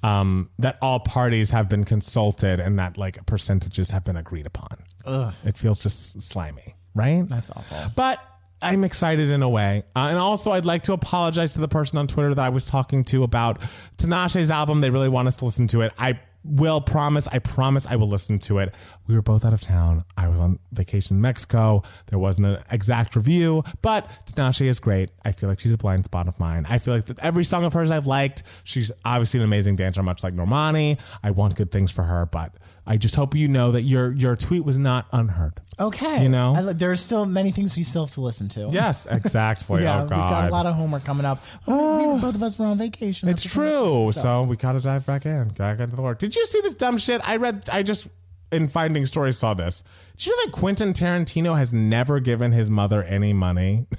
um 0.05 0.49
that 0.59 0.77
all 0.81 0.99
parties 0.99 1.51
have 1.51 1.67
been 1.67 1.83
consulted 1.83 2.59
and 2.59 2.77
that 2.77 2.97
like 2.97 3.25
percentages 3.25 3.89
have 3.89 4.03
been 4.05 4.17
agreed 4.17 4.45
upon. 4.45 4.77
Ugh. 5.05 5.33
It 5.43 5.57
feels 5.57 5.81
just 5.81 6.21
slimy, 6.21 6.75
right? 6.93 7.27
That's 7.27 7.49
awful. 7.51 7.91
But 7.95 8.19
I'm 8.61 8.83
excited 8.83 9.29
in 9.29 9.41
a 9.41 9.49
way. 9.49 9.83
Uh, 9.95 10.07
and 10.09 10.17
also, 10.17 10.51
I'd 10.51 10.65
like 10.65 10.83
to 10.83 10.93
apologize 10.93 11.53
to 11.53 11.59
the 11.59 11.67
person 11.67 11.97
on 11.97 12.07
Twitter 12.07 12.33
that 12.33 12.41
I 12.41 12.49
was 12.49 12.67
talking 12.67 13.03
to 13.05 13.23
about 13.23 13.59
Tinashe's 13.97 14.51
album. 14.51 14.81
They 14.81 14.89
really 14.89 15.09
want 15.09 15.27
us 15.27 15.37
to 15.37 15.45
listen 15.45 15.67
to 15.69 15.81
it. 15.81 15.91
I 15.97 16.19
will 16.45 16.81
promise, 16.81 17.27
I 17.27 17.39
promise 17.39 17.87
I 17.87 17.95
will 17.95 18.07
listen 18.07 18.39
to 18.39 18.59
it. 18.59 18.73
We 19.07 19.15
were 19.15 19.21
both 19.21 19.43
out 19.43 19.53
of 19.53 19.61
town. 19.61 20.03
I 20.17 20.27
was 20.27 20.39
on 20.39 20.59
vacation 20.71 21.17
in 21.17 21.21
Mexico. 21.21 21.83
There 22.07 22.19
wasn't 22.19 22.47
an 22.47 22.63
exact 22.71 23.15
review, 23.15 23.63
but 23.81 24.07
Tinashe 24.25 24.65
is 24.65 24.79
great. 24.79 25.09
I 25.23 25.31
feel 25.31 25.49
like 25.49 25.59
she's 25.59 25.73
a 25.73 25.77
blind 25.77 26.05
spot 26.05 26.27
of 26.27 26.39
mine. 26.39 26.65
I 26.69 26.77
feel 26.77 26.95
like 26.95 27.05
that 27.05 27.19
every 27.19 27.43
song 27.43 27.63
of 27.63 27.73
hers 27.73 27.91
I've 27.91 28.07
liked. 28.07 28.43
She's 28.63 28.91
obviously 29.03 29.39
an 29.39 29.45
amazing 29.45 29.75
dancer, 29.75 30.03
much 30.03 30.23
like 30.23 30.33
Normani. 30.33 30.99
I 31.23 31.31
want 31.31 31.55
good 31.55 31.71
things 31.71 31.91
for 31.91 32.03
her, 32.03 32.25
but 32.25 32.53
I 32.87 32.97
just 32.97 33.15
hope 33.15 33.33
you 33.35 33.47
know 33.47 33.71
that 33.71 33.81
your 33.81 34.11
your 34.13 34.35
tweet 34.35 34.63
was 34.63 34.77
not 34.77 35.07
unheard. 35.11 35.53
Okay, 35.79 36.23
You 36.23 36.29
know? 36.29 36.53
I, 36.55 36.61
there 36.73 36.91
are 36.91 36.95
still 36.95 37.25
many 37.25 37.51
things 37.51 37.75
we 37.75 37.83
still 37.83 38.05
have 38.05 38.13
to 38.13 38.21
listen 38.21 38.47
to. 38.49 38.69
Yes, 38.71 39.05
exactly. 39.11 39.83
yeah, 39.83 39.97
oh 39.97 40.01
we've 40.03 40.09
God. 40.11 40.29
got 40.29 40.49
a 40.49 40.51
lot 40.51 40.65
of 40.65 40.75
homework 40.75 41.03
coming 41.03 41.25
up. 41.25 41.43
Oh, 41.67 41.97
we- 41.99 42.07
we- 42.07 42.13
ah. 42.13 42.21
both 42.21 42.35
of 42.35 42.43
us 42.43 42.57
were 42.59 42.65
on 42.67 42.77
vacation. 42.77 43.27
It's 43.27 43.43
That's 43.43 43.55
the 43.55 43.61
thing. 43.61 43.69
true. 43.71 44.11
So. 44.13 44.43
we 44.43 44.55
gotta 44.55 44.79
dive 44.79 45.05
back 45.05 45.25
in. 45.25 45.47
Gotta 45.49 45.75
get 45.77 45.89
to 45.89 45.95
the 45.95 46.01
work. 46.01 46.19
Did 46.19 46.35
you 46.35 46.45
see 46.45 46.61
this 46.61 46.75
dumb 46.75 46.97
shit? 46.97 47.27
I 47.27 47.37
read. 47.37 47.67
I 47.71 47.81
just 47.83 48.07
in 48.51 48.67
Finding 48.67 49.05
Stories 49.05 49.37
saw 49.37 49.53
this. 49.53 49.83
Did 50.15 50.27
you 50.27 50.31
know 50.37 50.45
that 50.45 50.51
Quentin 50.53 50.93
Tarantino 50.93 51.57
has 51.57 51.73
never 51.73 52.19
given 52.19 52.51
his 52.51 52.69
mother 52.69 53.03
any 53.03 53.33
money? 53.33 53.87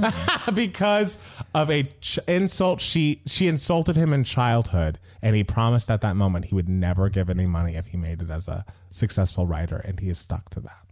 because 0.54 1.18
of 1.54 1.70
a 1.70 1.82
ch- 2.00 2.18
insult 2.26 2.80
she 2.80 3.22
she 3.26 3.48
insulted 3.48 3.96
him 3.96 4.12
in 4.12 4.24
childhood 4.24 4.98
and 5.22 5.36
he 5.36 5.44
promised 5.44 5.90
at 5.90 6.00
that 6.00 6.16
moment 6.16 6.46
he 6.46 6.54
would 6.54 6.68
never 6.68 7.08
give 7.08 7.28
any 7.30 7.46
money 7.46 7.74
if 7.76 7.86
he 7.86 7.96
made 7.96 8.22
it 8.22 8.30
as 8.30 8.48
a 8.48 8.64
successful 8.90 9.46
writer 9.46 9.76
and 9.76 10.00
he 10.00 10.08
is 10.08 10.18
stuck 10.18 10.48
to 10.50 10.60
that 10.60 10.82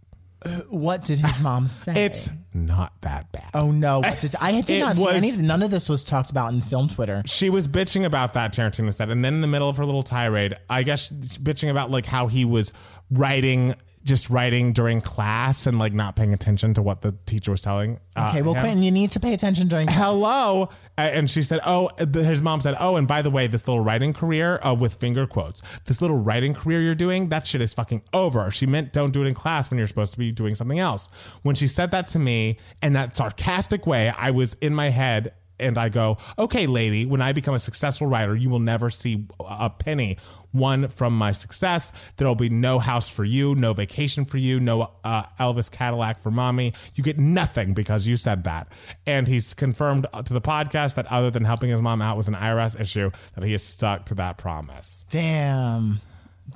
uh, 0.45 0.61
What 0.69 1.03
did 1.03 1.19
his 1.19 1.43
mom 1.43 1.67
say? 1.83 2.05
it's 2.05 2.29
not 2.53 2.93
that 3.01 3.31
bad 3.31 3.49
Oh 3.53 3.71
no! 3.71 4.01
Did, 4.21 4.35
I 4.39 4.61
did 4.61 4.77
It 4.77 4.79
not 4.79 4.95
see 4.95 5.03
was- 5.05 5.15
any. 5.15 5.47
None 5.47 5.61
of 5.63 5.71
this 5.71 5.89
was 5.89 6.05
talked 6.05 6.29
about 6.31 6.53
in 6.53 6.61
film 6.61 6.87
Twitter. 6.87 7.23
she 7.25 7.49
was 7.49 7.67
bitching 7.67 8.05
about 8.05 8.33
that 8.35 8.53
Tarantino 8.53 8.93
said, 8.93 9.09
and 9.09 9.23
then 9.25 9.35
in 9.35 9.41
the 9.41 9.47
middle 9.47 9.67
of 9.69 9.77
her 9.77 9.85
little 9.85 10.03
tirade, 10.03 10.55
I 10.69 10.83
guess 10.83 11.11
bitching 11.11 11.69
about 11.69 11.91
like 11.91 12.05
how 12.05 12.27
he 12.27 12.45
was 12.45 12.71
writing 13.11 13.73
just 14.03 14.29
writing 14.29 14.71
during 14.71 15.01
class 15.01 15.67
and 15.67 15.77
like 15.77 15.93
not 15.93 16.15
paying 16.15 16.33
attention 16.33 16.73
to 16.73 16.81
what 16.81 17.01
the 17.01 17.11
teacher 17.25 17.51
was 17.51 17.61
telling. 17.61 17.99
uh, 18.15 18.29
Okay, 18.29 18.41
well, 18.41 18.53
him. 18.53 18.61
Quentin, 18.61 18.81
you 18.83 18.91
need 18.91 19.11
to 19.11 19.19
pay 19.19 19.33
attention 19.33 19.67
during 19.67 19.87
class. 19.87 19.97
hello 19.99 20.69
and 20.97 21.29
she 21.29 21.41
said 21.41 21.59
oh 21.65 21.89
his 22.13 22.41
mom 22.41 22.61
said 22.61 22.75
oh 22.79 22.95
and 22.95 23.07
by 23.07 23.21
the 23.21 23.29
way 23.29 23.47
this 23.47 23.67
little 23.67 23.83
writing 23.83 24.13
career 24.13 24.59
uh, 24.65 24.73
with 24.73 24.95
finger 24.95 25.25
quotes 25.25 25.61
this 25.79 26.01
little 26.01 26.17
writing 26.17 26.53
career 26.53 26.81
you're 26.81 26.95
doing 26.95 27.29
that 27.29 27.45
shit 27.47 27.61
is 27.61 27.73
fucking 27.73 28.01
over 28.13 28.51
she 28.51 28.65
meant 28.65 28.91
don't 28.93 29.11
do 29.11 29.21
it 29.23 29.27
in 29.27 29.33
class 29.33 29.69
when 29.69 29.77
you're 29.77 29.87
supposed 29.87 30.13
to 30.13 30.19
be 30.19 30.31
doing 30.31 30.55
something 30.55 30.79
else 30.79 31.07
when 31.41 31.55
she 31.55 31.67
said 31.67 31.91
that 31.91 32.05
to 32.07 32.19
me 32.19 32.57
in 32.83 32.93
that 32.93 33.15
sarcastic 33.15 33.87
way 33.87 34.09
i 34.17 34.29
was 34.31 34.53
in 34.55 34.73
my 34.75 34.89
head 34.89 35.33
and 35.61 35.77
I 35.77 35.89
go, 35.89 36.15
okay, 36.37 36.67
lady, 36.67 37.05
when 37.05 37.21
I 37.21 37.33
become 37.33 37.53
a 37.53 37.59
successful 37.59 38.07
writer, 38.07 38.33
you 38.33 38.49
will 38.49 38.59
never 38.61 38.89
see 38.89 39.27
a 39.41 39.69
penny 39.69 40.17
one 40.51 40.87
from 40.87 41.17
my 41.17 41.31
success. 41.31 41.91
There'll 42.17 42.35
be 42.35 42.49
no 42.49 42.79
house 42.79 43.09
for 43.09 43.23
you, 43.23 43.55
no 43.55 43.73
vacation 43.73 44.25
for 44.25 44.37
you, 44.37 44.59
no 44.59 44.91
uh, 45.03 45.23
Elvis 45.39 45.71
Cadillac 45.71 46.19
for 46.19 46.31
mommy. 46.31 46.73
You 46.95 47.03
get 47.03 47.17
nothing 47.17 47.73
because 47.73 48.07
you 48.07 48.17
said 48.17 48.43
that. 48.43 48.67
And 49.05 49.27
he's 49.27 49.53
confirmed 49.53 50.07
to 50.25 50.33
the 50.33 50.41
podcast 50.41 50.95
that 50.95 51.05
other 51.07 51.29
than 51.29 51.45
helping 51.45 51.69
his 51.69 51.81
mom 51.81 52.01
out 52.01 52.17
with 52.17 52.27
an 52.27 52.35
IRS 52.35 52.79
issue, 52.79 53.11
that 53.35 53.43
he 53.43 53.53
is 53.53 53.63
stuck 53.63 54.05
to 54.05 54.15
that 54.15 54.37
promise. 54.37 55.05
Damn. 55.09 56.01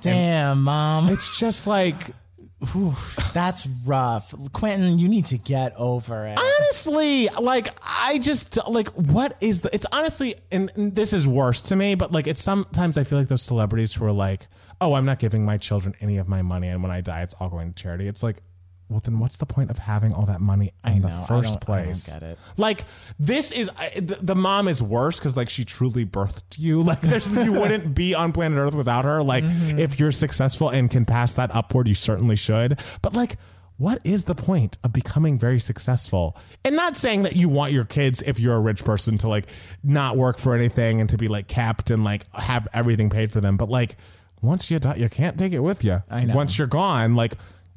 Damn, 0.02 0.64
mom. 0.64 1.10
It's 1.10 1.40
just 1.40 1.68
like, 1.68 1.96
That's 3.34 3.68
rough. 3.86 4.34
Quentin, 4.54 5.00
you 5.00 5.08
need 5.08 5.26
to 5.28 5.38
get 5.38 5.74
over 5.78 6.26
it. 6.28 6.38
honestly, 6.38 7.28
like 7.42 7.70
I 7.82 8.20
just 8.20 8.58
like 8.68 8.88
what 8.90 9.36
is 9.42 9.62
the? 9.62 9.74
It's 9.74 9.86
honestly, 9.92 10.36
and, 10.52 10.72
and 10.76 10.96
this 10.96 11.14
is 11.14 11.28
worse 11.28 11.62
to 11.64 11.76
me, 11.76 11.96
but 11.96 12.12
like 12.12 12.28
it's 12.28 12.42
sometimes 12.42 12.98
I 12.98 13.04
feel 13.04 13.20
like 13.20 13.28
those 13.28 13.42
celebrities 13.42 13.94
who 13.96 14.06
are 14.06 14.12
like, 14.12 14.48
oh, 14.82 14.94
I'm 14.94 15.06
not 15.06 15.20
giving 15.20 15.46
my 15.46 15.58
children 15.58 15.96
any 16.00 16.18
of 16.18 16.28
my 16.28 16.42
money, 16.42 16.68
and 16.68 16.82
when 16.82 16.92
I 16.92 17.02
die, 17.02 17.22
it's 17.22 17.34
all 17.36 17.50
going 17.50 17.74
to 17.74 17.82
charity. 17.82 18.08
It's 18.08 18.24
like. 18.24 18.42
Well, 18.90 19.00
then 19.04 19.20
what's 19.20 19.38
the 19.38 19.46
point 19.46 19.72
of 19.72 19.80
having 19.80 20.14
all 20.14 20.26
that 20.28 20.40
money 20.42 20.72
in 20.86 21.02
know, 21.02 21.08
the 21.08 21.14
I 21.14 21.26
first 21.26 21.62
don't- 21.62 21.70
I 21.70 21.84
don't 21.86 22.06
get 22.06 22.22
it. 22.24 22.40
Like 22.58 22.82
this 23.18 23.52
is 23.52 23.70
I, 23.78 23.90
the, 23.96 24.18
the 24.22 24.36
mom 24.36 24.68
is 24.68 24.82
worse 24.84 25.20
because 25.20 25.36
like 25.36 25.50
she 25.50 25.66
truly 25.66 26.06
birthed 26.06 26.60
you. 26.60 26.82
Like 26.84 27.02
there's 27.02 27.36
you 27.44 27.54
wouldn't 27.54 27.96
be 27.96 28.14
on 28.14 28.32
planet 28.34 28.58
Earth 28.60 28.76
without 28.76 29.06
her. 29.06 29.24
Like 29.24 29.44
Mm-hmm. 29.46 29.80
if 29.80 30.00
you're 30.00 30.12
successful 30.12 30.70
and 30.70 30.90
can 30.92 31.06
pass 31.06 31.34
that 31.36 31.54
upward, 31.56 31.88
you 31.88 31.96
certainly 31.96 32.36
should. 32.36 32.80
But 33.02 33.14
like. 33.14 33.38
What 33.78 34.02
is 34.06 34.26
the 34.26 34.36
point 34.36 34.78
of 34.84 34.94
becoming 34.94 35.40
very 35.40 35.60
successful? 35.60 36.38
And 36.64 36.76
not 36.76 36.96
saying 36.96 37.24
that 37.24 37.36
you 37.36 37.50
want 37.50 37.72
your 37.74 37.86
kids, 37.86 38.22
if 38.22 38.40
you're 38.40 38.56
a 38.56 38.60
rich 38.62 38.86
person, 38.86 39.18
to 39.18 39.28
like 39.28 39.50
not 39.84 40.16
work 40.16 40.38
for 40.38 40.56
anything 40.56 41.02
and 41.02 41.10
to 41.10 41.18
be 41.18 41.28
like 41.28 41.48
capped 41.48 41.90
and 41.90 42.04
like 42.04 42.32
have 42.34 42.68
everything 42.72 43.10
paid 43.10 43.32
for 43.32 43.42
them. 43.42 43.58
But 43.58 43.70
like 43.70 43.96
once 44.44 44.70
you 44.70 44.78
die, 44.78 44.98
you 44.98 45.10
can't 45.10 45.40
take 45.40 45.54
it 45.54 45.60
with 45.60 45.84
you. 45.84 46.04
I 46.10 46.24
know. 46.26 46.36
Once 46.36 46.58
you're 46.60 46.68
gone, 46.68 47.16
like 47.16 47.34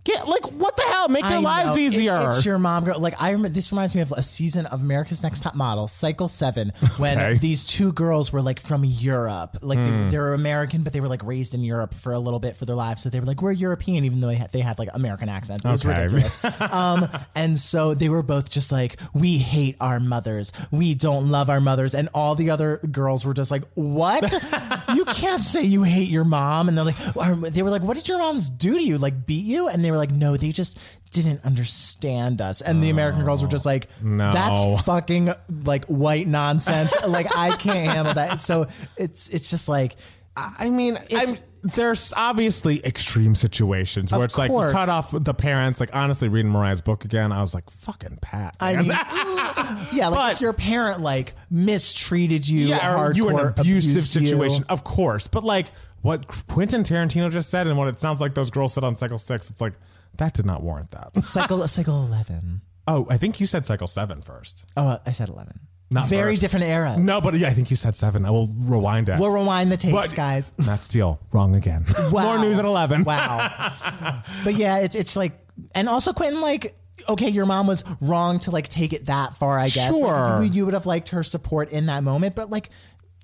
get 0.06 0.26
like 0.28 0.44
what 0.52 0.76
the 0.76 0.82
hell? 0.84 1.08
Make 1.08 1.24
their 1.24 1.38
I 1.38 1.40
lives 1.40 1.76
know. 1.76 1.82
It- 1.82 1.84
easier. 1.86 2.24
it's 2.28 2.44
your 2.46 2.58
mom 2.58 2.84
girl. 2.84 2.98
Like 2.98 3.20
I 3.20 3.30
remember, 3.32 3.48
this 3.50 3.72
reminds 3.72 3.94
me 3.94 4.00
of 4.00 4.12
a 4.12 4.22
season 4.22 4.66
of 4.66 4.80
America's 4.80 5.22
Next 5.22 5.42
Top 5.42 5.54
Model, 5.54 5.88
Cycle 5.88 6.28
Seven, 6.28 6.70
when 6.96 7.18
Okay. 7.18 7.38
these 7.38 7.66
two 7.66 7.92
girls 7.92 8.32
were 8.32 8.42
like 8.42 8.60
from 8.60 8.84
Europe, 8.84 9.58
like 9.62 9.78
Hmm. 9.78 10.04
they, 10.04 10.08
they 10.10 10.18
were 10.18 10.34
American, 10.34 10.82
but 10.82 10.92
they 10.92 11.00
were 11.00 11.08
like 11.08 11.24
raised 11.24 11.54
in 11.54 11.62
Europe 11.62 11.92
for 11.94 12.12
a 12.12 12.18
little 12.18 12.40
bit 12.40 12.56
for 12.56 12.64
their 12.64 12.76
lives. 12.76 13.02
So 13.02 13.10
they 13.10 13.20
were 13.20 13.26
like, 13.26 13.42
we're 13.42 13.52
European, 13.52 14.04
even 14.04 14.20
though 14.20 14.28
they 14.28 14.36
had, 14.36 14.52
they 14.52 14.60
had 14.60 14.78
like 14.78 14.88
American 14.94 15.28
accents. 15.28 15.64
It 15.66 15.70
was 15.70 15.84
Okay. 15.84 16.02
ridiculous. 16.04 16.44
um, 16.72 17.08
and 17.34 17.58
so 17.58 17.94
they 17.94 18.08
were 18.08 18.22
both 18.22 18.50
just 18.50 18.70
like, 18.72 18.96
we 19.14 19.38
hate 19.38 19.76
our 19.80 20.00
mothers, 20.00 20.52
we 20.70 20.94
don't 20.94 21.28
love 21.30 21.50
our 21.50 21.60
mothers, 21.60 21.94
and 21.94 22.08
all 22.14 22.34
the 22.34 22.50
other 22.50 22.78
girls 22.90 23.24
were 23.26 23.34
just 23.34 23.50
like, 23.50 23.64
what? 23.74 24.22
you 24.94 25.04
can't 25.06 25.42
say 25.42 25.62
you 25.62 25.82
hate 25.82 26.08
your 26.08 26.24
mom. 26.24 26.68
And 26.68 26.76
they're 26.76 26.84
like, 26.84 26.96
or 27.16 27.34
they 27.50 27.62
were 27.62 27.70
like, 27.70 27.82
what 27.82 27.96
did 27.96 28.08
your 28.08 28.18
moms 28.18 28.48
do 28.50 28.76
to 28.78 28.82
you? 28.82 28.98
Like 28.98 29.26
beat 29.26 29.44
you? 29.44 29.68
And 29.68 29.84
they 29.84 29.90
were 29.90 29.95
like, 29.98 30.10
no, 30.10 30.36
they 30.36 30.50
just 30.52 30.78
didn't 31.10 31.44
understand 31.44 32.40
us. 32.42 32.60
And 32.60 32.82
the 32.82 32.90
American 32.90 33.22
girls 33.24 33.42
were 33.42 33.48
just 33.48 33.66
like, 33.66 33.88
No. 34.02 34.32
that's 34.32 34.82
fucking 34.82 35.30
like 35.64 35.84
white 35.86 36.26
nonsense. 36.26 37.06
like 37.06 37.26
I 37.36 37.50
can't 37.56 37.90
handle 37.90 38.14
that. 38.14 38.40
So 38.40 38.66
it's 38.96 39.30
it's 39.30 39.50
just 39.50 39.68
like 39.68 39.96
I 40.36 40.68
mean, 40.70 40.96
I'm, 41.16 41.28
there's 41.74 42.12
obviously 42.16 42.80
extreme 42.84 43.34
situations 43.34 44.12
where 44.12 44.20
Of 44.20 44.24
it's 44.26 44.38
like 44.38 44.50
you 44.50 44.56
cut 44.72 44.88
off 44.88 45.10
the 45.12 45.34
parents. 45.34 45.80
Like 45.80 45.90
honestly, 45.92 46.28
reading 46.28 46.50
Mariah's 46.50 46.80
book 46.80 47.04
again, 47.04 47.32
I 47.32 47.40
was 47.42 47.54
like, 47.54 47.68
"Fucking 47.70 48.18
Pat." 48.22 48.56
I 48.60 48.76
mean, 48.76 48.86
yeah, 49.92 50.08
like 50.08 50.18
But- 50.20 50.32
if 50.34 50.40
your 50.40 50.52
parent 50.52 51.00
like 51.00 51.34
mistreated 51.50 52.48
you, 52.48 52.66
yeah, 52.66 53.00
or 53.00 53.12
you 53.12 53.26
were 53.26 53.32
in 53.32 53.38
an 53.40 53.46
abusive 53.48 53.96
abused 53.96 54.16
you. 54.16 54.26
situation, 54.26 54.64
of 54.68 54.84
course. 54.84 55.26
But 55.26 55.44
like 55.44 55.68
what 56.02 56.26
Quentin 56.48 56.82
Tarantino 56.84 57.30
just 57.30 57.50
said, 57.50 57.66
and 57.66 57.76
what 57.76 57.88
it 57.88 57.98
sounds 57.98 58.20
like 58.20 58.34
those 58.34 58.50
girls 58.50 58.74
said 58.74 58.84
on 58.84 58.96
Cycle 58.96 59.18
Six, 59.18 59.50
it's 59.50 59.60
like 59.60 59.74
that 60.18 60.32
did 60.34 60.46
not 60.46 60.62
warrant 60.62 60.90
that. 60.92 61.16
Cycle 61.24 61.66
cycle 61.68 62.04
eleven. 62.04 62.60
oh, 62.86 63.06
I 63.10 63.16
think 63.16 63.40
you 63.40 63.46
said 63.46 63.66
Cycle 63.66 63.86
Seven 63.86 64.22
first. 64.22 64.66
Oh, 64.76 64.98
I 65.04 65.10
said 65.10 65.28
eleven. 65.28 65.60
Not 65.90 66.08
Very 66.08 66.32
first. 66.32 66.42
different 66.42 66.64
era. 66.66 66.96
No, 66.98 67.20
but 67.20 67.34
yeah, 67.34 67.46
I 67.46 67.50
think 67.50 67.70
you 67.70 67.76
said 67.76 67.94
seven. 67.94 68.24
I 68.24 68.30
will 68.30 68.48
rewind 68.58 69.08
it. 69.08 69.20
We'll 69.20 69.30
rewind 69.32 69.70
the 69.70 69.76
tapes, 69.76 69.94
But- 70.10 70.16
guys. 70.16 70.52
Matt 70.66 70.80
Steele, 70.80 71.20
wrong 71.32 71.54
again. 71.54 71.84
Wow. 72.10 72.24
More 72.24 72.38
news 72.40 72.58
at 72.58 72.64
eleven. 72.64 73.04
Wow. 73.04 73.72
but 74.44 74.54
yeah, 74.54 74.78
it's 74.78 74.96
it's 74.96 75.16
like, 75.16 75.32
and 75.74 75.88
also 75.88 76.12
Quentin, 76.12 76.40
like, 76.40 76.74
okay, 77.08 77.28
your 77.28 77.46
mom 77.46 77.66
was 77.68 77.84
wrong 78.00 78.40
to 78.40 78.50
like 78.50 78.68
take 78.68 78.92
it 78.92 79.06
that 79.06 79.36
far. 79.36 79.58
I 79.60 79.64
guess. 79.64 79.92
Like, 79.92 80.00
Sure. 80.02 80.42
you, 80.42 80.50
you 80.50 80.64
would 80.64 80.74
have 80.74 80.86
liked 80.86 81.10
her 81.10 81.22
support 81.22 81.70
in 81.70 81.86
that 81.86 82.02
moment, 82.02 82.34
but 82.34 82.50
like. 82.50 82.70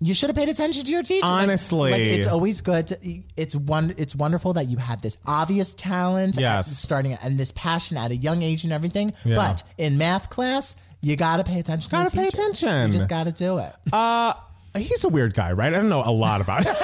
You 0.04 0.14
should 0.14 0.30
have 0.30 0.36
paid 0.36 0.48
attention 0.48 0.84
to 0.84 0.90
your 0.90 1.04
teacher. 1.04 1.24
Like- 1.24 1.42
Honestly. 1.44 1.92
like, 1.92 2.00
it's 2.00 2.26
always 2.26 2.60
good. 2.60 2.88
To, 2.88 2.96
it's 3.36 3.54
one. 3.54 3.94
It's 3.98 4.16
wonderful 4.16 4.54
that 4.54 4.66
you 4.66 4.76
had 4.76 5.00
this 5.00 5.16
obvious 5.26 5.74
talent, 5.74 6.36
Yes. 6.40 6.66
at 6.68 6.74
starting 6.76 7.12
and 7.22 7.38
this 7.38 7.52
passion 7.52 7.96
at 7.96 8.10
a 8.10 8.16
young 8.16 8.42
age 8.42 8.64
and 8.64 8.72
everything. 8.72 9.12
Yeah. 9.24 9.36
But 9.36 9.62
in 9.78 9.98
math 9.98 10.28
class, 10.28 10.74
you 11.02 11.16
got 11.16 11.36
to 11.38 11.44
pay 11.44 11.58
attention. 11.58 11.90
Gotta 11.90 12.10
to 12.10 12.16
pay 12.16 12.24
teacher. 12.26 12.40
attention. 12.40 12.86
You 12.88 12.92
just 12.94 13.08
got 13.08 13.26
to 13.26 13.32
do 13.32 13.58
it. 13.58 13.72
Uh, 13.92 14.32
he's 14.76 15.04
a 15.04 15.08
weird 15.08 15.34
guy, 15.34 15.52
right? 15.52 15.72
I 15.72 15.76
don't 15.76 15.88
know 15.88 16.02
a 16.04 16.10
lot 16.12 16.40
about 16.40 16.64
him. 16.64 16.74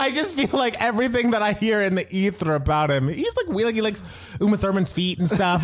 I 0.00 0.10
just 0.14 0.36
feel 0.36 0.58
like 0.58 0.80
everything 0.80 1.32
that 1.32 1.42
I 1.42 1.52
hear 1.52 1.82
in 1.82 1.94
the 1.94 2.06
ether 2.10 2.54
about 2.54 2.90
him, 2.90 3.08
he's 3.08 3.36
like 3.36 3.48
weird. 3.48 3.66
Like 3.66 3.74
he 3.74 3.82
likes 3.82 4.36
Uma 4.40 4.56
Thurman's 4.56 4.92
feet 4.92 5.18
and 5.18 5.28
stuff. 5.28 5.62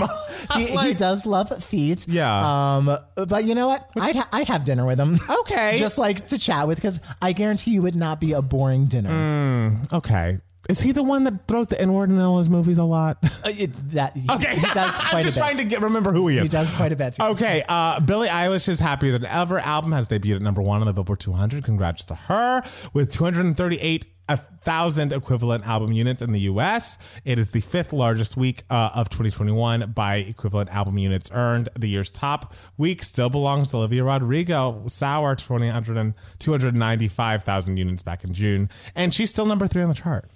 he, 0.56 0.66
he 0.66 0.94
does 0.94 1.26
love 1.26 1.50
feet. 1.62 2.06
Yeah. 2.08 2.76
Um, 2.76 2.96
but 3.28 3.44
you 3.44 3.54
know 3.54 3.66
what? 3.68 3.90
I'd 3.96 4.16
ha- 4.16 4.28
I'd 4.32 4.48
have 4.48 4.64
dinner 4.64 4.86
with 4.86 4.98
him. 4.98 5.18
Okay. 5.40 5.76
Just 5.78 5.98
like 5.98 6.26
to 6.28 6.38
chat 6.38 6.66
with, 6.66 6.78
because 6.78 7.00
I 7.22 7.32
guarantee 7.32 7.72
you 7.72 7.82
would 7.82 7.96
not 7.96 8.20
be 8.20 8.32
a 8.32 8.42
boring 8.42 8.86
dinner. 8.86 9.10
Mm. 9.10 9.92
Okay. 9.92 10.38
Is 10.68 10.80
he 10.80 10.92
the 10.92 11.02
one 11.02 11.24
that 11.24 11.42
throws 11.42 11.68
the 11.68 11.80
N 11.80 11.92
word 11.92 12.10
in 12.10 12.18
all 12.18 12.38
his 12.38 12.48
movies 12.48 12.78
a 12.78 12.84
lot? 12.84 13.18
Uh, 13.22 13.28
it- 13.46 13.90
that 13.90 14.16
he, 14.16 14.26
Okay. 14.30 14.54
he 14.54 14.60
does 14.72 14.98
I'm 15.00 15.10
quite 15.10 15.24
just 15.24 15.36
a 15.36 15.40
bit. 15.40 15.44
trying 15.44 15.56
to 15.58 15.64
get 15.64 15.82
remember 15.82 16.12
who 16.12 16.28
he 16.28 16.36
is. 16.38 16.44
he 16.44 16.48
does 16.48 16.70
quite 16.72 16.92
a 16.92 16.96
bit. 16.96 17.16
Okay, 17.34 17.62
uh, 17.68 18.00
Billie 18.00 18.28
Eilish 18.28 18.68
is 18.68 18.80
happier 18.80 19.12
than 19.12 19.24
ever. 19.26 19.58
Album 19.58 19.92
has 19.92 20.08
debuted 20.08 20.36
at 20.36 20.42
number 20.42 20.62
one 20.62 20.80
on 20.80 20.86
the 20.86 20.92
Billboard 20.92 21.20
200. 21.20 21.64
Congrats 21.64 22.04
to 22.06 22.14
her 22.14 22.62
with 22.92 23.10
238,000 23.12 25.12
equivalent 25.12 25.66
album 25.66 25.92
units 25.92 26.22
in 26.22 26.32
the 26.32 26.40
U.S. 26.40 26.98
It 27.24 27.38
is 27.38 27.50
the 27.50 27.60
fifth 27.60 27.92
largest 27.92 28.36
week 28.36 28.62
uh, 28.70 28.90
of 28.94 29.08
2021 29.10 29.92
by 29.92 30.16
equivalent 30.16 30.70
album 30.70 30.98
units 30.98 31.30
earned. 31.32 31.68
The 31.78 31.88
year's 31.88 32.10
top 32.10 32.54
week 32.78 33.02
still 33.02 33.30
belongs 33.30 33.70
to 33.70 33.78
Olivia 33.78 34.04
Rodrigo. 34.04 34.84
Sour 34.88 35.36
200 35.36 35.96
and 35.96 36.14
295,000 36.38 37.76
units 37.76 38.02
back 38.02 38.24
in 38.24 38.32
June, 38.32 38.70
and 38.94 39.12
she's 39.14 39.30
still 39.30 39.46
number 39.46 39.66
three 39.66 39.82
on 39.82 39.88
the 39.88 39.94
chart. 39.94 40.30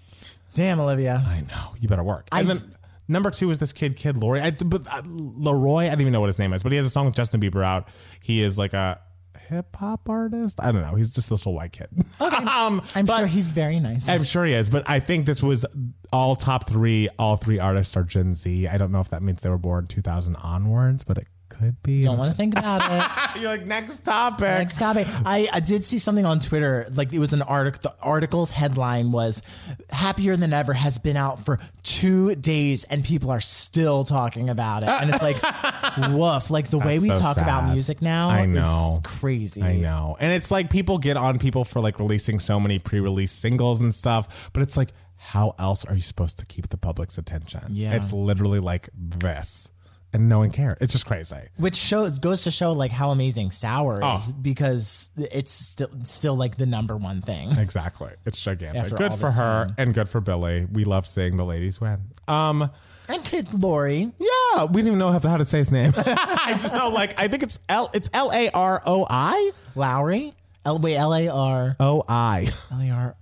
Damn, 0.59 0.81
Olivia. 0.81 1.23
I 1.25 1.43
know. 1.43 1.77
You 1.79 1.87
better 1.87 2.03
work. 2.03 2.27
I, 2.33 2.41
and 2.41 2.49
then 2.49 2.75
number 3.07 3.31
two 3.31 3.53
is 3.53 3.61
this 3.61 3.73
kid, 3.73 3.95
Kid 3.95 4.17
Lori. 4.17 4.41
I, 4.41 4.51
but 4.51 4.93
uh, 4.93 5.03
Leroy, 5.07 5.85
I 5.85 5.91
don't 5.91 6.01
even 6.01 6.13
know 6.13 6.19
what 6.19 6.27
his 6.27 6.41
name 6.41 6.53
is, 6.53 6.65
but 6.65 6.73
he 6.73 6.77
has 6.77 6.85
a 6.85 6.91
song 6.91 7.07
with 7.07 7.15
Justin 7.15 7.41
Bieber 7.41 7.65
out. 7.65 7.87
He 8.21 8.43
is 8.43 8.59
like 8.59 8.73
a 8.73 9.01
hip 9.49 9.77
hop 9.77 10.09
artist. 10.09 10.59
I 10.61 10.73
don't 10.73 10.83
know. 10.83 10.97
He's 10.97 11.13
just 11.13 11.31
this 11.31 11.47
little 11.47 11.55
white 11.55 11.71
kid. 11.71 11.87
um, 12.21 12.83
I'm 12.97 13.07
sure 13.07 13.29
he's 13.29 13.51
very 13.51 13.79
nice. 13.79 14.09
I'm 14.09 14.25
sure 14.25 14.45
he 14.45 14.53
is, 14.53 14.69
but 14.69 14.83
I 14.91 14.99
think 14.99 15.27
this 15.27 15.45
was 15.45 15.65
all 16.13 16.35
top 16.35 16.69
three. 16.69 17.09
All 17.21 17.37
three 17.37 17.61
artists 17.61 17.97
are 17.97 18.03
Gen 18.03 18.35
Z. 18.35 18.67
I 18.67 18.79
don't 18.79 18.91
know 18.91 19.01
if 19.01 19.11
that 19.11 19.23
means 19.23 19.43
they 19.43 19.51
were 19.51 19.59
born 19.59 19.87
2000 19.87 20.35
onwards, 20.43 21.05
but 21.05 21.19
it 21.19 21.29
could 21.59 21.83
be. 21.83 22.03
Don't 22.03 22.19
want 22.19 22.31
to 22.31 22.37
think 22.37 22.59
about 22.59 22.83
it. 22.85 23.41
You're 23.41 23.51
like 23.51 23.67
next 23.67 24.01
topic. 24.05 24.41
Next 24.41 24.79
topic. 24.79 25.07
I, 25.25 25.49
I 25.53 25.61
did 25.61 25.85
see 25.85 25.99
something 25.99 26.25
on 26.25 26.41
Twitter. 26.41 26.87
Like 26.93 27.13
it 27.13 27.19
was 27.19 27.33
an 27.33 27.43
article. 27.43 27.91
The 27.91 28.05
article's 28.05 28.51
headline 28.51 29.11
was 29.11 29.43
"Happier 29.91 30.37
Than 30.37 30.53
Ever" 30.53 30.73
has 30.73 30.99
been 30.99 31.17
out 31.17 31.45
for 31.45 31.59
two 31.83 32.35
days 32.35 32.85
and 32.85 33.05
people 33.05 33.31
are 33.31 33.41
still 33.41 34.05
talking 34.05 34.51
about 34.51 34.83
it. 34.83 34.89
And 34.89 35.11
it's 35.11 35.23
like, 35.23 36.11
woof. 36.11 36.51
Like 36.51 36.71
the 36.71 36.79
way 36.79 36.99
we 36.99 37.09
so 37.09 37.19
talk 37.19 37.37
about 37.37 37.73
music 37.73 38.03
now 38.03 38.31
I 38.31 38.47
know. 38.47 39.01
is 39.05 39.11
crazy. 39.11 39.63
I 39.63 39.77
know. 39.77 40.17
And 40.21 40.33
it's 40.33 40.51
like 40.51 40.71
people 40.71 40.99
get 40.99 41.17
on 41.17 41.39
people 41.39 41.65
for 41.65 41.81
like 41.81 41.99
releasing 41.99 42.39
so 42.39 42.61
many 42.61 42.79
pre-release 42.79 43.33
singles 43.33 43.81
and 43.81 43.93
stuff, 43.93 44.51
but 44.53 44.63
it's 44.63 44.77
like 44.77 44.91
how 45.21 45.55
else 45.59 45.85
are 45.85 45.95
you 45.95 46.01
supposed 46.01 46.39
to 46.39 46.47
keep 46.47 46.69
the 46.69 46.79
public's 46.79 47.19
attention? 47.19 47.63
Yeah. 47.71 47.95
It's 47.95 48.13
literally 48.13 48.61
like 48.61 48.89
this. 48.95 49.73
And 50.13 50.29
no 50.29 50.39
one 50.39 50.51
cared. 50.51 50.79
It's 50.81 50.93
just 50.93 51.05
crazy. 51.07 51.37
Which 51.59 51.77
shows 51.77 52.19
goes 52.19 52.45
to 52.45 52.51
show 52.51 52.73
like 52.73 52.93
how 52.93 53.11
amazing 53.11 53.51
Sour 53.51 54.01
Oh. 54.03 54.17
is 54.17 54.33
because 54.33 55.11
it's 55.17 55.53
still 55.53 55.91
still 56.05 56.35
like 56.35 56.57
the 56.57 56.65
number 56.67 56.97
one 56.97 57.21
thing. 57.21 57.53
Exactly. 57.59 58.13
It's 58.25 58.41
gigantic. 58.41 58.85
After 58.85 58.97
good 58.97 59.15
for 59.15 59.31
her 59.31 59.67
time. 59.67 59.75
and 59.77 59.93
good 59.93 60.09
for 60.09 60.21
Billie. 60.23 60.67
We 60.71 60.85
love 60.85 61.07
seeing 61.07 61.37
the 61.37 61.45
ladies 61.45 61.79
win. 61.81 61.99
Um, 62.27 62.71
And 63.11 63.23
Kid 63.25 63.53
Lori, 63.55 64.11
yeah, 64.19 64.65
we 64.65 64.81
didn't 64.83 64.87
even 64.89 64.99
know 64.99 65.13
how 65.13 65.19
to, 65.19 65.29
how 65.29 65.37
to 65.39 65.45
say 65.45 65.59
his 65.59 65.71
name. 65.73 65.93
I 65.97 66.57
just 66.61 66.75
know, 66.75 66.91
like, 66.91 67.19
I 67.19 67.29
think 67.29 67.43
it's 67.43 67.59
L. 67.69 67.91
It's 67.95 68.09
L 68.13 68.31
A 68.33 68.51
R 68.51 68.81
O 68.87 69.07
I. 69.09 69.51
Lowry, 69.75 70.33
L 70.65 70.79
wait 70.79 70.97
L 70.97 71.15
A 71.15 71.29
R 71.29 71.77
O 71.81 72.03
I. 72.09 72.47
L 72.71 72.81
A 72.81 72.91
R 72.91 73.17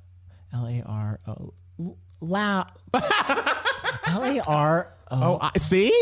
L 0.52 0.66
A 0.66 0.82
R 0.86 1.20
O 1.28 1.54
Low 2.20 2.64
L 4.06 4.24
A 4.24 4.40
R 4.46 4.88
O 5.10 5.38
Oh, 5.42 5.50
see. 5.56 5.92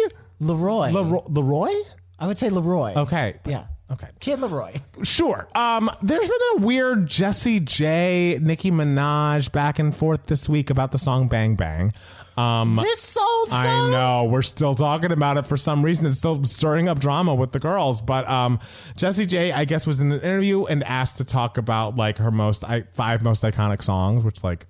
Leroy. 0.44 0.90
Leroy. 0.90 1.20
Leroy? 1.28 1.72
I 2.18 2.26
would 2.26 2.38
say 2.38 2.48
Leroy. 2.50 2.94
Okay. 2.94 3.38
Yeah. 3.44 3.64
Okay. 3.90 4.08
Kid 4.18 4.40
Leroy. 4.40 4.72
Sure. 5.02 5.46
Um, 5.54 5.90
there's 6.02 6.26
been 6.26 6.38
a 6.56 6.60
weird 6.66 7.06
Jessie 7.06 7.60
J, 7.60 8.38
Nicki 8.40 8.70
Minaj 8.70 9.52
back 9.52 9.78
and 9.78 9.94
forth 9.94 10.26
this 10.26 10.48
week 10.48 10.70
about 10.70 10.90
the 10.90 10.98
song 10.98 11.28
Bang 11.28 11.54
Bang. 11.54 11.92
Um, 12.36 12.76
This 12.76 13.00
sold 13.00 13.50
song. 13.50 13.58
I 13.58 13.90
know 13.90 14.24
we're 14.24 14.42
still 14.42 14.74
talking 14.74 15.12
about 15.12 15.36
it 15.36 15.46
for 15.46 15.56
some 15.56 15.84
reason. 15.84 16.06
It's 16.06 16.18
still 16.18 16.42
stirring 16.44 16.88
up 16.88 16.98
drama 16.98 17.34
with 17.34 17.52
the 17.52 17.60
girls. 17.60 18.00
But 18.00 18.28
um, 18.28 18.58
Jessie 18.96 19.26
J, 19.26 19.52
I 19.52 19.64
guess, 19.66 19.86
was 19.86 20.00
in 20.00 20.10
an 20.10 20.20
interview 20.20 20.64
and 20.64 20.82
asked 20.84 21.18
to 21.18 21.24
talk 21.24 21.58
about 21.58 21.94
like 21.96 22.16
her 22.18 22.30
most 22.30 22.64
I, 22.64 22.82
five 22.92 23.22
most 23.22 23.42
iconic 23.42 23.82
songs, 23.82 24.24
which 24.24 24.42
like 24.42 24.66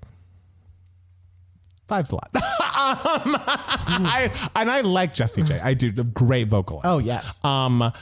five's 1.89 2.11
a 2.11 2.17
lot. 2.17 2.31
um, 2.35 3.37
I, 4.07 4.51
and 4.57 4.71
I 4.71 4.81
like 4.83 5.15
Jessie 5.15 5.43
J. 5.43 5.61
I 5.61 5.75
do. 5.75 5.93
Great 5.93 6.49
vocalist. 6.49 6.87
Oh 6.87 6.99
yes. 6.99 7.45
Um, 7.45 7.93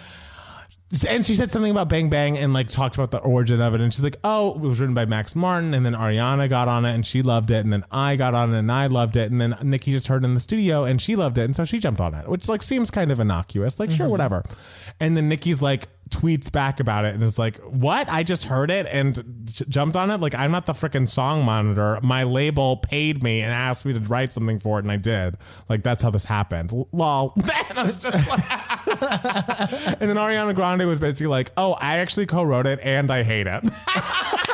and 1.09 1.25
she 1.25 1.35
said 1.35 1.51
something 1.51 1.71
about 1.71 1.89
Bang 1.89 2.11
Bang 2.11 2.37
and 2.37 2.53
like 2.53 2.69
talked 2.69 2.97
about 2.97 3.11
the 3.11 3.19
origin 3.19 3.63
of 3.63 3.75
it. 3.75 3.81
And 3.81 3.93
she's 3.95 4.05
like, 4.05 4.19
oh, 4.25 4.55
it 4.55 4.61
was 4.61 4.79
written 4.79 4.95
by 4.95 5.07
Max 5.07 5.35
Martin. 5.35 5.73
And 5.73 5.87
then 5.87 5.95
Ariana 5.95 6.51
got 6.51 6.69
on 6.69 6.85
it 6.85 6.95
and 6.95 7.07
she 7.07 7.23
loved 7.23 7.51
it. 7.51 7.65
And 7.65 7.73
then 7.73 7.83
I 7.91 8.17
got 8.17 8.35
on 8.35 8.55
it 8.55 8.59
and 8.59 8.71
I 8.71 8.89
loved 8.89 9.17
it. 9.17 9.31
And 9.33 9.41
then 9.41 9.57
Nicki 9.63 9.91
just 9.91 10.09
heard 10.09 10.23
it 10.23 10.27
in 10.27 10.35
the 10.35 10.41
studio 10.41 10.85
and 10.85 11.01
she 11.01 11.17
loved 11.17 11.39
it. 11.39 11.45
And 11.45 11.57
so 11.57 11.65
she 11.65 11.79
jumped 11.79 12.01
on 12.01 12.15
it, 12.15 12.29
which 12.29 12.47
like 12.47 12.63
seems 12.63 12.91
kind 12.91 13.11
of 13.11 13.21
innocuous. 13.21 13.81
Like, 13.81 13.91
sure, 13.91 14.09
whatever. 14.09 14.43
And 15.01 15.17
then 15.17 15.31
Nicki's 15.31 15.63
like, 15.63 15.89
tweets 16.13 16.53
back 16.53 16.79
about 16.79 17.05
it 17.05 17.15
and 17.15 17.23
is 17.23 17.39
like, 17.39 17.57
"What? 17.59 18.09
I 18.11 18.23
just 18.23 18.45
heard 18.45 18.71
it 18.71 18.87
and 18.93 19.15
j- 19.45 19.65
jumped 19.69 19.97
on 19.97 20.11
it. 20.11 20.21
Like 20.21 20.35
I'm 20.35 20.53
not 20.53 20.67
the 20.67 20.73
freaking 20.75 21.09
song 21.09 21.45
monitor. 21.45 21.99
My 22.03 22.23
label 22.23 22.77
paid 22.77 23.23
me 23.23 23.41
and 23.41 23.53
asked 23.53 23.85
me 23.85 23.93
to 23.95 24.01
write 24.01 24.33
something 24.33 24.61
for 24.61 24.79
it, 24.79 24.83
and 24.85 24.93
I 24.93 24.97
did. 24.97 25.37
Like 25.69 25.83
that's 25.83 26.03
how 26.03 26.11
this 26.11 26.25
happened. 26.25 26.73
L- 26.73 26.89
Lol." 26.93 27.33
and 27.71 27.79
I 27.79 27.83
was 27.85 28.03
just 28.03 28.31
like, 28.31 28.51
and 30.01 30.09
then 30.11 30.17
Ariana 30.17 30.55
Grande 30.55 30.87
was 30.87 30.99
basically 31.01 31.27
like, 31.27 31.51
"Oh, 31.57 31.73
I 31.81 31.99
actually 31.99 32.27
co-wrote 32.27 32.67
it 32.67 32.79
and 32.83 33.11
I 33.11 33.23
hate 33.23 33.47
it." 33.49 33.63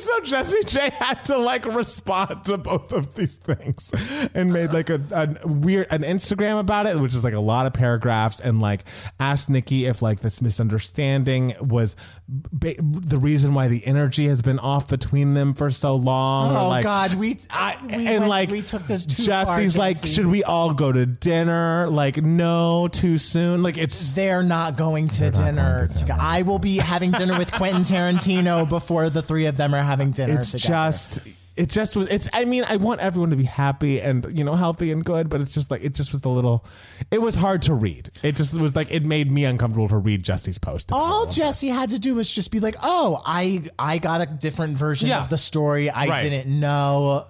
And 0.00 0.06
so 0.06 0.20
Jessie 0.22 0.64
J 0.64 0.88
had 0.98 1.24
to 1.26 1.36
like 1.36 1.66
respond 1.66 2.44
to 2.44 2.56
both 2.56 2.90
of 2.92 3.14
these 3.14 3.36
things 3.36 4.28
and 4.34 4.50
made 4.50 4.70
like 4.72 4.88
a, 4.88 4.98
a 5.12 5.28
weird 5.46 5.88
an 5.90 6.02
Instagram 6.02 6.58
about 6.58 6.86
it, 6.86 6.98
which 6.98 7.14
is 7.14 7.22
like 7.22 7.34
a 7.34 7.40
lot 7.40 7.66
of 7.66 7.74
paragraphs, 7.74 8.40
and 8.40 8.60
like 8.62 8.84
asked 9.18 9.50
Nicki 9.50 9.84
if 9.84 10.00
like 10.00 10.20
this 10.20 10.40
misunderstanding 10.40 11.52
was 11.60 11.96
ba- 12.28 12.76
the 12.80 13.18
reason 13.18 13.52
why 13.52 13.68
the 13.68 13.84
energy 13.86 14.26
has 14.28 14.40
been 14.40 14.58
off 14.58 14.88
between 14.88 15.34
them 15.34 15.52
for 15.52 15.70
so 15.70 15.96
long. 15.96 16.54
or, 16.54 16.58
Oh 16.58 16.68
like, 16.68 16.84
God, 16.84 17.14
we, 17.14 17.36
I, 17.50 17.76
we 17.86 18.06
and 18.06 18.20
went- 18.20 18.28
like 18.28 18.50
we 18.50 18.62
took 18.62 18.82
this 18.86 19.04
too 19.06 19.22
Jessie's 19.24 19.76
far. 19.76 19.80
like, 19.86 19.96
Jessie. 20.00 20.08
should 20.14 20.26
we 20.26 20.42
all 20.44 20.72
go 20.72 20.90
to 20.92 21.04
dinner? 21.04 21.88
Like, 21.88 22.16
no, 22.22 22.88
too 22.90 23.18
soon. 23.18 23.62
Like, 23.62 23.76
it's 23.76 24.12
They're 24.14 24.42
not 24.42 24.76
going 24.76 25.08
to 25.08 25.24
not 25.24 25.34
dinner. 25.34 25.76
going 25.78 25.88
to 25.88 25.94
together. 25.94 26.20
I 26.22 26.42
will 26.42 26.58
be 26.58 26.78
having 26.78 27.10
dinner 27.10 27.36
with 27.36 27.52
Quentin 27.52 27.82
Tarantino 27.82 28.68
before 28.68 29.10
the 29.10 29.22
three 29.22 29.46
of 29.46 29.56
them 29.56 29.74
are 29.74 29.82
having 29.90 30.10
dinner 30.12 30.38
it's 30.38 30.52
together. 30.52 30.68
just 30.74 31.20
it 31.56 31.68
just 31.68 31.96
was 31.96 32.08
it's 32.08 32.28
i 32.32 32.44
mean 32.44 32.62
i 32.68 32.76
want 32.76 33.00
everyone 33.00 33.30
to 33.30 33.36
be 33.36 33.44
happy 33.44 34.00
and 34.00 34.24
you 34.38 34.44
know 34.44 34.54
healthy 34.54 34.92
and 34.92 35.04
good 35.04 35.28
but 35.28 35.40
it's 35.40 35.52
just 35.52 35.68
like 35.70 35.82
it 35.84 35.94
just 35.94 36.12
was 36.12 36.24
a 36.24 36.28
little 36.28 36.64
it 37.10 37.20
was 37.20 37.34
hard 37.34 37.60
to 37.60 37.74
read 37.74 38.08
it 38.22 38.36
just 38.36 38.58
was 38.60 38.76
like 38.76 38.88
it 38.90 39.04
made 39.04 39.28
me 39.30 39.44
uncomfortable 39.44 39.88
to 39.88 39.98
read 39.98 40.22
jessie's 40.22 40.58
post 40.58 40.90
all 40.92 41.26
Jessie 41.26 41.68
had 41.68 41.90
to 41.90 41.98
do 41.98 42.14
was 42.14 42.30
just 42.30 42.50
be 42.50 42.60
like, 42.60 42.76
"Oh, 42.82 43.20
I 43.26 43.62
I 43.78 43.98
got 43.98 44.20
a 44.20 44.26
different 44.26 44.76
version 44.78 45.08
Yeah. 45.08 45.22
of 45.22 45.28
the 45.28 45.38
story. 45.38 45.90
I 45.90 46.06
Right. 46.06 46.22
didn't 46.22 46.48
know." 46.60 47.24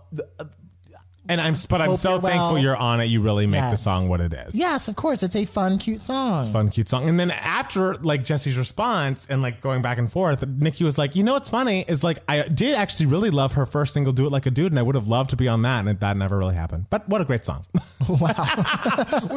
And 1.31 1.41
i'm 1.41 1.55
but 1.69 1.81
i'm 1.81 1.91
Hope 1.91 1.99
so 1.99 2.11
you're 2.15 2.21
thankful 2.21 2.53
well. 2.55 2.59
you're 2.63 2.77
on 2.77 3.01
it 3.01 3.05
you 3.07 3.23
really 3.23 3.47
make 3.47 3.61
the 3.61 3.69
Yes. 3.79 3.83
song 3.83 4.09
what 4.09 4.21
it 4.21 4.33
is 4.35 4.57
Yes, 4.57 4.89
of 4.89 4.97
course, 4.97 5.23
it's 5.23 5.37
a 5.37 5.45
fun, 5.45 5.79
cute 5.79 6.01
song. 6.01 6.41
It's 6.41 6.49
a 6.49 6.53
fun 6.53 6.69
cute 6.71 6.89
song 6.89 7.09
and 7.09 7.19
then 7.21 7.31
after 7.31 7.95
like 8.11 8.25
jessie's 8.25 8.59
response 8.59 9.29
and 9.31 9.41
like 9.41 9.61
going 9.61 9.81
back 9.81 9.99
and 9.99 10.11
forth 10.11 10.45
nicki 10.47 10.83
was 10.85 10.99
like 10.99 11.15
you 11.17 11.23
know 11.23 11.35
what's 11.35 11.49
funny 11.51 11.85
is 11.87 12.03
like 12.03 12.19
i 12.29 12.43
did 12.49 12.77
actually 12.77 13.07
really 13.07 13.31
love 13.31 13.53
her 13.55 13.65
first 13.67 13.95
single 13.95 14.13
do 14.13 14.27
it 14.27 14.33
like 14.33 14.47
a 14.47 14.51
dude 14.51 14.73
and 14.73 14.79
i 14.79 14.83
would 14.83 14.95
have 14.97 15.07
loved 15.09 15.31
to 15.31 15.37
be 15.37 15.47
on 15.49 15.63
that 15.63 15.87
and 15.87 16.01
that 16.01 16.17
never 16.17 16.37
really 16.39 16.55
happened 16.57 16.87
but 16.91 17.09
what 17.09 17.21
a 17.21 17.25
great 17.25 17.45
song 17.45 17.65
Wow. 18.09 18.19
which 18.27 18.37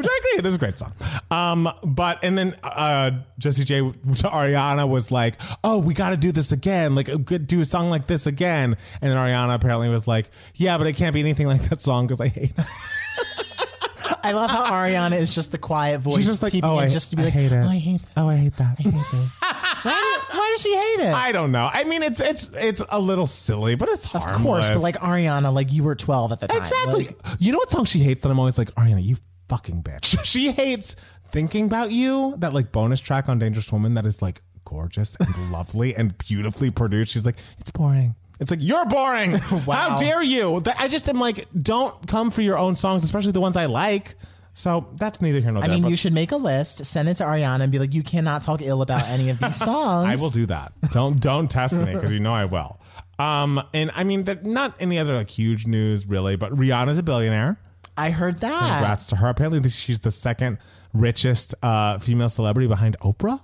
I 0.09 0.19
agree, 0.19 0.37
it 0.39 0.45
is 0.45 0.55
a 0.55 0.57
great 0.57 0.77
song. 0.79 0.93
Um, 1.29 1.69
but 1.85 2.23
and 2.23 2.37
then 2.37 2.55
uh, 2.63 3.11
Jessie 3.37 3.63
J 3.65 3.81
to 3.81 4.27
Ariana 4.29 4.87
was 4.89 5.11
like, 5.11 5.35
"Oh, 5.63 5.79
we 5.79 5.93
got 5.93 6.09
to 6.11 6.17
do 6.17 6.31
this 6.31 6.51
again. 6.51 6.95
Like, 6.95 7.09
good 7.25 7.45
do 7.45 7.61
a 7.61 7.65
song 7.65 7.89
like 7.89 8.07
this 8.07 8.25
again." 8.25 8.75
And 9.01 9.11
then 9.11 9.17
Ariana 9.17 9.53
apparently 9.55 9.89
was 9.89 10.07
like, 10.07 10.29
"Yeah, 10.55 10.77
but 10.77 10.87
it 10.87 10.93
can't 10.95 11.13
be 11.13 11.19
anything 11.19 11.45
like 11.47 11.61
that 11.69 11.81
song 11.83 12.07
because 12.07 12.21
I 12.21 12.27
hate 12.27 12.51
it." 12.57 12.65
I 14.25 14.31
love 14.31 14.49
how 14.49 14.63
Ariana 14.65 15.17
is 15.17 15.33
just 15.33 15.51
the 15.51 15.57
quiet 15.57 15.99
voice. 15.99 16.15
She's 16.15 16.27
just 16.27 16.41
like, 16.41 16.53
keeping 16.53 16.69
"Oh, 16.69 16.79
it 16.79 16.83
I, 16.83 16.87
just 16.87 17.09
to 17.11 17.17
be 17.17 17.23
I 17.23 17.25
like, 17.25 17.33
hate 17.33 17.51
it. 17.51 17.55
"Oh, 17.55 17.69
I 17.69 17.75
hate 17.77 18.01
that. 18.01 18.11
Oh, 18.17 18.29
I 18.29 18.35
hate 18.37 18.55
that." 18.55 18.75
I 18.79 18.81
hate 18.81 18.93
this." 18.93 19.39
why, 19.83 20.17
why 20.31 20.49
does 20.53 20.61
she 20.61 20.73
hate 20.73 21.09
it? 21.09 21.13
I 21.13 21.31
don't 21.33 21.51
know. 21.51 21.69
I 21.71 21.83
mean, 21.83 22.03
it's 22.03 22.19
it's 22.21 22.55
it's 22.55 22.81
a 22.89 22.99
little 22.99 23.27
silly, 23.27 23.75
but 23.75 23.89
it's 23.89 24.05
harmless. 24.05 24.35
of 24.37 24.41
course, 24.41 24.69
but 24.69 24.81
like 24.81 24.95
Ariana, 24.95 25.53
like 25.53 25.73
you 25.73 25.83
were 25.83 25.95
12 25.95 26.31
at 26.31 26.39
the 26.39 26.47
time. 26.47 26.57
Exactly. 26.57 27.05
Like, 27.05 27.15
you 27.39 27.51
know 27.51 27.57
what 27.57 27.69
song 27.69 27.85
she 27.85 27.99
hates 27.99 28.21
that 28.23 28.29
I'm 28.29 28.39
always 28.39 28.57
like, 28.57 28.69
Ariana, 28.75 29.03
you 29.03 29.17
fucking 29.49 29.83
bitch. 29.83 30.17
she 30.25 30.51
hates 30.51 30.93
thinking 31.27 31.65
about 31.65 31.91
you. 31.91 32.35
That 32.37 32.53
like 32.53 32.71
bonus 32.71 33.01
track 33.01 33.27
on 33.29 33.39
Dangerous 33.39 33.71
Woman 33.73 33.95
that 33.95 34.05
is 34.05 34.21
like 34.21 34.41
gorgeous 34.63 35.15
and 35.17 35.51
lovely 35.51 35.95
and 35.95 36.17
beautifully 36.17 36.71
produced. 36.71 37.11
She's 37.11 37.25
like, 37.25 37.37
it's 37.59 37.71
boring. 37.71 38.15
It's 38.39 38.51
like 38.51 38.59
you're 38.61 38.85
boring. 38.85 39.31
Wow. 39.65 39.75
How 39.75 39.95
dare 39.97 40.23
you? 40.23 40.59
That- 40.61 40.75
I 40.79 40.87
just 40.87 41.07
am 41.09 41.19
like, 41.19 41.45
don't 41.57 42.05
come 42.07 42.31
for 42.31 42.41
your 42.41 42.57
own 42.57 42.75
songs, 42.75 43.03
especially 43.03 43.31
the 43.31 43.41
ones 43.41 43.55
I 43.55 43.65
like. 43.67 44.15
So 44.55 44.85
that's 44.97 45.19
neither 45.21 45.39
here 45.41 45.51
nor 45.51 45.61
there. 45.63 45.71
I 45.71 45.73
mean, 45.75 45.87
you 45.87 45.95
should 45.95 46.13
make 46.13 46.31
a 46.31 46.35
list, 46.37 46.85
send 46.85 47.09
it 47.09 47.15
to 47.15 47.23
Ariana, 47.23 47.61
and 47.61 47.71
be 47.71 47.79
like, 47.79 47.93
"You 47.95 48.03
cannot 48.03 48.43
talk 48.43 48.61
ill 48.61 48.83
about 48.83 49.03
any 49.09 49.31
of 49.31 49.39
these 49.39 49.55
songs." 49.71 50.07
I 50.19 50.21
will 50.21 50.29
do 50.29 50.45
that. 50.45 50.73
Don't 50.91 51.19
don't 51.19 51.49
test 51.49 51.73
me 51.75 51.91
because 51.91 52.11
you 52.11 52.19
know 52.19 52.33
I 52.35 52.45
will. 52.45 52.79
Um, 53.17 53.59
and 53.73 53.89
I 53.95 54.03
mean, 54.03 54.25
not 54.43 54.75
any 54.79 54.99
other 54.99 55.15
like 55.15 55.29
huge 55.31 55.65
news 55.65 56.05
really, 56.05 56.35
but 56.35 56.51
Rihanna's 56.53 56.99
a 56.99 57.03
billionaire. 57.03 57.57
I 57.97 58.11
heard 58.11 58.41
that. 58.41 58.59
Congrats 58.59 59.07
to 59.07 59.15
her. 59.15 59.29
Apparently, 59.29 59.67
she's 59.69 60.01
the 60.01 60.11
second 60.11 60.59
richest 60.93 61.55
uh, 61.63 61.97
female 61.97 62.29
celebrity 62.29 62.67
behind 62.67 62.95
Oprah. 62.99 63.41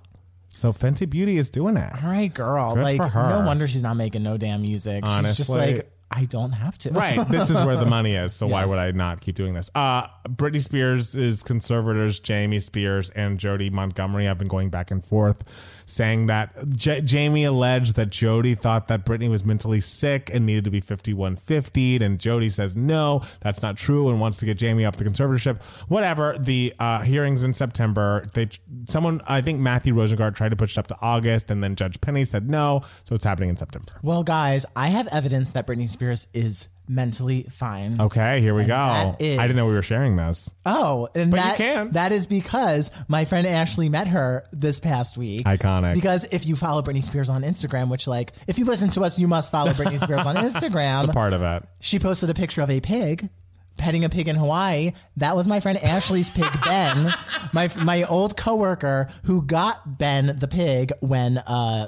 So 0.50 0.74
Fenty 0.74 1.10
Beauty 1.10 1.38
is 1.38 1.50
doing 1.50 1.78
it. 1.78 1.92
All 2.04 2.10
right, 2.10 2.34
girl. 2.34 2.76
Good 2.76 2.84
like, 2.84 2.98
for 2.98 3.08
her. 3.08 3.30
no 3.30 3.46
wonder 3.46 3.68
she's 3.68 3.84
not 3.84 3.96
making 3.96 4.24
no 4.24 4.38
damn 4.38 4.62
music. 4.62 5.06
she's 5.06 5.38
just 5.38 5.50
Honestly. 5.50 5.76
like, 5.76 5.92
I 6.12 6.26
don't 6.26 6.52
have 6.54 6.78
to. 6.80 6.92
Right. 6.92 7.20
This 7.30 7.50
is 7.52 7.64
where 7.64 7.76
the 7.78 7.86
money 7.86 8.16
is. 8.16 8.34
So 8.34 8.48
why 8.48 8.62
Yes. 8.62 8.70
would 8.70 8.80
I 8.80 8.92
not 8.92 9.22
keep 9.22 9.36
doing 9.36 9.54
this? 9.54 9.70
Uh, 9.76 10.08
Britney 10.28 10.62
Spears' 10.62 11.14
is 11.16 11.44
conservators, 11.44 12.20
Jamie 12.20 12.60
Spears 12.60 13.10
and 13.12 13.38
Jodi 13.40 13.70
Montgomery, 13.70 14.26
have 14.26 14.38
been 14.38 14.48
going 14.48 14.70
back 14.70 14.90
and 14.92 15.04
forth 15.06 15.84
saying 15.86 16.26
that 16.28 16.54
J- 16.70 17.02
Jamie 17.02 17.44
alleged 17.46 17.96
that 17.96 18.10
Jodi 18.10 18.56
thought 18.56 18.88
that 18.88 19.06
Britney 19.06 19.30
was 19.30 19.46
mentally 19.46 19.80
sick 19.80 20.30
and 20.34 20.46
needed 20.46 20.64
to 20.66 20.72
be 20.72 20.82
5150'd. 20.82 22.02
And 22.02 22.20
Jodi 22.20 22.50
says, 22.50 22.76
no, 22.76 23.22
that's 23.42 23.62
not 23.62 23.78
true 23.78 24.10
and 24.10 24.20
wants 24.20 24.40
to 24.40 24.46
get 24.46 24.58
Jamie 24.58 24.86
up 24.86 24.96
the 24.96 25.06
conservatorship. 25.06 25.62
Whatever. 25.90 26.36
The 26.40 26.74
uh, 26.80 27.02
hearings 27.02 27.44
in 27.44 27.54
September, 27.54 28.24
they 28.34 28.50
someone, 28.86 29.22
I 29.28 29.42
think 29.42 29.60
Matthew 29.60 29.94
Rosengart 29.94 30.36
tried 30.36 30.50
to 30.50 30.56
push 30.56 30.76
it 30.76 30.80
up 30.80 30.88
to 30.88 30.96
August 31.02 31.52
and 31.52 31.64
then 31.64 31.76
Judge 31.76 32.00
Penny 32.02 32.26
said 32.26 32.50
no. 32.50 32.82
So 33.04 33.16
it's 33.16 33.26
happening 33.26 33.50
in 33.50 33.58
September. 33.58 33.92
Well, 34.02 34.24
guys, 34.24 34.66
I 34.76 34.88
have 34.88 35.08
evidence 35.12 35.52
that 35.52 35.68
Britney 35.68 35.88
Spears 36.00 36.28
is 36.34 36.70
mentally 36.88 37.44
fine. 37.52 38.00
Okay, 38.00 38.40
here 38.40 38.54
we 38.56 38.62
go. 38.64 38.68
that 38.70 39.22
is- 39.22 39.38
I 39.38 39.46
didn't 39.48 39.58
know 39.58 39.68
we 39.68 39.76
were 39.76 39.82
sharing 39.82 40.16
this. 40.16 40.54
Oh, 40.66 41.10
and 41.14 41.30
But 41.30 41.42
you 41.60 41.66
can. 41.66 41.92
that 41.92 42.14
is 42.14 42.26
because 42.26 42.90
my 43.10 43.26
friend 43.26 43.46
Ashley 43.46 43.90
met 43.90 44.08
her 44.08 44.46
this 44.54 44.80
past 44.80 45.18
week. 45.18 45.44
Iconic. 45.46 45.94
Because 45.94 46.24
if 46.32 46.48
you 46.48 46.56
follow 46.56 46.82
Britney 46.82 47.04
Spears 47.04 47.30
on 47.30 47.42
Instagram, 47.44 47.90
which 47.90 48.08
like 48.08 48.32
if 48.48 48.58
you 48.58 48.64
listen 48.64 48.90
to 48.92 49.02
us, 49.02 49.20
you 49.20 49.28
must 49.28 49.52
follow 49.52 49.72
Britney 49.72 50.00
Spears 50.00 50.26
on 50.26 50.36
Instagram. 50.38 51.04
It's 51.04 51.12
a 51.12 51.14
part 51.14 51.34
of 51.34 51.42
it. 51.42 51.64
she 51.82 52.00
posted 52.00 52.30
a 52.30 52.34
picture 52.34 52.62
of 52.62 52.70
a 52.70 52.80
pig 52.80 53.30
petting 53.80 54.06
a 54.06 54.10
pig 54.10 54.28
in 54.28 54.36
Hawaii. 54.36 54.92
That 55.18 55.36
was 55.36 55.48
my 55.48 55.60
friend 55.60 55.78
Ashley's 55.80 56.30
pig, 56.30 56.46
Ben. 56.66 57.12
My 57.54 57.70
my 57.82 58.04
old 58.04 58.38
coworker 58.38 59.10
who 59.24 59.42
got 59.42 59.98
Ben 59.98 60.38
the 60.38 60.48
pig 60.48 60.92
when 61.00 61.40
uh 61.40 61.88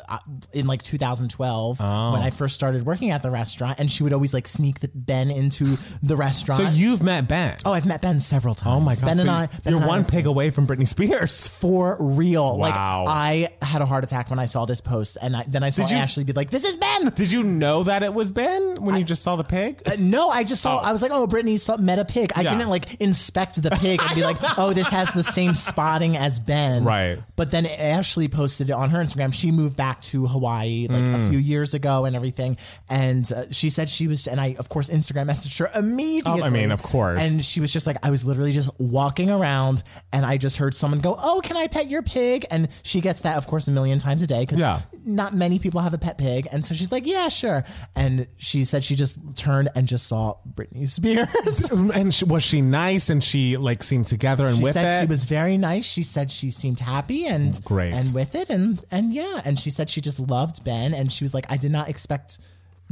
in 0.54 0.65
like 0.65 0.82
2012 0.82 1.80
when 1.80 1.88
I 2.21 2.30
first 2.32 2.56
started 2.56 2.84
working 2.86 3.12
at 3.12 3.21
the 3.21 3.30
restaurant, 3.30 3.80
and 3.80 3.91
she 3.91 4.01
would 4.04 4.13
always 4.13 4.34
like 4.34 4.47
sneak 4.47 4.80
the 4.80 4.89
Ben 4.95 5.30
into 5.30 5.77
the 6.01 6.15
restaurant. 6.15 6.62
So 6.63 6.69
you've 6.69 7.04
met 7.04 7.27
Ben. 7.27 7.58
oh, 7.65 7.73
I've 7.73 7.86
met 7.86 8.01
Ben 8.01 8.19
several 8.19 8.56
times. 8.56 8.75
Oh 8.77 8.80
my 8.80 8.95
god! 8.95 9.06
Ben 9.06 9.17
so 9.17 9.21
and 9.21 9.32
I. 9.32 9.45
Ben 9.47 9.73
you're 9.73 9.80
and 9.82 9.88
one 9.88 10.01
are 10.01 10.06
pig 10.06 10.25
away 10.25 10.49
from 10.49 10.65
Britney 10.65 10.88
Spears. 10.88 11.47
for 11.62 11.97
real. 11.99 12.58
Like 12.58 12.73
I 12.75 13.49
had 13.62 13.82
a 13.82 13.86
heart 13.86 14.04
attack 14.04 14.30
when 14.30 14.39
I 14.39 14.45
saw 14.45 14.65
this 14.65 14.82
post, 14.82 15.17
and 15.21 15.36
I, 15.36 15.43
then 15.47 15.63
I 15.63 15.69
saw 15.69 15.88
you- 15.88 15.97
Ashley 15.97 16.23
be 16.23 16.34
like, 16.34 16.49
"This 16.49 16.63
is 16.65 16.75
Ben." 16.77 17.10
Did 17.10 17.32
you 17.32 17.43
know 17.43 17.84
that 17.84 18.04
it 18.04 18.13
was 18.13 18.32
Ben 18.32 18.75
when 18.80 18.95
you 18.97 19.04
just 19.04 19.23
saw 19.23 19.36
the 19.36 19.43
pig? 19.43 19.82
Uh, 19.86 19.91
no, 19.99 20.30
I 20.30 20.43
just 20.43 20.62
saw. 20.62 20.77
I 20.80 20.91
was 20.91 21.01
like, 21.01 21.12
"Oh, 21.12 21.27
Britney 21.27 21.60
saw, 21.60 21.77
met 21.82 22.00
a 22.00 22.06
pig." 22.06 22.32
I 22.36 22.41
Yeah. 22.41 22.52
didn't 22.56 22.70
like 22.70 22.96
inspect 23.02 23.62
the 23.62 23.72
pig 23.72 24.00
and 24.06 24.15
be 24.15 24.24
like, 24.32 24.38
"Oh, 24.58 24.74
this 24.74 24.88
has 24.89 25.10
the 25.12 25.24
same 25.24 25.54
spotting 25.54 26.17
as 26.17 26.39
Ben." 26.39 26.84
Right. 26.84 27.17
But 27.36 27.52
then 27.52 27.65
Ashley 27.65 28.28
posted 28.28 28.70
it 28.70 28.74
on 28.74 28.89
her 28.91 29.00
Instagram. 29.00 29.34
She 29.34 29.52
moved 29.52 29.76
back 29.76 30.02
to 30.02 30.28
Hawaii 30.28 30.88
like 30.88 31.02
Mm. 31.02 31.26
a 31.26 31.30
few 31.30 31.39
years 31.39 31.74
ago 31.74 32.06
and 32.06 32.15
everything, 32.15 32.58
and 32.89 33.30
uh, 33.32 33.46
she 33.52 33.70
said 33.70 33.89
she 33.89 34.08
was. 34.08 34.28
And 34.28 34.39
I, 34.39 34.56
of 34.60 34.70
course, 34.70 34.89
Instagram 34.89 35.28
messaged 35.30 35.58
her 35.60 35.70
immediately. 35.78 36.41
Oh, 36.41 36.46
I 36.46 36.50
mean, 36.50 36.72
of 36.72 36.82
course. 36.84 37.20
And 37.20 37.44
she 37.44 37.60
was 37.60 37.74
just 37.74 37.88
like, 37.88 37.98
I 38.06 38.10
was 38.12 38.24
literally 38.26 38.52
just 38.52 38.70
walking 38.80 39.30
around, 39.30 39.84
and 40.13 40.26
I 40.26 40.38
just 40.38 40.58
heard 40.58 40.76
someone 40.76 41.00
go, 41.00 41.17
"Oh, 41.20 41.41
can 41.44 41.58
I 41.58 41.67
pet 41.67 41.89
your 41.89 42.02
pig?" 42.04 42.46
And 42.52 42.67
she 42.84 43.02
gets 43.02 43.22
that, 43.22 43.38
of 43.38 43.48
course, 43.48 43.67
a 43.67 43.72
million 43.72 43.98
times 44.00 44.22
a 44.22 44.28
day 44.28 44.41
because 44.41 44.60
Yeah. 44.60 44.82
not 45.06 45.34
many 45.34 45.58
people 45.60 45.82
have 45.82 45.94
a 45.94 45.98
pet 45.98 46.17
pig, 46.17 46.48
and 46.52 46.63
so 46.63 46.74
she's 46.74 46.91
like, 46.91 47.06
"Yeah, 47.06 47.28
sure." 47.30 47.63
And 47.96 48.28
she 48.38 48.63
said 48.65 48.84
she 48.84 48.96
just 48.96 49.17
turned 49.36 49.70
and 49.76 49.88
just 49.88 50.08
saw 50.08 50.36
Britney 50.54 50.88
Spears. 50.88 51.61
And 51.71 52.13
she, 52.13 52.26
was 52.26 52.43
she 52.43 52.62
nice? 52.62 53.10
And 53.10 53.24
she 53.24 53.58
like 53.58 53.84
seemed 53.84 54.08
together 54.08 54.45
and 54.47 54.58
She 54.58 54.63
with 54.63 54.74
said 54.74 54.97
it. 54.97 55.02
she 55.02 55.08
was 55.10 55.26
very 55.26 55.58
nice. 55.58 55.86
She 55.86 56.04
said 56.04 56.32
she 56.32 56.50
seemed 56.50 56.80
happy 56.80 57.26
and 57.26 57.63
Great. 57.63 57.93
and 57.93 58.13
with 58.13 58.36
it, 58.36 58.50
and 58.50 58.84
and 58.91 59.13
yeah, 59.13 59.41
and 59.45 59.60
she 59.60 59.69
said 59.69 59.89
she 59.89 60.02
just 60.02 60.19
loved 60.19 60.63
Ben, 60.63 60.93
and 60.93 61.12
she 61.12 61.24
was 61.24 61.34
like, 61.34 61.52
I 61.52 61.58
did 61.58 61.71
not 61.71 61.89
expect. 61.89 62.39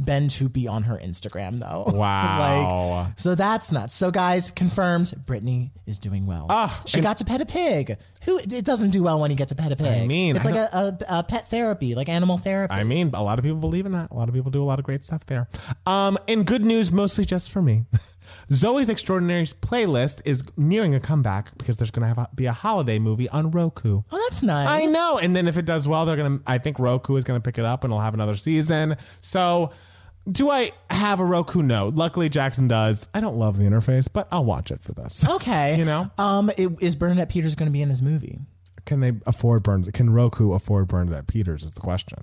Ben 0.02 0.28
to 0.28 0.48
be 0.48 0.66
on 0.66 0.84
her 0.84 0.96
Instagram 0.96 1.58
though. 1.58 1.84
Wow. 1.94 3.04
like, 3.08 3.18
so 3.18 3.34
that's 3.34 3.70
nuts. 3.70 3.92
So 3.94 4.10
guys, 4.10 4.50
confirmed, 4.50 5.12
Britney 5.26 5.72
is 5.86 5.98
doing 5.98 6.24
well. 6.24 6.46
Ah, 6.48 6.82
she 6.86 7.02
got 7.02 7.18
to 7.18 7.26
pet 7.26 7.42
a 7.42 7.44
pig. 7.44 7.98
Who 8.24 8.38
it 8.38 8.64
doesn't 8.64 8.92
do 8.92 9.02
well 9.02 9.20
when 9.20 9.30
you 9.30 9.36
get 9.36 9.48
to 9.48 9.54
pet 9.54 9.72
a 9.72 9.76
pig. 9.76 9.88
I 10.04 10.06
mean, 10.06 10.36
it's 10.36 10.46
I 10.46 10.50
like 10.52 10.58
a, 10.72 10.74
a, 10.74 11.18
a 11.18 11.22
pet 11.22 11.48
therapy, 11.48 11.94
like 11.94 12.08
animal 12.08 12.38
therapy. 12.38 12.72
I 12.72 12.82
mean, 12.82 13.10
a 13.12 13.22
lot 13.22 13.38
of 13.38 13.42
people 13.44 13.58
believe 13.58 13.84
in 13.84 13.92
that. 13.92 14.10
A 14.10 14.14
lot 14.14 14.30
of 14.30 14.34
people 14.34 14.50
do 14.50 14.62
a 14.62 14.64
lot 14.64 14.78
of 14.78 14.86
great 14.86 15.04
stuff 15.04 15.26
there. 15.26 15.48
Um, 15.84 16.16
in 16.26 16.44
good 16.44 16.64
news, 16.64 16.90
mostly 16.90 17.26
just 17.26 17.50
for 17.50 17.60
me. 17.60 17.84
Zoey's 18.50 18.88
Extraordinary 18.88 19.44
playlist 19.44 20.22
is 20.24 20.44
nearing 20.56 20.94
a 20.94 21.00
comeback 21.00 21.56
because 21.58 21.76
there's 21.78 21.90
going 21.90 22.14
to 22.14 22.28
be 22.34 22.46
a 22.46 22.52
holiday 22.52 22.98
movie 22.98 23.28
on 23.30 23.50
Roku. 23.50 24.02
oh, 24.10 24.26
that's 24.28 24.42
nice. 24.42 24.68
I 24.68 24.86
know. 24.86 25.18
And 25.22 25.34
then 25.34 25.48
if 25.48 25.56
it 25.58 25.64
does 25.64 25.86
well, 25.88 26.06
they're 26.06 26.16
going 26.16 26.38
to, 26.38 26.44
I 26.46 26.58
think 26.58 26.78
Roku 26.78 27.16
is 27.16 27.24
going 27.24 27.40
to 27.40 27.44
pick 27.44 27.58
it 27.58 27.64
up 27.64 27.84
and 27.84 27.90
it'll 27.92 28.00
have 28.00 28.14
another 28.14 28.36
season. 28.36 28.96
So 29.20 29.72
do 30.30 30.50
I 30.50 30.70
have 30.90 31.20
a 31.20 31.24
Roku? 31.24 31.62
No. 31.62 31.88
Luckily, 31.88 32.28
Jackson 32.28 32.68
does. 32.68 33.08
I 33.14 33.20
don't 33.20 33.36
love 33.36 33.56
the 33.56 33.64
interface, 33.64 34.08
but 34.12 34.28
I'll 34.30 34.44
watch 34.44 34.70
it 34.70 34.80
for 34.80 34.92
this. 34.92 35.28
Okay. 35.28 35.76
You 35.80 35.84
know? 35.86 36.10
um, 36.18 36.50
it, 36.58 36.82
is 36.82 36.94
Bernadette 36.96 37.30
Peters 37.30 37.54
going 37.54 37.68
to 37.68 37.72
be 37.72 37.80
in 37.80 37.88
this 37.88 38.02
movie? 38.02 38.38
Can 38.84 39.00
they 39.00 39.12
afford 39.26 39.62
Bernadette? 39.62 39.94
Can 39.94 40.10
Roku 40.10 40.52
afford 40.52 40.88
Bernadette 40.88 41.26
Peters? 41.26 41.64
Is 41.64 41.74
the 41.74 41.80
question. 41.80 42.18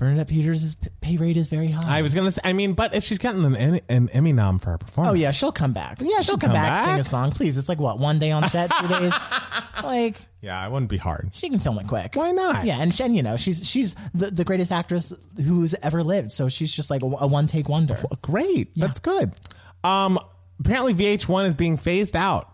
Bernadette 0.00 0.28
Peters' 0.28 0.76
pay 1.02 1.18
rate 1.18 1.36
is 1.36 1.50
very 1.50 1.68
high. 1.68 1.98
I 1.98 2.00
was 2.00 2.14
gonna 2.14 2.30
say. 2.30 2.40
I 2.42 2.54
mean, 2.54 2.72
but 2.72 2.94
if 2.94 3.04
she's 3.04 3.18
getting 3.18 3.44
an, 3.44 3.54
Emmy- 3.54 3.82
an 3.90 4.08
Emmy 4.14 4.32
nom 4.32 4.58
for 4.58 4.70
her 4.70 4.78
performance, 4.78 5.12
Oh 5.12 5.14
yeah, 5.14 5.30
she'll 5.30 5.52
come 5.52 5.74
back. 5.74 6.00
Yeah, 6.00 6.06
she'll 6.06 6.22
she'll 6.22 6.36
come, 6.38 6.48
come 6.48 6.54
back, 6.54 6.86
sing 6.86 6.98
a 6.98 7.04
song. 7.04 7.32
Please, 7.32 7.58
it's 7.58 7.68
like 7.68 7.78
what 7.78 7.98
one 7.98 8.18
day 8.18 8.32
on 8.32 8.48
set, 8.48 8.70
two 8.80 8.88
days. 8.88 9.12
Like 9.82 10.18
yeah, 10.42 10.66
it 10.66 10.70
wouldn't 10.70 10.90
be 10.90 10.98
hard. 10.98 11.30
she 11.32 11.48
can 11.48 11.58
film 11.58 11.78
it 11.78 11.86
quick. 11.86 12.14
Why 12.14 12.32
not? 12.32 12.66
Yeah, 12.66 12.82
and, 12.82 12.94
she, 12.94 13.02
and 13.02 13.16
you 13.16 13.22
know 13.22 13.38
she's 13.38 13.66
she's 13.66 13.94
the, 14.12 14.26
the 14.26 14.44
greatest 14.44 14.70
actress 14.72 15.10
who's 15.42 15.72
ever 15.82 16.02
lived. 16.02 16.32
So 16.32 16.50
she's 16.50 16.70
just 16.70 16.90
like 16.90 17.02
a, 17.02 17.06
a 17.06 17.26
one 17.26 17.46
take 17.46 17.66
wonder. 17.66 17.96
Great, 18.20 18.74
that's 18.74 18.98
good. 19.00 19.32
Um, 19.82 20.18
apparently 20.58 20.92
VH1 20.92 21.46
is 21.46 21.54
being 21.54 21.78
phased 21.78 22.14
out 22.14 22.52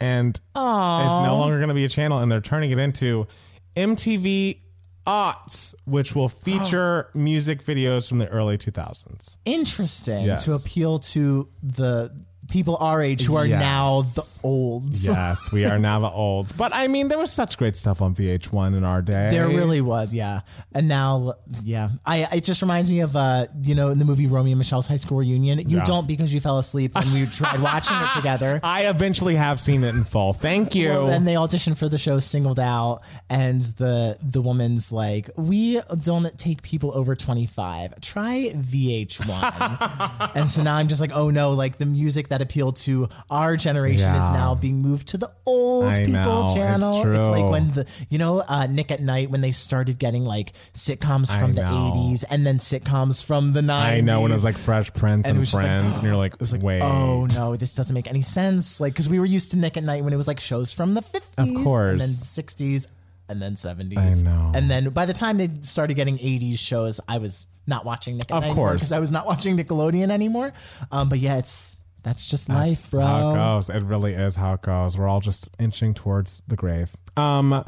and 0.00 0.36
is 0.36 0.42
no 0.54 1.36
longer 1.38 1.56
going 1.56 1.68
to 1.68 1.74
be 1.74 1.86
a 1.86 1.88
channel, 1.88 2.18
and 2.18 2.30
they're 2.30 2.42
turning 2.42 2.72
it 2.72 2.78
into 2.78 3.26
MTV 3.74 4.60
Aughts, 5.06 5.74
which 5.84 6.14
will 6.14 6.28
feature 6.28 7.10
oh. 7.14 7.18
music 7.18 7.62
videos 7.62 8.08
from 8.08 8.18
the 8.18 8.26
early 8.28 8.58
2000s. 8.58 9.38
Interesting 9.44 10.24
Yes. 10.24 10.44
to 10.44 10.54
appeal 10.54 10.98
to 10.98 11.48
the 11.62 12.10
people 12.48 12.76
our 12.80 13.02
age 13.02 13.24
who 13.24 13.36
are 13.36 13.46
Yes. 13.46 13.60
now 13.60 14.00
the 14.02 14.40
olds. 14.44 15.06
Yes, 15.08 15.52
we 15.52 15.64
are 15.66 15.78
now 15.78 16.00
the 16.00 16.10
olds, 16.10 16.52
but 16.52 16.72
I 16.74 16.88
mean, 16.88 17.08
there 17.08 17.18
was 17.18 17.32
such 17.32 17.56
great 17.58 17.76
stuff 17.76 18.00
on 18.02 18.14
VH1 18.14 18.76
in 18.76 18.84
our 18.84 19.02
day. 19.02 19.30
There 19.30 19.48
really 19.48 19.80
was, 19.80 20.12
yeah. 20.14 20.40
And 20.72 20.88
now, 20.88 21.34
yeah, 21.64 21.88
I 22.04 22.26
it 22.32 22.44
just 22.44 22.62
reminds 22.62 22.90
me 22.90 23.00
of 23.00 23.14
uh, 23.16 23.46
you 23.60 23.74
know, 23.74 23.90
in 23.90 23.98
the 23.98 24.04
movie 24.04 24.26
Romy 24.26 24.52
and 24.52 24.58
Michele's 24.58 24.86
high 24.86 24.96
school 24.96 25.18
reunion. 25.18 25.58
You 25.68 25.78
Yeah. 25.78 25.84
don't 25.84 26.06
because 26.06 26.32
you 26.34 26.40
fell 26.40 26.58
asleep 26.58 26.94
when 26.94 27.12
we 27.12 27.26
tried 27.26 27.60
watching 27.60 27.96
it 28.00 28.08
together. 28.16 28.60
I 28.64 28.86
eventually 28.88 29.36
have 29.36 29.58
seen 29.60 29.82
it 29.84 29.94
in 29.94 30.04
full. 30.04 30.32
Thank 30.32 30.74
you. 30.74 30.88
Well, 30.90 31.10
and 31.10 31.26
they 31.26 31.34
auditioned 31.34 31.78
for 31.78 31.88
the 31.88 31.98
show 31.98 32.18
singled 32.18 32.60
out 32.60 33.00
and 33.30 33.60
the 33.60 34.16
the 34.20 34.40
woman's 34.40 34.90
like 34.92 35.30
we 35.36 35.80
don't 36.00 36.36
take 36.38 36.62
people 36.62 36.92
over 36.94 37.14
25 37.16 38.00
try 38.00 38.50
vh1 38.54 40.30
and 40.34 40.48
so 40.48 40.62
now 40.62 40.76
i'm 40.76 40.88
just 40.88 41.00
like 41.00 41.10
oh 41.14 41.30
no 41.30 41.50
like 41.52 41.78
the 41.78 41.86
music 41.86 42.28
that 42.28 42.35
appealed 42.42 42.76
to 42.76 43.08
our 43.30 43.56
generation 43.56 44.08
Yeah. 44.12 44.14
is 44.14 44.32
now 44.32 44.54
being 44.54 44.82
moved 44.82 45.08
to 45.08 45.16
the 45.18 45.30
old 45.44 45.84
I 45.86 46.04
people 46.04 46.12
know, 46.12 46.42
it's 46.42 46.54
channel 46.54 47.06
it's 47.06 47.28
like 47.28 47.50
when 47.50 47.72
the 47.72 47.86
you 48.10 48.18
know 48.18 48.40
uh, 48.46 48.66
Nick 48.68 48.90
at 48.90 49.00
Nite 49.00 49.30
when 49.30 49.40
they 49.40 49.52
started 49.52 49.98
getting 49.98 50.24
like 50.24 50.52
sitcoms 50.74 51.38
from 51.38 51.54
the 51.54 51.62
80s 51.62 52.24
and 52.30 52.46
then 52.46 52.58
sitcoms 52.58 53.24
from 53.24 53.52
the 53.52 53.60
90s 53.60 53.70
I 53.96 54.00
know 54.00 54.20
when 54.22 54.30
it 54.30 54.34
was 54.34 54.44
like 54.44 54.56
Fresh 54.56 54.92
Prince 54.94 55.28
and, 55.28 55.38
was 55.38 55.50
just 55.50 55.62
like, 55.62 55.66
Friends, 55.66 55.96
and 55.96 56.06
you're 56.06 56.16
like, 56.16 56.34
it 56.34 56.40
was 56.40 56.52
like, 56.52 56.62
wait, 56.62 56.82
Oh 56.82 57.26
no, 57.34 57.56
this 57.56 57.74
doesn't 57.74 57.94
make 57.94 58.08
any 58.08 58.22
sense. 58.22 58.80
Like, 58.80 58.92
because 58.92 59.08
we 59.08 59.18
were 59.18 59.26
used 59.26 59.50
to 59.52 59.56
Nick 59.58 59.76
at 59.76 59.84
Nite 59.84 60.02
when 60.04 60.12
it 60.12 60.16
was 60.16 60.26
like 60.28 60.40
shows 60.40 60.72
from 60.72 60.94
the 60.94 61.02
fifties, 61.02 61.56
of 61.56 61.64
course. 61.64 61.92
and 61.92 62.00
then 62.00 62.08
sixties, 62.08 62.88
and 63.28 63.40
then 63.42 63.56
seventies. 63.56 64.24
I 64.24 64.28
know. 64.30 64.52
And 64.54 64.70
then 64.70 64.90
by 64.90 65.06
the 65.06 65.12
time 65.14 65.36
they 65.38 65.48
started 65.62 65.94
getting 65.94 66.18
eighties 66.20 66.58
shows, 66.60 67.00
I 67.08 67.18
was 67.18 67.46
not 67.66 67.84
watching 67.84 68.16
Nick 68.16 68.30
Of 68.30 68.44
course. 68.44 68.74
because 68.74 68.92
I 68.92 69.00
was 69.00 69.10
not 69.10 69.26
watching 69.26 69.56
Nickelodeon 69.56 70.10
anymore. 70.10 70.52
Um, 70.92 71.08
but 71.08 71.18
yeah, 71.18 71.38
it's 71.38 71.80
that's 72.06 72.24
just 72.24 72.48
life, 72.48 72.68
That's 72.68 72.90
bro. 72.92 73.00
how 73.02 73.30
it 73.30 73.34
goes. 73.34 73.68
It 73.68 73.82
really 73.82 74.12
is 74.14 74.36
how 74.36 74.54
it 74.54 74.62
goes. 74.62 74.96
We're 74.96 75.08
all 75.08 75.18
just 75.18 75.50
inching 75.58 75.92
towards 75.92 76.40
the 76.46 76.54
grave. 76.54 76.94
Um, 77.16 77.64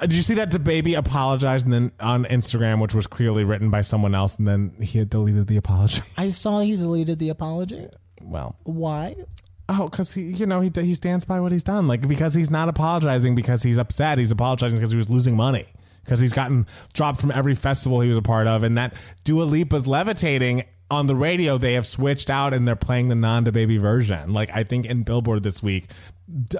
did 0.00 0.14
you 0.14 0.22
see 0.22 0.36
DaBaby 0.36 0.96
apologized 0.96 1.64
and 1.64 1.74
then 1.74 1.92
on 1.98 2.22
Instagram, 2.26 2.80
which 2.80 2.94
was 2.94 3.08
clearly 3.08 3.42
written 3.42 3.68
by 3.68 3.80
someone 3.80 4.14
else, 4.14 4.38
and 4.38 4.46
then 4.46 4.74
he 4.80 5.00
had 5.00 5.10
deleted 5.10 5.48
the 5.48 5.56
apology? 5.56 6.02
I 6.16 6.28
saw 6.28 6.60
he 6.60 6.76
deleted 6.76 7.18
the 7.18 7.30
apology. 7.30 7.88
Well, 8.22 8.54
Why? 8.62 9.16
oh, 9.68 9.88
because 9.88 10.14
he, 10.14 10.22
you 10.22 10.46
know, 10.46 10.60
he 10.60 10.70
he 10.72 10.94
stands 10.94 11.24
by 11.24 11.40
what 11.40 11.50
he's 11.50 11.64
done. 11.64 11.88
Like 11.88 12.06
because 12.06 12.34
he's 12.34 12.52
not 12.52 12.68
apologizing 12.68 13.34
because 13.34 13.64
he's 13.64 13.76
upset. 13.76 14.18
He's 14.18 14.30
apologizing 14.30 14.78
because 14.78 14.92
he 14.92 14.98
was 14.98 15.10
losing 15.10 15.34
money. 15.34 15.64
Because 16.04 16.20
he's 16.20 16.32
gotten 16.32 16.66
dropped 16.94 17.20
from 17.20 17.32
every 17.32 17.54
festival 17.56 18.00
he 18.00 18.08
was 18.08 18.16
a 18.16 18.22
part 18.22 18.46
of, 18.46 18.62
and 18.62 18.78
that 18.78 18.94
Dua 19.24 19.42
Lipa's 19.42 19.86
levitating 19.88 20.62
on 20.90 21.06
the 21.06 21.14
radio. 21.14 21.58
They 21.58 21.74
have 21.74 21.86
switched 21.86 22.30
out 22.30 22.54
and 22.54 22.66
they're 22.66 22.76
playing 22.76 23.08
the 23.08 23.14
non-DaBaby 23.14 23.80
version. 23.80 24.32
Like 24.32 24.50
I 24.52 24.64
think 24.64 24.86
in 24.86 25.02
Billboard 25.02 25.42
this 25.42 25.62
week, 25.62 25.86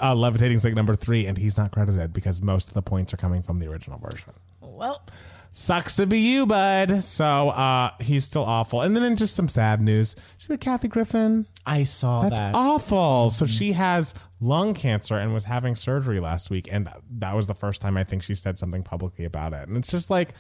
uh, 0.01 0.15
levitating's 0.15 0.65
like 0.65 0.75
number 0.75 0.95
three, 0.95 1.27
and 1.27 1.37
he's 1.39 1.57
not 1.57 1.71
credited 1.71 2.13
because 2.13 2.41
most 2.43 2.69
of 2.69 2.75
the 2.75 2.83
points 2.83 3.13
are 3.15 3.19
coming 3.19 3.43
from 3.43 3.59
the 3.59 3.67
original 3.67 3.99
version. 3.99 4.33
Well, 4.61 5.03
Sucks 5.51 5.97
to 5.97 6.07
be 6.07 6.19
you, 6.19 6.47
bud. 6.47 7.03
So 7.03 7.49
uh, 7.49 7.91
he's 8.01 8.25
still 8.25 8.45
awful. 8.45 8.83
And 8.83 8.95
then 8.95 9.03
in 9.03 9.17
just 9.17 9.35
some 9.35 9.49
sad 9.49 9.81
news, 9.81 10.15
see 10.39 10.53
the 10.53 10.59
Kathy 10.59 10.89
Griffin. 10.89 11.47
I 11.65 11.83
saw 11.83 12.23
That's 12.23 12.39
that. 12.39 12.55
awful. 12.55 13.31
So 13.31 13.47
she 13.47 13.73
has 13.73 14.15
lung 14.41 14.75
cancer 14.75 15.17
and 15.17 15.33
was 15.33 15.47
having 15.47 15.75
surgery 15.75 16.21
last 16.21 16.51
week, 16.51 16.69
and 16.71 16.89
that 17.11 17.35
was 17.35 17.47
the 17.47 17.55
first 17.55 17.81
time 17.83 17.97
I 17.97 18.05
think 18.05 18.23
she 18.23 18.35
said 18.35 18.59
something 18.59 18.83
publicly 18.83 19.25
about 19.25 19.53
it. 19.53 19.69
And 19.69 19.77
it's 19.77 19.91
just 19.91 20.11
like 20.11 20.35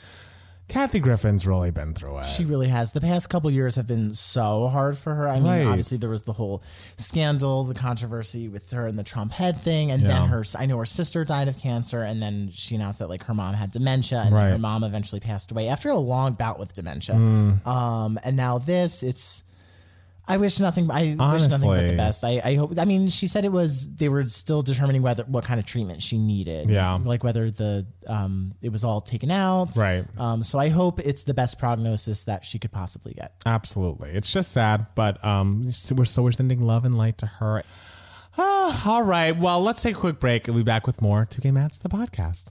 Kathy 0.68 1.00
Griffin's 1.00 1.46
really 1.46 1.70
been 1.70 1.94
through 1.94 2.18
it. 2.18 2.26
She 2.26 2.44
really 2.44 2.68
has. 2.68 2.92
The 2.92 3.00
past 3.00 3.31
couple 3.31 3.50
years 3.50 3.76
have 3.76 3.87
been 3.87 4.12
so 4.12 4.68
hard 4.68 4.98
for 4.98 5.14
her. 5.14 5.26
I 5.26 5.37
mean, 5.40 5.44
Right. 5.46 5.66
obviously 5.66 5.96
there 5.96 6.11
was 6.11 6.24
the 6.24 6.35
whole 6.35 6.62
scandal, 6.98 7.64
the 7.64 7.72
controversy 7.74 8.48
with 8.48 8.70
her 8.72 8.87
and 8.87 8.98
the 8.98 9.02
Trump 9.02 9.33
head 9.33 9.62
thing, 9.62 9.90
and 9.90 10.02
Yeah. 10.02 10.09
then 10.09 10.28
her. 10.28 10.44
I 10.59 10.66
know 10.66 10.76
her 10.76 10.85
sister 10.85 11.24
died 11.24 11.48
of 11.48 11.57
cancer, 11.57 12.02
and 12.02 12.20
then 12.22 12.50
she 12.52 12.74
announced 12.74 12.98
that 12.98 13.09
like 13.09 13.24
her 13.24 13.35
mom 13.35 13.54
had 13.54 13.70
dementia, 13.70 14.18
and 14.20 14.26
then 14.28 14.35
Right. 14.42 14.50
her 14.50 14.59
mom 14.59 14.85
eventually 14.85 15.20
passed 15.20 15.50
away 15.50 15.68
after 15.68 15.88
a 15.88 15.96
long 15.96 16.35
bout 16.35 16.59
with 16.59 16.74
dementia. 16.74 17.14
Mm. 17.16 17.66
Um, 17.66 18.18
and 18.22 18.37
now 18.37 18.59
this, 18.59 19.02
it's. 19.02 19.44
I 20.28 20.36
wish 20.36 20.60
nothing. 20.60 20.90
I 20.90 21.14
wish 21.32 21.48
nothing 21.48 21.68
but 21.68 21.86
the 21.88 21.96
best. 21.96 22.22
I, 22.22 22.40
I 22.44 22.54
hope. 22.56 22.78
I 22.78 22.84
mean, 22.84 23.08
she 23.08 23.26
said 23.26 23.44
it 23.44 23.52
was. 23.52 23.96
They 23.96 24.08
were 24.08 24.28
still 24.28 24.62
determining 24.62 25.02
whether 25.02 25.24
what 25.24 25.44
kind 25.44 25.58
of 25.58 25.66
treatment 25.66 26.02
she 26.02 26.18
needed. 26.18 26.68
Yeah. 26.68 26.98
like 27.02 27.24
whether 27.24 27.50
the 27.50 27.86
um 28.06 28.54
it 28.60 28.70
was 28.70 28.84
all 28.84 29.00
taken 29.00 29.30
out. 29.30 29.76
Right. 29.76 30.04
Um. 30.18 30.42
So 30.42 30.58
I 30.58 30.68
hope 30.68 31.00
it's 31.00 31.24
the 31.24 31.34
best 31.34 31.58
prognosis 31.58 32.24
that 32.24 32.44
she 32.44 32.58
could 32.58 32.72
possibly 32.72 33.14
get. 33.14 33.32
Absolutely. 33.46 34.10
It's 34.10 34.32
just 34.32 34.52
sad, 34.52 34.86
but 34.94 35.24
um, 35.24 35.70
we're 35.96 36.04
so 36.04 36.22
we're 36.22 36.32
sending 36.32 36.60
love 36.62 36.84
and 36.84 36.98
light 36.98 37.18
to 37.18 37.26
her. 37.26 37.62
Ah, 38.36 38.82
all 38.88 39.02
right. 39.02 39.36
Well, 39.36 39.60
let's 39.62 39.82
take 39.82 39.96
a 39.96 39.98
quick 39.98 40.20
break 40.20 40.46
and 40.46 40.54
we'll 40.54 40.64
be 40.64 40.68
back 40.68 40.86
with 40.86 41.00
more 41.02 41.24
2K 41.26 41.52
Mats, 41.52 41.78
the 41.78 41.88
podcast. 41.88 42.50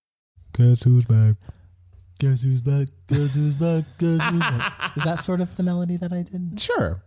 Guess 0.53 0.83
who's 0.83 1.05
back? 1.05 1.35
Guess 2.19 2.43
who's 2.43 2.61
back? 2.61 2.87
Guess 3.07 3.35
who's 3.35 3.55
back? 3.55 3.83
Guess 3.97 4.21
who's 4.29 4.39
back? 4.39 4.91
Is 4.97 5.03
that 5.03 5.15
sort 5.19 5.41
of 5.41 5.55
the 5.55 5.63
melody 5.63 5.97
that 5.97 6.11
I 6.13 6.23
did? 6.23 6.59
Sure. 6.59 7.03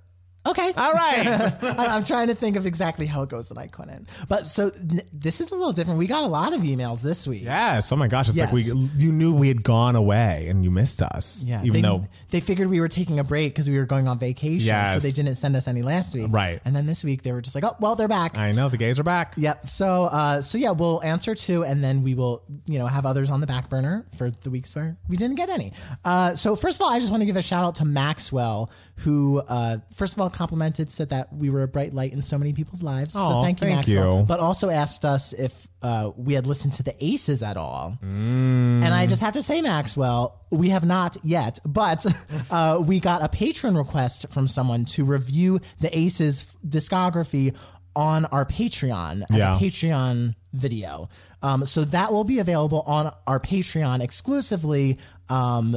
Okay. 0.47 0.72
All 0.76 0.92
right. 0.92 1.26
I- 1.62 1.86
I'm 1.97 2.05
trying 2.05 2.28
to 2.28 2.34
think 2.34 2.57
of 2.57 2.66
exactly 2.66 3.07
how 3.07 3.22
it 3.22 3.28
goes, 3.28 3.51
and 3.51 3.59
I 3.59 3.66
couldn't. 3.66 4.09
But 4.28 4.45
so 4.47 4.70
n- 4.78 5.01
this 5.12 5.40
is 5.40 5.51
a 5.51 5.55
little 5.55 5.72
different. 5.72 5.99
We 5.99 6.07
got 6.07 6.24
a 6.24 6.28
lot 6.28 6.55
of 6.55 6.61
emails 6.62 7.03
this 7.03 7.26
week. 7.26 7.45
yes. 7.45 7.90
Oh 7.92 7.97
my 7.97 8.09
gosh. 8.09 8.28
It's 8.28 8.38
like 8.38 8.53
we 8.53 8.61
Yes. 8.62 8.74
you 8.99 9.12
knew 9.12 9.34
we 9.34 9.49
had 9.49 9.64
gone 9.64 9.97
away 9.97 10.47
and 10.49 10.62
you 10.64 10.70
missed 10.70 11.01
us. 11.03 11.45
Yeah, 11.47 11.61
Even 11.62 11.72
they, 11.72 11.80
though 11.82 12.05
they 12.30 12.40
figured 12.40 12.68
we 12.68 12.80
were 12.80 12.88
taking 12.88 13.18
a 13.18 13.24
break 13.24 13.53
because 13.55 13.68
we 13.70 13.76
were 13.78 13.86
going 13.86 14.07
on 14.09 14.18
vacation, 14.18 14.66
Yes. 14.66 14.95
so 14.95 15.01
they 15.01 15.12
didn't 15.12 15.36
send 15.36 15.57
us 15.57 15.66
any 15.68 15.82
last 15.82 16.14
week. 16.14 16.26
Right. 16.30 16.61
and 16.64 16.74
then 16.76 16.86
this 16.86 17.05
week 17.05 17.22
they 17.22 17.32
were 17.32 17.40
just 17.40 17.55
like, 17.55 17.64
"Oh, 17.64 17.76
well, 17.80 17.95
they're 17.95 18.09
back." 18.09 18.36
I 18.38 18.53
know 18.53 18.68
the 18.68 18.76
gays 18.76 18.99
are 19.01 19.03
back. 19.05 19.34
Yep. 19.36 19.64
So, 19.64 20.05
uh, 20.05 20.40
so 20.40 20.59
yeah, 20.59 20.72
we'll 20.72 21.03
answer 21.03 21.34
two, 21.34 21.64
and 21.64 21.82
then 21.82 22.03
we 22.03 22.14
will, 22.14 22.42
you 22.66 22.78
know, 22.78 22.86
have 22.86 23.07
others 23.07 23.30
on 23.30 23.40
the 23.40 23.47
back 23.47 23.68
burner 23.70 24.05
for 24.18 24.30
the 24.30 24.51
weeks 24.51 24.74
where 24.76 24.97
we 25.09 25.16
didn't 25.16 25.36
get 25.36 25.49
any. 25.51 25.72
Uh, 26.05 26.34
so, 26.34 26.55
first 26.57 26.80
of 26.80 26.84
all, 26.86 26.92
I 26.92 26.99
just 26.99 27.11
want 27.11 27.22
to 27.22 27.26
give 27.26 27.36
a 27.36 27.42
shout 27.42 27.64
out 27.64 27.76
to 27.76 27.84
Maxwell, 27.84 28.70
who, 28.97 29.38
uh, 29.49 29.78
first 29.95 30.14
of 30.14 30.20
all, 30.20 30.30
complimented, 30.35 30.91
said 30.91 31.09
that 31.11 31.32
we 31.32 31.49
were 31.49 31.62
a 31.62 31.68
bright 31.68 31.95
light 31.95 32.12
in 32.12 32.20
so 32.20 32.37
many 32.37 32.53
people's 32.53 32.82
lives. 32.82 33.12
so, 33.14 33.43
thank 33.43 33.61
you, 33.61 33.68
thank 33.68 33.76
Maxwell. 33.89 34.18
you. 34.18 34.24
But 34.24 34.41
also 34.41 34.68
asked 34.68 35.05
us 35.05 35.32
if 35.32 35.66
uh, 35.80 36.11
we 36.16 36.35
had 36.35 36.47
listened 36.47 36.74
to 36.74 36.82
the 36.82 36.95
Aces 37.03 37.43
at 37.43 37.57
all. 37.57 37.97
And 38.03 38.85
I 38.85 39.07
just 39.07 39.22
have 39.22 39.35
to 39.35 39.43
say, 39.43 39.61
Maxwell, 39.61 40.41
we 40.51 40.68
have 40.70 40.85
not 40.85 41.16
yet, 41.22 41.59
but 41.64 42.05
uh, 42.51 42.82
we 42.87 43.01
got 43.01 43.22
a 43.22 43.28
patron 43.28 43.76
request 43.76 44.30
from 44.32 44.47
someone 44.49 44.85
to 44.87 45.05
review 45.05 45.61
the 45.80 45.97
Aces 45.97 46.55
discography 46.66 47.57
on 47.97 48.24
our 48.26 48.45
Patreon 48.45 49.22
as 49.30 49.37
Yeah. 49.37 49.57
a 49.57 49.59
Patreon 49.61 50.35
video. 50.53 51.09
Um, 51.43 51.64
so 51.64 51.85
that 51.85 52.12
will 52.12 52.24
be 52.24 52.39
available 52.41 52.82
on 52.87 53.12
our 53.26 53.39
Patreon 53.39 54.01
exclusively. 54.01 54.99
Um, 55.28 55.76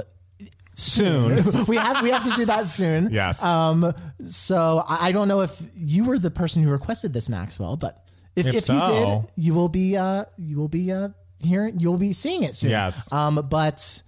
Soon. 0.80 1.34
we 1.68 1.76
have 1.76 2.04
we 2.04 2.12
have 2.12 2.22
to 2.24 2.30
do 2.36 2.46
that 2.46 2.68
soon. 2.68 3.10
yes. 3.12 3.44
Um, 3.44 3.94
so 4.20 4.84
I 4.88 5.08
I 5.08 5.12
don't 5.12 5.28
know 5.28 5.42
if 5.42 5.60
you 5.74 6.06
were 6.06 6.20
the 6.20 6.30
person 6.30 6.62
who 6.62 6.70
requested 6.70 7.14
this, 7.14 7.30
Maxwell, 7.30 7.78
but 7.78 8.08
if, 8.36 8.46
If 8.46 8.56
if, 8.56 8.70
you 8.70 8.80
did, 8.86 9.28
you 9.36 9.54
will 9.56 9.70
be 9.70 9.98
uh, 9.98 10.26
you 10.38 10.58
will 10.58 10.68
be 10.68 10.92
uh, 10.92 11.10
hearing 11.40 11.80
you'll 11.80 11.98
be 11.98 12.14
seeing 12.14 12.44
it 12.44 12.54
soon. 12.54 12.70
Yes. 12.70 13.12
Um, 13.12 13.48
but 13.50 14.04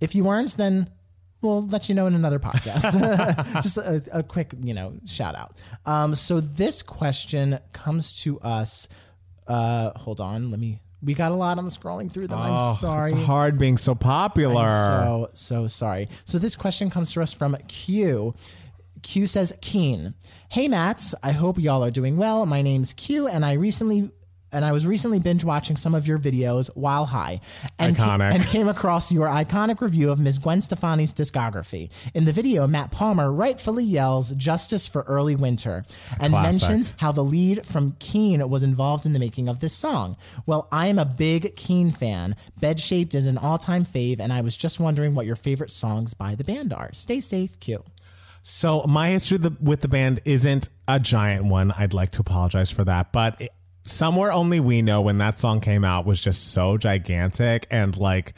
if 0.00 0.14
you 0.14 0.24
weren't, 0.24 0.56
then 0.56 0.88
we'll 1.42 1.66
let 1.66 1.88
you 1.88 1.94
know 1.94 2.06
in 2.06 2.14
another 2.14 2.38
podcast. 2.38 3.52
Just 3.62 3.76
a, 3.76 4.18
a 4.18 4.22
quick, 4.22 4.52
you 4.58 4.74
know, 4.74 4.94
shout 5.06 5.36
out. 5.36 5.56
Um, 5.84 6.14
so 6.14 6.40
this 6.40 6.82
question 6.82 7.58
comes 7.72 8.22
to 8.22 8.40
us. 8.40 8.88
Uh, 9.46 9.90
hold 9.96 10.20
on, 10.20 10.50
let 10.50 10.58
me. 10.58 10.80
We 11.06 11.14
got 11.14 11.30
a 11.32 11.36
lot. 11.36 11.56
I'm 11.56 11.68
scrolling 11.68 12.10
through 12.12 12.26
them. 12.26 12.38
I'm 12.40 12.74
sorry. 12.74 13.12
Oh, 13.12 13.16
It's 13.16 13.24
hard 13.24 13.58
being 13.58 13.78
so 13.78 13.94
popular. 13.94 14.66
So 14.66 15.30
so 15.34 15.66
sorry. 15.68 16.08
So 16.24 16.38
this 16.38 16.56
question 16.56 16.90
comes 16.90 17.12
to 17.14 17.22
us 17.22 17.32
from 17.32 17.56
Q. 17.68 18.34
Q 19.02 19.26
says, 19.28 19.56
"Keane, 19.62 20.14
hey 20.48 20.66
Mats, 20.66 21.14
I 21.22 21.30
hope 21.32 21.58
y'all 21.60 21.84
are 21.84 21.92
doing 21.92 22.16
well. 22.16 22.44
My 22.44 22.60
name's 22.60 22.92
Q, 22.92 23.28
and 23.28 23.44
I 23.46 23.52
recently." 23.52 24.10
And 24.56 24.64
I 24.64 24.72
was 24.72 24.86
recently 24.86 25.18
binge 25.18 25.44
watching 25.44 25.76
some 25.76 25.94
of 25.94 26.08
your 26.08 26.18
videos 26.18 26.70
while 26.74 27.04
high, 27.04 27.42
and 27.78 27.94
ca- 27.94 28.16
and 28.18 28.42
came 28.42 28.68
across 28.68 29.12
your 29.12 29.28
iconic 29.28 29.82
review 29.82 30.10
of 30.10 30.18
Ms. 30.18 30.38
Gwen 30.38 30.62
Stefani's 30.62 31.12
discography. 31.12 31.90
In 32.14 32.24
the 32.24 32.32
video, 32.32 32.66
Matt 32.66 32.90
Palmer 32.90 33.30
rightfully 33.30 33.84
yells 33.84 34.34
"Justice 34.34 34.88
for 34.88 35.02
Early 35.02 35.36
Winter" 35.36 35.84
and 36.18 36.30
classic. 36.30 36.62
mentions 36.62 36.94
how 36.96 37.12
the 37.12 37.22
lead 37.22 37.66
from 37.66 37.96
Keane 37.98 38.48
was 38.48 38.62
involved 38.62 39.04
in 39.04 39.12
the 39.12 39.18
making 39.18 39.46
of 39.46 39.60
this 39.60 39.74
song. 39.74 40.16
Well, 40.46 40.68
I 40.72 40.86
am 40.86 40.98
a 40.98 41.04
big 41.04 41.54
Keane 41.56 41.90
fan. 41.90 42.34
Bed 42.58 42.80
Shaped 42.80 43.14
is 43.14 43.26
an 43.26 43.36
all 43.36 43.58
time 43.58 43.84
fave, 43.84 44.20
and 44.20 44.32
I 44.32 44.40
was 44.40 44.56
just 44.56 44.80
wondering 44.80 45.14
what 45.14 45.26
your 45.26 45.36
favorite 45.36 45.70
songs 45.70 46.14
by 46.14 46.34
the 46.34 46.44
band 46.44 46.72
are. 46.72 46.88
Stay 46.94 47.20
safe, 47.20 47.60
Q. 47.60 47.84
So 48.48 48.84
my 48.84 49.08
history 49.08 49.38
with 49.60 49.80
the 49.80 49.88
band 49.88 50.20
isn't 50.24 50.68
a 50.86 51.00
giant 51.00 51.46
one. 51.46 51.72
I'd 51.72 51.92
like 51.92 52.12
to 52.12 52.20
apologize 52.20 52.70
for 52.70 52.84
that, 52.84 53.10
but 53.10 53.42
somewhere 53.86 54.32
only 54.32 54.60
we 54.60 54.82
know 54.82 55.00
when 55.00 55.18
that 55.18 55.38
song 55.38 55.60
came 55.60 55.84
out 55.84 56.04
was 56.04 56.22
just 56.22 56.52
so 56.52 56.76
gigantic 56.76 57.66
and 57.70 57.96
like. 57.96 58.34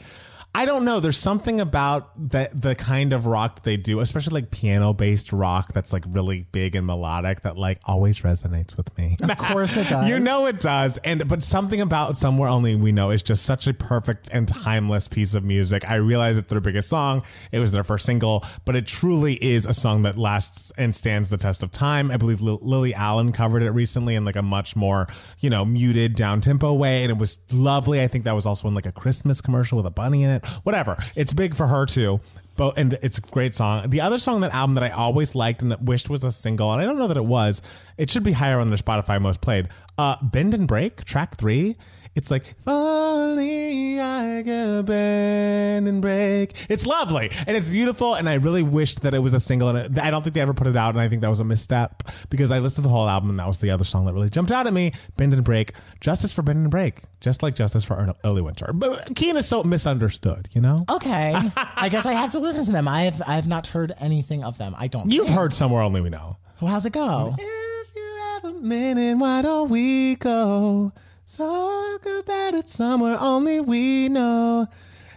I 0.55 0.65
don't 0.65 0.83
know. 0.83 0.99
There's 0.99 1.17
something 1.17 1.61
about 1.61 2.29
the 2.29 2.49
the 2.53 2.73
kind 2.73 3.13
of 3.13 3.27
rock 3.27 3.63
they 3.63 3.77
do, 3.77 3.99
especially 3.99 4.41
like 4.41 4.51
piano 4.51 4.93
based 4.93 5.31
rock 5.31 5.73
that's 5.73 5.93
like 5.93 6.03
really 6.07 6.47
big 6.51 6.75
and 6.75 6.87
melodic 6.87 7.41
that 7.41 7.55
like 7.55 7.79
always 7.85 8.21
resonates 8.21 8.75
with 8.75 8.97
me. 8.97 9.15
Of 9.21 9.37
course 9.37 9.77
it 9.77 9.87
does. 9.89 10.09
You 10.09 10.19
know 10.19 10.47
it 10.47 10.59
does. 10.59 10.97
And 10.99 11.27
but 11.27 11.43
something 11.43 11.79
about 11.81 12.17
somewhere 12.17 12.49
only 12.49 12.75
we 12.75 12.91
know 12.91 13.11
is 13.11 13.21
just 13.21 13.45
such 13.45 13.67
a 13.67 13.73
perfect 13.75 14.29
and 14.33 14.47
timeless 14.47 15.07
piece 15.07 15.35
of 15.35 15.43
music. 15.43 15.87
I 15.87 15.95
realize 15.95 16.35
it's 16.35 16.49
their 16.49 16.59
biggest 16.59 16.89
song. 16.89 17.23
It 17.51 17.59
was 17.59 17.71
their 17.71 17.83
first 17.83 18.07
single, 18.07 18.43
but 18.65 18.75
it 18.75 18.87
truly 18.87 19.35
is 19.35 19.67
a 19.67 19.73
song 19.73 20.01
that 20.01 20.17
lasts 20.17 20.71
and 20.77 20.95
stands 20.95 21.29
the 21.29 21.37
test 21.37 21.61
of 21.61 21.71
time. 21.71 22.09
I 22.09 22.17
believe 22.17 22.41
Lil- 22.41 22.59
Lily 22.63 22.95
Allen 22.95 23.31
covered 23.31 23.61
it 23.61 23.69
recently 23.71 24.15
in 24.15 24.25
like 24.25 24.35
a 24.35 24.41
much 24.41 24.75
more, 24.75 25.07
you 25.39 25.51
know, 25.51 25.63
muted 25.63 26.15
down 26.15 26.41
tempo 26.41 26.73
way 26.73 27.03
and 27.03 27.11
it 27.11 27.17
was 27.19 27.39
lovely. 27.53 28.01
I 28.01 28.07
think 28.07 28.23
that 28.23 28.33
was 28.33 28.47
also 28.47 28.67
in 28.67 28.73
like 28.73 28.87
a 28.87 28.91
Christmas 28.91 29.41
commercial 29.41 29.77
with 29.77 29.85
a 29.85 29.91
bunny 29.91 30.23
in 30.23 30.31
it. 30.31 30.38
Whatever. 30.63 30.97
It's 31.15 31.33
big 31.33 31.55
for 31.55 31.67
her 31.67 31.85
too. 31.85 32.19
But, 32.55 32.77
and 32.77 32.93
it's 33.01 33.17
a 33.17 33.21
great 33.21 33.55
song. 33.55 33.89
The 33.89 34.01
other 34.01 34.17
song, 34.17 34.41
that 34.41 34.53
album 34.53 34.75
that 34.75 34.83
I 34.83 34.89
always 34.89 35.33
liked 35.33 35.61
and 35.61 35.71
that 35.71 35.81
wished 35.81 36.09
was 36.09 36.25
a 36.25 36.31
single, 36.31 36.73
and 36.73 36.81
I 36.81 36.85
don't 36.85 36.97
know 36.97 37.07
that 37.07 37.15
it 37.15 37.25
was. 37.25 37.61
It 37.97 38.09
should 38.09 38.23
be 38.23 38.33
higher 38.33 38.59
on 38.59 38.67
their 38.67 38.77
Spotify 38.77 39.21
most 39.21 39.39
played. 39.39 39.69
Uh, 39.97 40.17
Bend 40.21 40.53
and 40.53 40.67
Break, 40.67 41.05
track 41.05 41.37
three. 41.37 41.77
It's 42.19 42.29
like, 42.29 42.45
if 42.45 42.67
only 42.67 43.97
I 43.99 44.43
could 44.45 44.85
bend 44.85 45.87
and 45.87 46.01
break. 46.01 46.51
It's 46.69 46.85
lovely 46.85 47.29
and 47.47 47.55
it's 47.55 47.69
beautiful. 47.69 48.13
And 48.15 48.27
I 48.27 48.35
really 48.35 48.61
wished 48.61 49.03
that 49.03 49.13
it 49.13 49.19
was 49.19 49.33
a 49.33 49.39
single. 49.39 49.69
And 49.69 49.97
I 49.97 50.11
don't 50.11 50.21
think 50.21 50.35
they 50.35 50.41
ever 50.41 50.53
put 50.53 50.67
it 50.67 50.75
out. 50.75 50.89
And 50.89 50.99
I 50.99 51.07
think 51.07 51.21
that 51.21 51.29
was 51.29 51.39
a 51.39 51.45
misstep 51.45 52.03
because 52.29 52.51
I 52.51 52.59
listened 52.59 52.83
to 52.83 52.89
the 52.89 52.93
whole 52.93 53.07
album 53.07 53.29
and 53.29 53.39
that 53.39 53.47
was 53.47 53.59
the 53.59 53.71
other 53.71 53.85
song 53.85 54.05
that 54.05 54.13
really 54.13 54.29
jumped 54.29 54.51
out 54.51 54.67
at 54.67 54.73
me. 54.73 54.91
Bend 55.15 55.33
and 55.33 55.45
Break. 55.45 55.71
Justice 56.01 56.33
for 56.33 56.41
Bend 56.41 56.59
and 56.59 56.69
Break. 56.69 57.03
Just 57.21 57.41
like 57.41 57.55
Justice 57.55 57.85
for 57.85 58.13
Early- 58.25 58.41
Winter. 58.41 58.71
But 58.73 59.15
Keane 59.15 59.37
is 59.37 59.47
so 59.47 59.63
misunderstood, 59.63 60.49
you 60.51 60.59
know? 60.61 60.83
Okay, 60.91 61.33
I 61.77 61.87
guess 61.89 62.05
I 62.05 62.13
have 62.13 62.31
to 62.31 62.39
listen 62.39 62.65
to 62.65 62.71
them. 62.73 62.87
I 62.87 63.03
have 63.03 63.21
I 63.25 63.35
have 63.35 63.47
not 63.47 63.67
heard 63.67 63.93
anything 64.01 64.43
of 64.43 64.57
them. 64.57 64.75
I 64.77 64.87
don't. 64.87 65.11
You've 65.11 65.25
think. 65.27 65.37
heard 65.37 65.53
Somewhere 65.53 65.81
Only 65.81 66.01
We 66.01 66.09
Know. 66.09 66.37
Well, 66.61 66.71
how's 66.71 66.85
it 66.85 66.91
go? 66.93 67.35
If 67.37 67.95
you 67.95 68.21
have 68.33 68.45
a 68.55 68.59
minute, 68.59 69.17
why 69.17 69.41
don't 69.41 69.69
we 69.69 70.15
go 70.15 70.91
talk 71.37 72.05
about 72.05 72.53
it 72.55 72.69
somewhere 72.69 73.17
only 73.19 73.61
we 73.61 74.09
know? 74.09 74.67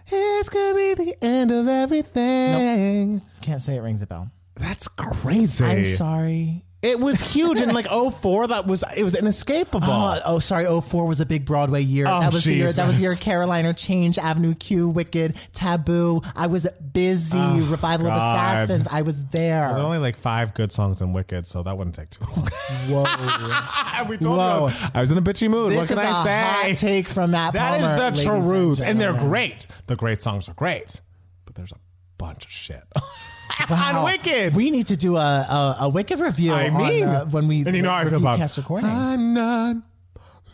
This 0.09 0.49
could 0.49 0.75
be 0.75 0.93
the 0.93 1.15
end 1.23 1.51
of 1.51 1.67
everything. 1.67 3.21
Can't 3.41 3.61
say 3.61 3.77
it 3.77 3.81
rings 3.81 4.01
a 4.01 4.07
bell. 4.07 4.31
That's 4.55 4.87
crazy. 4.87 5.65
I'm 5.65 5.85
sorry. 5.85 6.65
It 6.83 6.99
was 6.99 7.33
huge 7.33 7.61
in 7.61 7.73
like 7.73 7.85
04. 7.87 8.47
That 8.47 8.67
was 8.67 8.83
it 8.97 9.03
was 9.03 9.15
inescapable. 9.15 9.87
Oh, 9.89 10.19
oh, 10.25 10.39
sorry. 10.39 10.65
04 10.65 11.07
was 11.07 11.21
a 11.21 11.25
big 11.25 11.45
Broadway 11.45 11.81
year. 11.81 12.05
Oh, 12.07 12.19
that 12.19 12.33
was 12.33 12.43
the 12.43 12.53
year. 12.53 12.71
That 12.71 12.85
was 12.85 12.97
the 12.97 13.03
year 13.03 13.15
Caroline, 13.15 13.65
or 13.65 13.71
Change, 13.73 14.17
Avenue 14.19 14.53
Q, 14.53 14.89
Wicked, 14.89 15.35
Taboo. 15.53 16.21
I 16.35 16.47
was 16.47 16.67
busy. 16.91 17.39
Oh, 17.39 17.65
Revival 17.71 18.07
of 18.07 18.13
Oh, 18.13 18.17
Assassins. 18.17 18.87
I 18.91 19.01
was 19.01 19.25
there. 19.27 19.67
There 19.69 19.77
were 19.77 19.83
only 19.85 19.97
like 19.97 20.17
five 20.17 20.53
good 20.53 20.71
songs 20.73 21.01
in 21.01 21.13
Wicked, 21.13 21.47
so 21.47 21.63
that 21.63 21.77
wouldn't 21.77 21.95
take 21.95 22.09
too 22.09 22.25
long. 22.25 22.47
Whoa. 22.89 24.03
we 24.09 24.17
told 24.17 24.37
Whoa. 24.37 24.67
you 24.67 24.87
I 24.93 24.99
was 24.99 25.09
in 25.11 25.17
a 25.17 25.21
bitchy 25.21 25.49
mood. 25.49 25.71
this 25.71 25.89
what 25.89 25.97
can 25.97 25.99
I 25.99 26.23
say? 26.23 26.41
hot 26.41 26.77
take 26.77 27.07
from 27.07 27.31
Matt 27.31 27.53
That 27.53 27.79
Palmer. 27.79 28.11
is 28.13 28.23
the 28.23 28.29
truth. 28.29 28.81
And, 28.81 28.99
they're 28.99 29.13
great. 29.13 29.67
The 29.87 29.95
great 29.95 30.21
songs 30.21 30.49
are 30.49 30.53
great. 30.53 30.99
But 31.45 31.55
there's 31.55 31.71
a 31.71 31.75
bunch 32.17 32.45
of 32.45 32.51
shit. 32.51 32.83
on 33.69 34.03
Wicked. 34.05 34.55
We 34.55 34.71
need 34.71 34.87
to 34.87 34.97
do 34.97 35.15
a 35.15 35.19
a, 35.19 35.77
a 35.81 35.89
Wicked 35.89 36.19
review. 36.19 36.53
I 36.53 36.69
on, 36.69 36.77
mean, 36.77 37.03
uh, 37.03 37.25
when 37.25 37.47
we 37.47 37.65
and 37.65 37.75
you 37.75 37.81
know 37.81 37.89
how 37.89 37.97
I 37.97 38.05
feel 38.05 38.19
about 38.19 38.37
cast 38.39 38.57
recordings. 38.57 38.91
I'm 38.93 39.33
not 39.33 39.75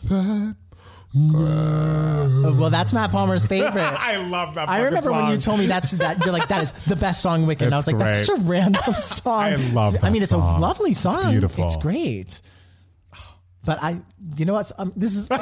that. 0.08 0.56
Uh, 1.12 2.52
well, 2.56 2.70
that's 2.70 2.92
Matt 2.92 3.10
Palmer's 3.10 3.44
favorite. 3.54 3.82
I 3.82 4.16
love 4.28 4.54
that. 4.54 4.68
I 4.68 4.84
remember 4.84 5.10
when 5.12 5.30
you 5.30 5.36
told 5.38 5.58
me 5.58 5.66
that's 5.66 5.90
that 5.92 6.24
you're 6.24 6.32
like 6.32 6.48
that 6.48 6.62
is 6.62 6.72
the 6.84 6.94
best 6.96 7.20
song 7.22 7.46
Wicked. 7.46 7.64
and 7.66 7.74
I 7.74 7.78
was 7.78 7.88
It's 7.88 7.92
like, 7.98 7.98
that's 8.10 8.26
great. 8.28 8.38
such 8.38 8.46
a 8.46 8.48
random 8.48 8.82
song. 8.94 9.42
I 9.42 9.56
love 9.72 9.96
I 10.04 10.10
mean, 10.10 10.22
it's 10.22 10.30
song. 10.30 10.58
a 10.58 10.60
lovely 10.60 10.94
song. 10.94 11.18
It's 11.22 11.30
beautiful. 11.30 11.64
It's 11.64 11.76
great. 11.76 12.40
But 13.64 13.78
I, 13.82 14.00
you 14.36 14.44
know 14.46 14.54
what? 14.54 14.70
Um, 14.78 14.92
this 14.96 15.14
is. 15.16 15.28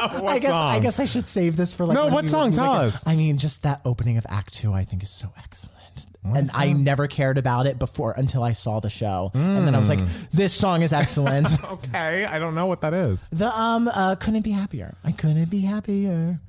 What 0.00 0.28
I 0.28 0.38
guess 0.38 0.52
I 0.52 0.78
guess 0.78 1.00
I 1.00 1.04
should 1.04 1.26
save 1.26 1.56
this 1.56 1.74
for 1.74 1.84
like. 1.84 1.94
No, 1.94 2.06
what 2.08 2.28
song? 2.28 2.52
Tell 2.52 2.72
us. 2.72 3.06
I 3.06 3.16
mean, 3.16 3.36
just 3.38 3.64
that 3.64 3.80
opening 3.84 4.16
of 4.18 4.26
Act 4.28 4.54
Two, 4.54 4.72
I 4.72 4.82
think 4.84 5.02
is 5.02 5.10
so 5.10 5.32
excellent, 5.36 6.06
and 6.24 6.48
I 6.54 6.72
never 6.72 7.06
cared 7.06 7.36
about 7.38 7.66
it 7.66 7.78
before 7.78 8.14
until 8.16 8.42
I 8.42 8.52
saw 8.52 8.80
the 8.80 8.88
show, 8.90 9.30
and 9.34 9.66
then 9.66 9.74
I 9.74 9.78
was 9.78 9.88
like, 9.88 9.98
Mm. 9.98 10.30
this 10.30 10.52
song 10.54 10.82
is 10.82 10.92
excellent. 10.92 11.48
Okay, 11.70 12.24
I 12.24 12.38
don't 12.38 12.54
know 12.54 12.66
what 12.66 12.80
that 12.82 12.94
is. 12.94 13.28
the 13.30 13.48
um, 13.58 13.88
uh, 13.88 14.14
couldn't 14.16 14.42
be 14.42 14.52
happier. 14.52 14.94
I 15.04 15.12
couldn't 15.12 15.50
be 15.50 15.60
happier. 15.62 16.40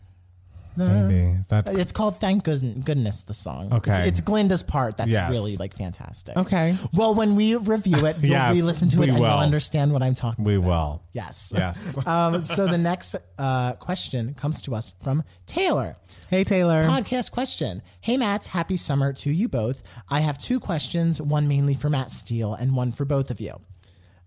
Maybe 0.78 1.38
is 1.40 1.48
that 1.48 1.68
It's 1.68 1.92
called 1.92 2.18
"Thank 2.20 2.44
Goodn- 2.44 2.82
Goodness." 2.82 3.24
The 3.24 3.34
song. 3.34 3.74
Okay. 3.74 3.92
It's, 3.92 4.00
it's 4.08 4.22
Glinda's 4.22 4.64
part 4.64 4.98
that's 4.98 5.12
Yes. 5.12 5.30
really 5.30 5.58
like 5.58 5.76
fantastic. 5.76 6.38
Okay. 6.38 6.76
Well, 6.94 7.14
when 7.14 7.36
we 7.36 7.56
review 7.56 8.06
it, 8.06 8.18
you'll 8.22 8.32
Yes, 8.32 8.56
re-listen 8.56 8.88
to 8.90 9.00
we 9.00 9.06
it 9.08 9.10
and 9.10 9.20
will. 9.20 9.28
you'll 9.30 9.38
understand 9.40 9.92
what 9.94 10.02
I'm 10.02 10.16
talking. 10.16 10.44
About. 10.44 10.50
We 10.50 10.56
about. 10.56 10.68
will. 10.68 11.04
Yes. 11.12 11.52
Yes. 11.56 12.06
um, 12.08 12.42
so 12.42 12.68
the 12.68 12.78
next 12.78 13.16
uh, 13.38 13.74
question 13.74 14.34
comes 14.34 14.62
to 14.64 14.76
us 14.76 14.94
from 15.04 15.24
Taylor. 15.46 15.98
hey 16.30 16.44
Taylor. 16.44 16.86
Podcast 16.88 17.32
question. 17.32 17.82
Hey 18.00 18.18
Matt, 18.18 18.48
happy 18.48 18.78
summer 18.78 19.12
to 19.14 19.32
you 19.32 19.48
both. 19.50 19.84
I 20.10 20.22
have 20.22 20.38
two 20.38 20.60
questions, 20.60 21.22
one 21.22 21.48
mainly 21.48 21.74
for 21.74 21.90
Matt 21.90 22.12
Steele 22.12 22.54
and 22.54 22.76
one 22.76 22.92
for 22.92 23.06
both 23.06 23.30
of 23.32 23.42
you. 23.42 23.54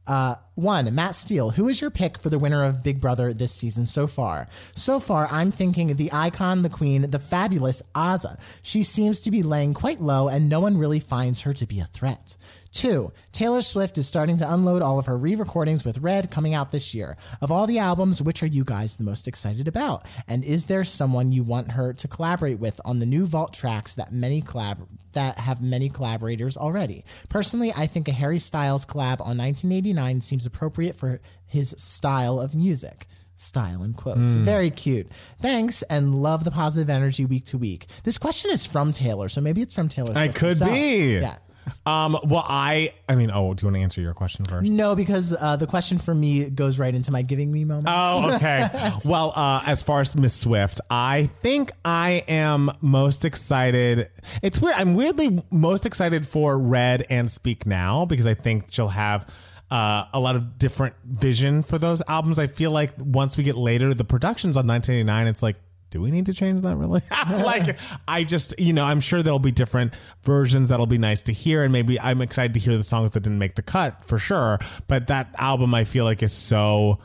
Uh, 0.06 0.34
one, 0.54 0.94
Matt 0.94 1.14
Steele, 1.14 1.50
who 1.50 1.68
is 1.68 1.80
your 1.80 1.90
pick 1.90 2.16
for 2.16 2.30
the 2.30 2.38
winner 2.38 2.62
of 2.64 2.84
Big 2.84 3.00
Brother 3.00 3.32
this 3.32 3.52
season 3.52 3.84
so 3.84 4.06
far? 4.06 4.46
So 4.74 5.00
far, 5.00 5.28
I'm 5.30 5.50
thinking 5.50 5.94
the 5.94 6.12
icon, 6.12 6.62
the 6.62 6.68
queen, 6.68 7.10
the 7.10 7.18
fabulous 7.18 7.82
Azah. 7.94 8.38
She 8.62 8.82
seems 8.82 9.20
to 9.20 9.30
be 9.30 9.42
laying 9.42 9.74
quite 9.74 10.00
low, 10.00 10.28
and 10.28 10.48
no 10.48 10.60
one 10.60 10.78
really 10.78 11.00
finds 11.00 11.42
her 11.42 11.52
to 11.54 11.66
be 11.66 11.80
a 11.80 11.86
threat. 11.86 12.36
Two, 12.74 13.12
Taylor 13.30 13.62
Swift 13.62 13.98
is 13.98 14.08
starting 14.08 14.36
to 14.38 14.52
unload 14.52 14.82
all 14.82 14.98
of 14.98 15.06
her 15.06 15.16
re 15.16 15.36
recordings 15.36 15.84
with 15.84 15.98
Red 15.98 16.32
coming 16.32 16.54
out 16.54 16.72
this 16.72 16.92
year. 16.92 17.16
Of 17.40 17.52
all 17.52 17.68
the 17.68 17.78
albums, 17.78 18.20
which 18.20 18.42
are 18.42 18.46
you 18.46 18.64
guys 18.64 18.96
the 18.96 19.04
most 19.04 19.28
excited 19.28 19.68
about? 19.68 20.04
And 20.26 20.42
is 20.42 20.66
there 20.66 20.82
someone 20.82 21.30
you 21.30 21.44
want 21.44 21.72
her 21.72 21.92
to 21.92 22.08
collaborate 22.08 22.58
with 22.58 22.80
on 22.84 22.98
the 22.98 23.06
new 23.06 23.26
Vault 23.26 23.54
tracks 23.54 23.94
that 23.94 24.12
many 24.12 24.42
collab 24.42 24.88
that 25.12 25.38
have 25.38 25.62
many 25.62 25.88
collaborators 25.88 26.56
already? 26.56 27.04
Personally, 27.28 27.72
I 27.72 27.86
think 27.86 28.08
a 28.08 28.12
Harry 28.12 28.38
Styles 28.38 28.84
collab 28.84 29.20
on 29.20 29.38
1989 29.38 30.20
seems 30.20 30.43
appropriate 30.46 30.96
for 30.96 31.20
his 31.46 31.70
style 31.78 32.40
of 32.40 32.54
music. 32.54 33.06
Style 33.36 33.82
in 33.82 33.94
quotes. 33.94 34.34
Very 34.34 34.70
cute. 34.70 35.10
Thanks 35.10 35.82
and 35.82 36.22
love 36.22 36.44
the 36.44 36.52
positive 36.52 36.88
energy 36.88 37.24
week 37.24 37.44
to 37.46 37.58
week. 37.58 37.86
This 38.04 38.16
question 38.16 38.52
is 38.52 38.64
from 38.64 38.92
Taylor, 38.92 39.28
so 39.28 39.40
maybe 39.40 39.60
it's 39.60 39.74
from 39.74 39.88
Taylor. 39.88 40.12
I 40.16 40.28
could 40.28 40.50
herself. 40.50 40.70
be. 40.70 41.18
Yeah. 41.18 41.36
Um. 41.86 42.16
Well, 42.24 42.44
I. 42.46 42.90
I 43.08 43.14
mean, 43.14 43.30
oh, 43.32 43.54
do 43.54 43.62
you 43.62 43.68
want 43.68 43.76
to 43.76 43.82
answer 43.82 44.00
your 44.00 44.14
question 44.14 44.44
first? 44.44 44.70
No, 44.70 44.94
because 44.94 45.34
uh, 45.38 45.56
the 45.56 45.66
question 45.66 45.98
for 45.98 46.14
me 46.14 46.48
goes 46.50 46.78
right 46.78 46.94
into 46.94 47.10
my 47.10 47.22
giving 47.22 47.50
me 47.50 47.64
moment. 47.64 47.88
Oh, 47.90 48.34
okay. 48.36 48.68
well, 49.04 49.32
uh, 49.34 49.62
as 49.66 49.82
far 49.82 50.00
as 50.00 50.16
Miss 50.16 50.34
Swift, 50.34 50.80
I 50.90 51.30
think 51.40 51.72
I 51.84 52.22
am 52.28 52.70
most 52.80 53.24
excited. 53.24 54.08
It's 54.42 54.60
weird. 54.60 54.76
I'm 54.76 54.94
weirdly 54.94 55.42
most 55.50 55.86
excited 55.86 56.26
for 56.26 56.58
Red 56.58 57.04
and 57.10 57.30
Speak 57.30 57.66
Now 57.66 58.04
because 58.04 58.26
I 58.26 58.34
think 58.34 58.66
she'll 58.70 58.88
have 58.88 59.26
uh, 59.74 60.06
a 60.12 60.20
lot 60.20 60.36
of 60.36 60.56
different 60.56 60.94
vision 61.02 61.60
for 61.60 61.78
those 61.78 62.00
albums. 62.06 62.38
I 62.38 62.46
feel 62.46 62.70
like 62.70 62.92
once 62.96 63.36
we 63.36 63.42
get 63.42 63.56
later, 63.56 63.92
the 63.92 64.04
productions 64.04 64.56
on 64.56 64.68
1989, 64.68 65.26
it's 65.26 65.42
like. 65.42 65.56
Do 65.90 66.00
we 66.00 66.10
need 66.10 66.26
to 66.26 66.32
change 66.32 66.62
that 66.62 66.74
really? 66.74 67.02
like, 67.30 67.78
I 68.08 68.24
just, 68.24 68.58
you 68.58 68.72
know, 68.72 68.84
I'm 68.84 68.98
sure 68.98 69.22
there'll 69.22 69.38
be 69.38 69.52
different 69.52 69.94
versions 70.24 70.70
that'll 70.70 70.88
be 70.88 70.98
nice 70.98 71.22
to 71.22 71.32
hear. 71.32 71.62
And 71.62 71.72
maybe 71.72 72.00
I'm 72.00 72.20
excited 72.20 72.52
to 72.54 72.58
hear 72.58 72.76
the 72.76 72.82
songs 72.82 73.12
that 73.12 73.22
didn't 73.22 73.38
make 73.38 73.54
the 73.54 73.62
cut 73.62 74.04
for 74.04 74.18
sure. 74.18 74.58
But 74.88 75.06
that 75.06 75.32
album, 75.38 75.72
I 75.72 75.84
feel 75.84 76.04
like, 76.04 76.20
is 76.24 76.32
so 76.32 76.98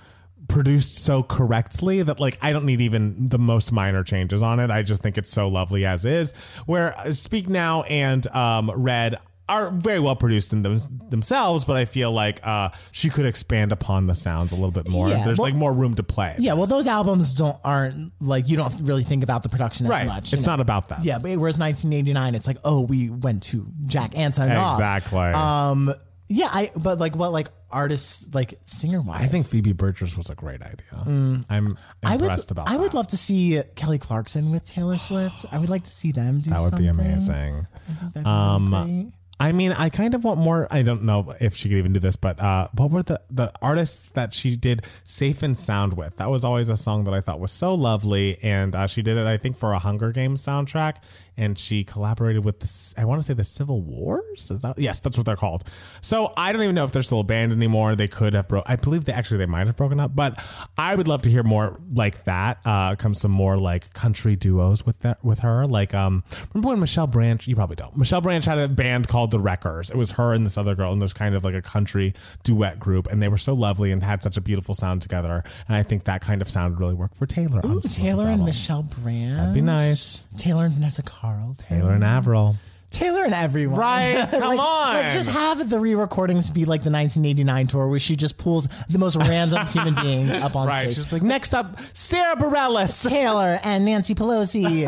produced 0.47 1.03
so 1.03 1.21
correctly 1.21 2.01
that 2.01 2.19
like 2.19 2.39
I 2.41 2.51
don't 2.51 2.65
need 2.65 2.81
even 2.81 3.27
the 3.27 3.37
most 3.37 3.71
minor 3.71 4.03
changes 4.03 4.41
on 4.41 4.59
it. 4.59 4.71
I 4.71 4.81
just 4.81 5.03
think 5.03 5.19
it's 5.19 5.31
so 5.31 5.47
lovely 5.47 5.85
as 5.85 6.03
is. 6.03 6.31
Where 6.65 6.97
uh, 6.97 7.11
Speak 7.11 7.47
Now 7.47 7.83
and 7.83 8.25
um, 8.27 8.71
Red 8.75 9.17
are 9.49 9.71
very 9.71 9.99
well 9.99 10.15
produced 10.15 10.53
in 10.53 10.61
them, 10.61 10.77
themselves, 11.09 11.65
but 11.65 11.75
I 11.75 11.85
feel 11.85 12.11
like 12.11 12.39
uh, 12.43 12.69
she 12.91 13.09
could 13.09 13.25
expand 13.25 13.71
upon 13.71 14.07
the 14.07 14.15
sounds 14.15 14.51
a 14.51 14.55
little 14.55 14.71
bit 14.71 14.87
more. 14.89 15.09
Yeah, 15.09 15.25
There's 15.25 15.37
well- 15.37 15.49
like 15.49 15.55
more 15.55 15.73
room 15.73 15.95
to 15.95 16.03
play. 16.03 16.35
yeah, 16.39 16.53
well, 16.53 16.67
those 16.67 16.87
albums 16.87 17.35
don't 17.35 17.57
aren't 17.63 18.13
like 18.21 18.47
you 18.47 18.55
don't 18.57 18.73
really 18.83 19.03
think 19.03 19.23
about 19.23 19.43
the 19.43 19.49
production 19.49 19.85
as 19.87 19.89
right. 19.89 20.07
much. 20.07 20.31
it's 20.33 20.45
know? 20.45 20.53
not 20.53 20.59
about 20.59 20.89
that. 20.89 21.03
Yeah, 21.03 21.17
but 21.17 21.35
whereas 21.37 21.59
1989, 21.59 22.35
it's 22.35 22.47
like, 22.47 22.57
oh, 22.63 22.81
we 22.85 23.09
went 23.09 23.43
to 23.43 23.65
Jack 23.87 24.11
Antonoff. 24.11 24.73
exactly. 24.73 25.19
Um, 25.19 25.93
yeah, 26.31 26.47
I 26.51 26.69
but 26.79 26.99
like 26.99 27.15
what 27.15 27.31
like 27.31 27.47
artists 27.71 28.29
like 28.35 28.53
singer 28.63 29.01
wise, 29.01 29.23
I 29.23 29.25
think 29.25 29.47
Phoebe 29.47 29.73
Bridgers 29.73 30.15
was 30.15 30.29
a 30.29 30.35
great 30.35 30.61
idea. 30.61 31.43
I'm 31.49 31.75
I 32.03 32.11
would 32.13 32.21
impressed 32.21 32.51
about 32.51 32.69
I 32.69 32.73
that. 32.73 32.81
would 32.81 32.93
love 32.93 33.07
to 33.07 33.17
see 33.17 33.59
Kelly 33.75 33.97
Clarkson 33.97 34.51
with 34.51 34.63
Taylor 34.63 34.95
Swift. 34.95 35.45
I 35.51 35.57
would 35.57 35.69
like 35.71 35.85
to 35.85 35.89
see 35.89 36.11
them 36.11 36.41
do 36.41 36.51
that 36.51 36.61
would 36.61 36.77
be 36.77 36.85
something. 36.87 37.05
amazing. 37.07 37.67
Be 38.13 38.19
Um, 38.25 38.69
great. 38.69 39.11
I 39.41 39.53
mean, 39.53 39.71
I 39.71 39.89
kind 39.89 40.13
of 40.13 40.25
want 40.25 40.39
more. 40.39 40.67
I 40.69 40.81
don't 40.81 41.03
know 41.03 41.33
if 41.39 41.55
she 41.55 41.69
could 41.69 41.77
even 41.77 41.93
do 41.93 42.01
this, 42.01 42.17
but 42.17 42.41
uh, 42.41 42.67
what 42.75 42.91
were 42.91 43.03
the 43.03 43.21
the 43.29 43.53
artists 43.61 44.11
that 44.11 44.33
she 44.33 44.57
did 44.57 44.85
"Safe 45.05 45.41
and 45.43 45.57
Sound" 45.57 45.93
with? 45.95 46.17
That 46.17 46.29
was 46.29 46.43
always 46.43 46.67
a 46.67 46.75
song 46.75 47.05
that 47.05 47.13
I 47.13 47.21
thought 47.21 47.39
was 47.39 47.53
so 47.53 47.73
lovely, 47.73 48.37
and 48.43 48.75
uh, 48.75 48.85
she 48.87 49.01
did 49.01 49.17
it, 49.17 49.25
I 49.25 49.37
think, 49.37 49.57
for 49.57 49.71
a 49.71 49.79
Hunger 49.79 50.11
Games 50.11 50.45
soundtrack, 50.45 50.97
and 51.37 51.57
she 51.57 51.85
collaborated 51.85 52.43
with 52.43 52.59
the 52.59 53.01
I 53.01 53.05
want 53.05 53.21
to 53.21 53.25
say 53.25 53.33
the 53.33 53.45
Civil 53.45 53.81
Wars. 53.81 54.51
Is 54.51 54.61
that 54.61 54.77
yes, 54.77 54.99
that's 54.99 55.17
what 55.17 55.25
they're 55.25 55.37
called. 55.37 55.63
So 56.01 56.33
I 56.35 56.51
don't 56.51 56.61
even 56.61 56.75
know 56.75 56.83
if 56.83 56.91
they're 56.91 57.01
still 57.01 57.21
a 57.21 57.23
band 57.23 57.53
anymore. 57.53 57.95
They 57.95 58.09
could 58.09 58.33
have 58.33 58.49
broke. 58.49 58.65
I 58.67 58.75
believe 58.75 59.05
they 59.05 59.13
actually 59.13 59.37
they 59.37 59.45
might 59.45 59.67
have 59.67 59.77
broken 59.77 60.01
up, 60.01 60.13
but 60.13 60.43
I 60.77 60.95
would 60.95 61.07
love 61.07 61.21
to 61.21 61.29
hear 61.29 61.43
more 61.43 61.79
like 61.93 62.25
that. 62.25 62.59
Uh, 62.65 62.95
come 62.97 63.13
some 63.13 63.31
more 63.31 63.57
like 63.57 63.93
country 63.93 64.35
duos 64.35 64.85
with 64.85 64.99
that 64.99 65.23
with 65.23 65.39
her. 65.39 65.65
Like 65.65 65.93
um, 65.93 66.25
remember 66.53 66.69
when 66.69 66.81
Michelle 66.81 67.07
Branch? 67.07 67.47
You 67.47 67.55
probably 67.55 67.77
don't. 67.77 67.95
Michelle 67.95 68.19
Branch 68.19 68.43
had 68.43 68.57
a 68.57 68.67
band 68.67 69.07
called 69.07 69.28
the 69.31 69.39
Wreckers. 69.39 69.89
It 69.89 69.95
was 69.95 70.11
her 70.11 70.33
and 70.33 70.45
this 70.45 70.57
other 70.57 70.75
girl, 70.75 70.91
and 70.91 71.01
there's 71.01 71.13
kind 71.13 71.35
of 71.35 71.43
like 71.45 71.55
a 71.55 71.61
country 71.61 72.13
duet 72.43 72.79
group, 72.79 73.07
and 73.07 73.21
they 73.21 73.27
were 73.27 73.37
so 73.37 73.53
lovely 73.53 73.91
and 73.91 74.03
had 74.03 74.21
such 74.23 74.37
a 74.37 74.41
beautiful 74.41 74.75
sound 74.75 75.01
together. 75.01 75.43
And 75.67 75.75
I 75.75 75.83
think 75.83 76.05
that 76.05 76.21
kind 76.21 76.41
of 76.41 76.49
sound 76.49 76.73
would 76.73 76.79
really 76.79 76.93
work 76.95 77.15
for 77.15 77.25
Taylor. 77.25 77.59
Ooh, 77.59 77.61
some 77.61 77.77
of 77.77 77.83
this 77.83 77.95
Taylor 77.95 78.27
and. 78.27 78.45
Michelle 78.45 78.83
Branch. 78.83 79.37
That'd 79.37 79.53
be 79.53 79.61
nice. 79.61 80.27
Taylor 80.37 80.65
and 80.65 80.73
Vanessa 80.73 81.03
Carlton. 81.03 81.65
Taylor 81.67 81.91
and 81.91 82.03
Avril. 82.03 82.55
Taylor 82.91 83.23
and 83.23 83.33
everyone. 83.33 83.77
Right? 83.79 84.27
Come 84.31 84.41
like, 84.41 84.59
on. 84.59 84.93
Like 84.95 85.11
just 85.13 85.29
have 85.31 85.69
the 85.69 85.79
re-recordings 85.79 86.49
be 86.49 86.65
like 86.65 86.81
the 86.83 86.91
1989 86.91 87.67
tour 87.67 87.87
where 87.87 87.99
she 87.99 88.15
just 88.15 88.37
pulls 88.37 88.67
the 88.89 88.97
most 88.97 89.15
random 89.15 89.65
human 89.73 89.93
beings 89.95 90.35
up 90.37 90.55
on 90.55 90.67
Right. 90.67 90.83
stage. 90.83 90.95
Just 90.95 91.13
like 91.13 91.21
next 91.21 91.53
up, 91.53 91.79
Sara 91.93 92.35
Bareilles. 92.35 93.07
Taylor 93.09 93.59
and 93.63 93.85
Nancy 93.85 94.15
Pelosi 94.15 94.87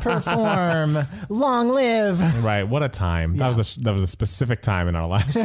perform 0.00 0.98
"Long 1.28 1.68
Live." 1.70 2.44
Right. 2.44 2.62
What 2.62 2.82
a 2.82 2.88
time. 2.88 3.36
That 3.36 3.48
was 3.48 3.76
a 3.76 3.80
that 3.80 3.92
was 3.92 4.02
a 4.02 4.06
specific 4.06 4.62
time 4.62 4.88
in 4.88 4.96
our 4.96 5.06
lives. 5.08 5.36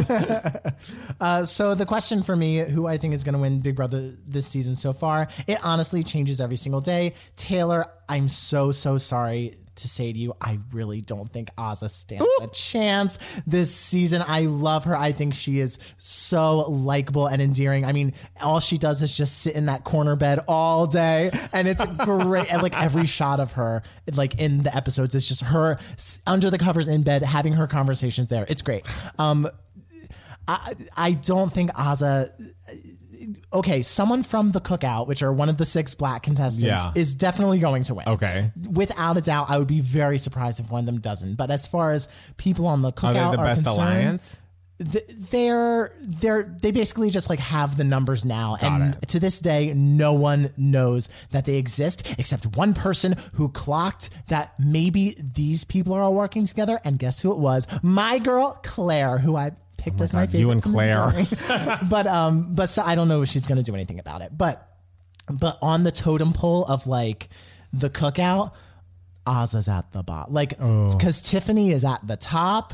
Uh, 1.19 1.43
so 1.45 1.73
the 1.75 1.85
question 1.85 2.21
for 2.21 2.35
me, 2.35 2.59
who 2.59 2.87
I 2.87 2.97
think 2.97 3.13
is 3.13 3.23
going 3.23 3.33
to 3.33 3.39
win 3.39 3.59
Big 3.61 3.75
Brother 3.75 4.11
this 4.27 4.45
season 4.47 4.75
so 4.75 4.93
far, 4.93 5.27
it 5.47 5.57
honestly 5.63 6.03
changes 6.03 6.39
every 6.41 6.57
single 6.57 6.81
day. 6.81 7.13
Taylor, 7.35 7.85
I'm 8.07 8.27
so 8.27 8.71
so 8.71 8.97
sorry 8.97 9.55
to 9.78 9.88
say 9.88 10.11
to 10.11 10.17
you, 10.19 10.34
I 10.41 10.59
really 10.71 11.01
don't 11.01 11.32
think 11.32 11.49
Azah 11.55 11.89
stands 11.89 12.25
a 12.41 12.47
chance 12.47 13.41
this 13.47 13.73
season. 13.73 14.23
I 14.28 14.41
love 14.41 14.86
her. 14.86 14.95
I 14.95 15.11
think 15.11 15.34
she 15.34 15.59
is 15.59 15.80
so 15.97 16.69
likable 16.69 17.28
and 17.28 17.41
endearing. 17.41 17.86
I 17.86 17.91
mean, 17.91 18.13
all 18.43 18.59
she 18.59 18.78
does 18.78 19.01
is 19.01 19.15
just 19.15 19.39
sit 19.39 19.55
in 19.55 19.67
that 19.67 19.84
corner 19.84 20.15
bed 20.15 20.39
all 20.47 20.88
day, 20.88 21.32
and 21.53 21.67
it's 21.67 21.86
great. 21.97 22.51
and 22.51 22.61
like 22.61 22.80
every 22.80 23.05
shot 23.05 23.39
of 23.39 23.53
her, 23.53 23.84
like 24.13 24.39
in 24.39 24.63
the 24.63 24.75
episodes, 24.75 25.15
it's 25.15 25.28
just 25.28 25.43
her 25.43 25.78
under 26.25 26.49
the 26.49 26.57
covers 26.57 26.88
in 26.88 27.03
bed 27.03 27.23
having 27.23 27.53
her 27.53 27.67
conversations 27.67 28.28
there. 28.28 28.45
It's 28.49 28.61
great. 28.61 28.86
Um, 29.17 29.47
I, 30.47 30.73
I 30.95 31.11
don't 31.11 31.51
think 31.51 31.71
Azah. 31.71 32.30
Okay, 33.53 33.82
someone 33.82 34.23
from 34.23 34.51
the 34.51 34.61
cookout, 34.61 35.07
which 35.07 35.21
are 35.23 35.34
one 35.34 35.49
of 35.49 35.57
the 35.57 35.65
six 35.65 35.95
black 35.95 36.23
contestants, 36.23 36.63
Yeah. 36.63 36.91
is 36.95 37.15
definitely 37.15 37.59
going 37.59 37.84
to 37.84 37.95
win. 37.95 38.07
Okay. 38.07 38.51
Without 38.71 39.17
a 39.17 39.21
doubt, 39.21 39.49
I 39.49 39.57
would 39.57 39.67
be 39.67 39.82
very 39.82 40.17
surprised 40.17 40.59
if 40.59 40.69
one 40.71 40.80
of 40.82 40.86
them 40.86 40.99
doesn't. 40.99 41.36
But 41.36 41.51
as 41.51 41.67
far 41.67 41.91
as 41.91 42.07
people 42.38 42.67
on 42.67 42.82
the 42.82 42.89
Are 42.89 42.91
cookout 42.91 43.13
they 43.13 43.19
are, 43.38 43.45
best 43.45 43.63
concerned, 43.65 43.78
alliance? 43.89 44.41
th- 44.80 45.03
they're 45.32 45.91
they're 45.99 46.55
they 46.61 46.69
basically 46.71 47.09
just 47.09 47.30
like 47.32 47.39
have 47.39 47.78
the 47.78 47.84
numbers 47.84 48.23
now 48.23 48.55
and 48.61 48.95
to 49.09 49.19
this 49.19 49.41
day 49.41 49.73
no 49.75 50.13
one 50.13 50.51
knows 50.55 51.09
that 51.32 51.45
they 51.45 51.55
exist 51.55 52.15
except 52.19 52.55
one 52.55 52.75
person 52.75 53.15
who 53.34 53.49
clocked 53.49 54.11
that 54.28 54.53
maybe 54.59 55.17
these 55.19 55.63
people 55.63 55.93
are 55.93 56.03
all 56.03 56.13
working 56.13 56.45
together 56.45 56.80
and 56.86 56.99
guess 56.99 57.23
who 57.23 57.32
it 57.32 57.39
was 57.39 57.65
my 57.82 58.19
girl 58.19 58.51
claire 58.63 59.17
who 59.17 59.36
i 59.36 59.49
picked 59.89 60.01
as 60.01 60.13
my 60.13 60.21
Oh 60.21 60.25
God, 60.25 60.31
favorite 60.31 60.39
you 60.41 60.51
and 60.51 60.63
Claire. 60.63 61.11
but 61.89 62.07
um 62.07 62.53
but 62.55 62.67
so 62.67 62.81
i 62.83 62.95
don't 62.95 63.07
know 63.07 63.21
if 63.21 63.29
she's 63.29 63.47
gonna 63.47 63.63
do 63.63 63.73
anything 63.75 63.99
about 63.99 64.21
it 64.21 64.31
but 64.38 64.67
but 65.31 65.57
on 65.61 65.83
the 65.83 65.91
totem 65.91 66.33
pole 66.33 66.65
of 66.65 66.88
like 66.88 67.29
the 67.73 67.89
cookout 67.89 68.53
Azah's 69.25 69.67
at 69.67 69.91
the 69.91 70.03
bottom 70.03 70.33
like 70.33 70.53
Oh. 70.59 70.89
because 70.95 71.21
tiffany 71.21 71.71
is 71.71 71.83
at 71.85 72.05
the 72.07 72.17
top 72.17 72.73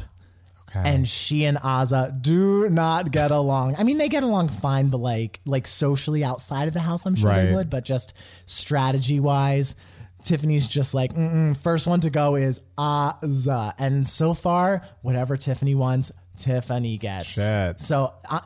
Okay. 0.69 0.81
and 0.89 1.07
she 1.07 1.45
and 1.45 1.57
Azah 1.57 2.19
do 2.19 2.67
not 2.67 3.11
get 3.11 3.29
along. 3.29 3.75
I 3.77 3.83
mean, 3.83 3.99
they 3.99 4.09
get 4.09 4.23
along 4.23 4.49
fine, 4.49 4.89
but 4.89 4.97
like 4.97 5.39
like 5.45 5.67
socially 5.67 6.23
outside 6.23 6.67
of 6.67 6.73
the 6.73 6.79
house, 6.79 7.05
I'm 7.05 7.13
sure 7.15 7.29
Right. 7.29 7.45
they 7.45 7.53
would. 7.53 7.69
But 7.69 7.85
just 7.85 8.13
strategy 8.47 9.19
wise, 9.19 9.75
Tiffany's 10.23 10.67
just 10.67 10.95
like 10.95 11.13
Mm-mm, 11.13 11.55
first 11.57 11.85
one 11.85 11.99
to 11.99 12.09
go 12.09 12.33
is 12.37 12.59
Ozza, 12.75 13.73
and 13.77 14.07
so 14.07 14.33
far, 14.33 14.81
whatever 15.03 15.37
Tiffany 15.37 15.75
wants, 15.75 16.11
Tiffany 16.43 16.97
gets. 16.97 17.33
Shit. 17.33 17.79
So. 17.79 18.13
Uh, 18.29 18.39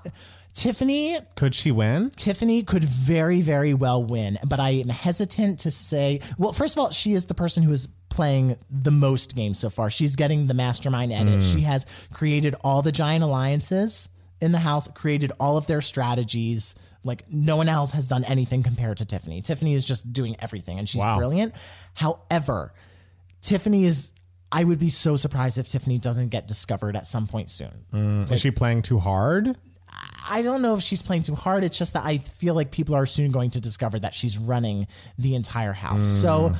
Tiffany 0.54 1.16
Could 1.36 1.54
she 1.54 1.72
win? 1.72 2.10
Tiffany 2.16 2.64
could 2.64 2.84
very, 2.84 3.42
very 3.42 3.76
well 3.76 4.04
win, 4.04 4.40
but 4.48 4.60
I 4.60 4.72
am 4.72 4.90
hesitant 4.90 5.60
to 5.60 5.70
say. 5.72 6.20
Well, 6.40 6.52
first 6.52 6.76
of 6.76 6.82
all, 6.82 6.90
she 6.90 7.14
is 7.14 7.28
the 7.28 7.36
person 7.36 7.62
who 7.62 7.72
is 7.72 7.88
playing 8.10 8.56
the 8.68 8.90
most 8.90 9.36
games 9.36 9.60
so 9.60 9.70
far. 9.70 9.92
She's 9.92 10.16
getting 10.16 10.48
the 10.48 10.56
mastermind 10.56 11.14
edit. 11.14 11.44
She 11.44 11.62
has 11.62 11.86
created 12.12 12.56
all 12.64 12.82
the 12.82 12.92
giant 12.92 13.24
alliances 13.24 14.10
in 14.42 14.52
the 14.52 14.58
house, 14.58 14.88
created 14.88 15.32
all 15.40 15.58
of 15.58 15.68
their 15.68 15.82
strategies. 15.82 16.74
Like 17.04 17.32
no 17.32 17.56
one 17.56 17.70
else 17.70 17.92
has 17.92 18.08
done 18.08 18.24
anything 18.24 18.64
compared 18.64 18.98
to 18.98 19.06
Tiffany. 19.06 19.44
Tiffany 19.44 19.76
is 19.76 19.86
just 19.86 20.12
doing 20.12 20.36
everything 20.40 20.80
and 20.80 20.90
she's 20.90 21.04
Wow. 21.04 21.18
brilliant. 21.18 21.54
However, 21.94 22.74
Tiffany 23.42 23.86
is. 23.86 24.12
I 24.52 24.64
would 24.64 24.80
be 24.80 24.90
so 24.90 25.18
surprised 25.18 25.58
if 25.58 25.68
Tiffany 25.68 25.98
doesn't 25.98 26.30
get 26.30 26.48
discovered 26.48 26.96
at 26.96 27.06
some 27.06 27.28
point 27.28 27.50
soon. 27.50 28.26
Is 28.32 28.42
she 28.42 28.52
playing 28.52 28.82
too 28.82 29.00
hard? 29.00 29.56
I 30.30 30.42
don't 30.42 30.62
know 30.62 30.76
if 30.76 30.82
she's 30.82 31.02
playing 31.02 31.24
too 31.24 31.36
hard. 31.36 31.64
It's 31.64 31.78
just 31.78 31.94
that 31.94 32.06
I 32.06 32.18
feel 32.18 32.54
like 32.54 32.72
people 32.72 32.96
are 32.96 33.06
soon 33.06 33.32
going 33.32 33.52
to 33.52 33.62
discover 33.62 34.00
that 34.00 34.14
she's 34.14 34.38
running 34.38 34.88
the 35.18 35.36
entire 35.36 35.74
house. 35.74 36.04
So, 36.04 36.54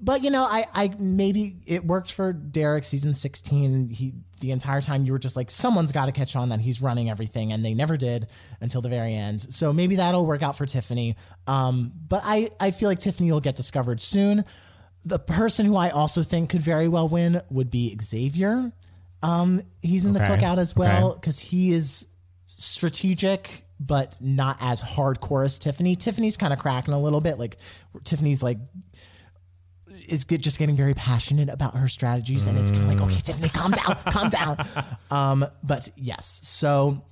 but 0.00 0.22
you 0.22 0.30
know, 0.30 0.42
I, 0.42 0.66
I 0.74 0.94
maybe 0.98 1.56
it 1.66 1.84
worked 1.84 2.12
for 2.12 2.32
Derrick 2.32 2.84
season 2.84 3.14
16. 3.14 3.88
He, 3.88 4.14
the 4.40 4.50
entire 4.50 4.80
time 4.80 5.04
you 5.04 5.12
were 5.12 5.20
just 5.20 5.36
like, 5.36 5.50
someone's 5.50 5.92
got 5.92 6.06
to 6.06 6.12
catch 6.12 6.34
on 6.34 6.48
that 6.48 6.60
he's 6.60 6.82
running 6.82 7.08
everything. 7.08 7.52
And 7.52 7.64
they 7.64 7.74
never 7.74 7.96
did 7.96 8.26
until 8.60 8.80
the 8.80 8.88
very 8.88 9.14
end. 9.14 9.40
So 9.40 9.72
maybe 9.72 9.96
that'll 9.96 10.26
work 10.26 10.42
out 10.42 10.56
for 10.56 10.66
Tiffany. 10.66 11.16
Um, 11.46 11.92
but 12.08 12.22
I, 12.24 12.50
I 12.58 12.72
feel 12.72 12.88
like 12.88 12.98
Tiffany 12.98 13.30
will 13.30 13.40
get 13.40 13.54
discovered 13.54 14.00
soon. 14.00 14.44
The 15.04 15.18
person 15.18 15.66
who 15.66 15.76
I 15.76 15.90
also 15.90 16.22
think 16.22 16.50
could 16.50 16.60
very 16.62 16.88
well 16.88 17.08
win 17.08 17.40
would 17.50 17.70
be 17.70 17.96
Xavier. 18.00 18.72
Um, 19.22 19.62
he's 19.82 20.04
in 20.04 20.12
the 20.12 20.22
Okay. 20.22 20.36
cookout 20.36 20.58
as 20.58 20.74
well 20.76 21.10
Okay. 21.10 21.20
because 21.20 21.38
he 21.40 21.72
is 21.72 22.06
strategic 22.46 23.64
but 23.84 24.16
not 24.20 24.56
as 24.60 24.80
hardcore 24.80 25.44
as 25.44 25.58
Tiffany. 25.58 25.96
Tiffany's 25.96 26.36
kind 26.36 26.52
of 26.52 26.58
cracking 26.60 26.94
a 26.94 26.98
little 27.00 27.20
bit. 27.20 27.36
Like 27.36 27.56
Tiffany's 28.04 28.40
like 28.40 28.58
is 30.08 30.24
get, 30.24 30.40
just 30.40 30.58
getting 30.58 30.76
very 30.76 30.94
passionate 30.94 31.48
about 31.48 31.74
her 31.76 31.88
strategies, 31.88 32.46
and 32.46 32.56
it's 32.58 32.70
kind 32.70 32.82
of 32.84 32.88
like, 32.88 33.02
okay, 33.02 33.20
Tiffany, 33.20 33.48
calm 33.48 33.72
down, 33.72 33.96
calm 34.06 34.28
down. 34.28 34.56
Um, 35.10 35.44
but 35.62 35.90
yes, 35.96 36.40
so 36.44 37.04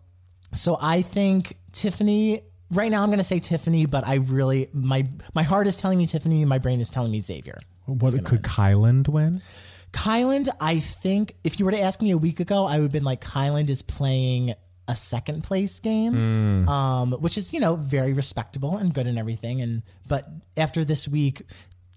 so 0.53 0.78
I 0.80 1.03
think 1.03 1.55
Tiffany. 1.72 2.43
Right 2.72 2.91
now, 2.91 3.03
I'm 3.03 3.09
going 3.09 3.18
to 3.18 3.24
say 3.24 3.41
Tiffany, 3.41 3.84
but 3.86 4.07
I 4.07 4.14
really 4.14 4.68
my 4.72 5.07
my 5.34 5.43
heart 5.43 5.66
is 5.66 5.76
telling 5.76 5.99
me 5.99 6.07
Tiffany, 6.07 6.45
my 6.45 6.59
brain 6.59 6.78
is 6.80 6.88
telling 6.88 7.11
me 7.11 7.18
Xavier. 7.20 7.59
What 7.99 8.24
could 8.24 8.43
Kyland 8.43 9.09
win? 9.09 9.43
Kyland, 9.93 10.49
I 10.61 10.78
think 10.78 11.34
if 11.43 11.59
you 11.59 11.64
were 11.64 11.72
to 11.72 11.80
ask 11.80 12.01
me 12.01 12.11
a 12.12 12.18
week 12.18 12.41
ago, 12.41 12.64
I 12.64 12.76
would 12.76 12.84
have 12.84 12.93
been 12.93 13.05
like, 13.05 13.20
Kyland 13.20 13.70
is 13.70 13.82
playing 13.82 14.55
a 14.86 14.95
second 14.95 15.43
place 15.45 15.78
game, 15.80 16.68
um, 16.68 17.12
which 17.12 17.36
is, 17.38 17.53
you 17.53 17.61
know, 17.61 17.76
very 17.76 18.12
respectable 18.12 18.76
and 18.76 18.93
good 18.95 19.07
and 19.07 19.18
everything. 19.18 19.61
And 19.62 19.82
but 20.09 20.24
after 20.57 20.84
this 20.84 21.09
week, 21.09 21.43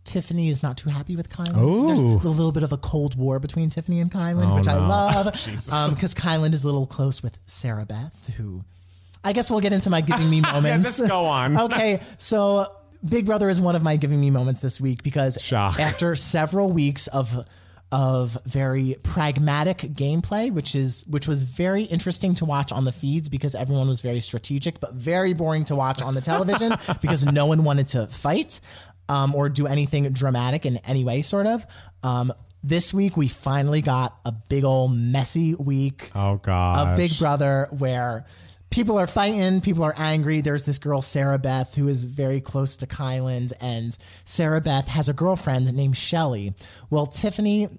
Tiffany 0.06 0.50
is 0.50 0.62
not 0.64 0.78
too 0.78 0.90
happy 0.90 1.16
with 1.16 1.30
Kyland. 1.30 1.88
There's 1.88 2.02
a 2.02 2.30
little 2.30 2.52
bit 2.52 2.64
of 2.64 2.72
a 2.72 2.78
cold 2.78 3.16
war 3.16 3.40
between 3.40 3.70
Tiffany 3.70 4.00
and 4.00 4.12
Kyland, 4.12 4.56
which 4.56 4.68
I 4.68 4.76
love. 4.76 5.26
Because 5.90 6.14
Kyland 6.14 6.54
is 6.54 6.64
a 6.64 6.68
little 6.68 6.86
close 6.88 7.24
with 7.24 7.38
Sarah 7.46 7.86
Beth, 7.86 8.34
who 8.38 8.64
I 9.24 9.34
guess 9.34 9.50
we'll 9.50 9.62
get 9.62 9.72
into 9.74 9.90
my 9.90 10.02
giving 10.02 10.30
me 10.30 10.42
moments. 10.42 10.66
yeah, 10.66 10.78
just 11.06 11.08
go 11.08 11.26
on. 11.26 11.58
okay, 11.72 12.00
so 12.18 12.68
Big 13.08 13.26
Brother 13.26 13.50
is 13.50 13.60
one 13.60 13.76
of 13.76 13.84
my 13.84 13.98
giving 13.98 14.20
me 14.20 14.30
moments 14.30 14.62
this 14.62 14.80
week 14.80 15.04
because 15.04 15.38
Shock. 15.42 15.80
after 15.80 16.16
several 16.16 16.72
weeks 16.72 17.08
of 17.08 17.46
of 17.92 18.40
very 18.46 18.96
pragmatic 19.04 19.78
gameplay, 19.78 20.52
which 20.52 20.74
is 20.74 21.06
which 21.08 21.28
was 21.28 21.44
very 21.44 21.84
interesting 21.84 22.34
to 22.36 22.46
watch 22.46 22.72
on 22.72 22.86
the 22.86 22.92
feeds 22.92 23.30
because 23.30 23.54
everyone 23.54 23.88
was 23.88 24.02
very 24.02 24.20
strategic, 24.20 24.80
but 24.80 24.94
very 24.94 25.34
boring 25.34 25.64
to 25.66 25.76
watch 25.76 26.02
on 26.02 26.16
the 26.16 26.22
television 26.22 26.74
because 27.02 27.26
no 27.26 27.46
one 27.46 27.64
wanted 27.64 27.88
to 27.90 28.08
fight 28.08 28.62
um, 29.10 29.36
or 29.36 29.48
do 29.50 29.68
anything 29.68 30.12
dramatic 30.12 30.66
in 30.66 30.78
any 30.78 31.04
way, 31.04 31.22
sort 31.22 31.46
of. 31.46 31.66
Um, 32.02 32.34
this 32.64 32.94
week 32.94 33.16
we 33.18 33.28
finally 33.28 33.82
got 33.82 34.18
a 34.26 34.32
big 34.32 34.64
old 34.64 34.98
messy 34.98 35.54
week 35.54 36.10
Oh 36.16 36.38
God. 36.38 36.88
of 36.94 36.98
Big 36.98 37.16
Brother 37.20 37.68
where 37.78 38.26
people 38.74 38.98
are 38.98 39.06
fighting, 39.06 39.62
people 39.62 39.84
are 39.84 39.94
angry. 39.98 40.42
There's 40.42 40.64
this 40.64 40.80
girl, 40.80 41.04
Sarah 41.04 41.38
Beth, 41.38 41.76
who 41.76 41.88
is 41.88 42.06
very 42.06 42.42
close 42.42 42.76
to 42.78 42.88
Kyland, 42.88 43.54
and 43.62 43.96
Sarah 44.26 44.62
Beth 44.62 44.88
has 44.88 45.08
a 45.08 45.14
girlfriend 45.14 45.72
named 45.76 45.96
Shelly. 45.96 46.56
Well, 46.90 47.06
Tiffany 47.06 47.70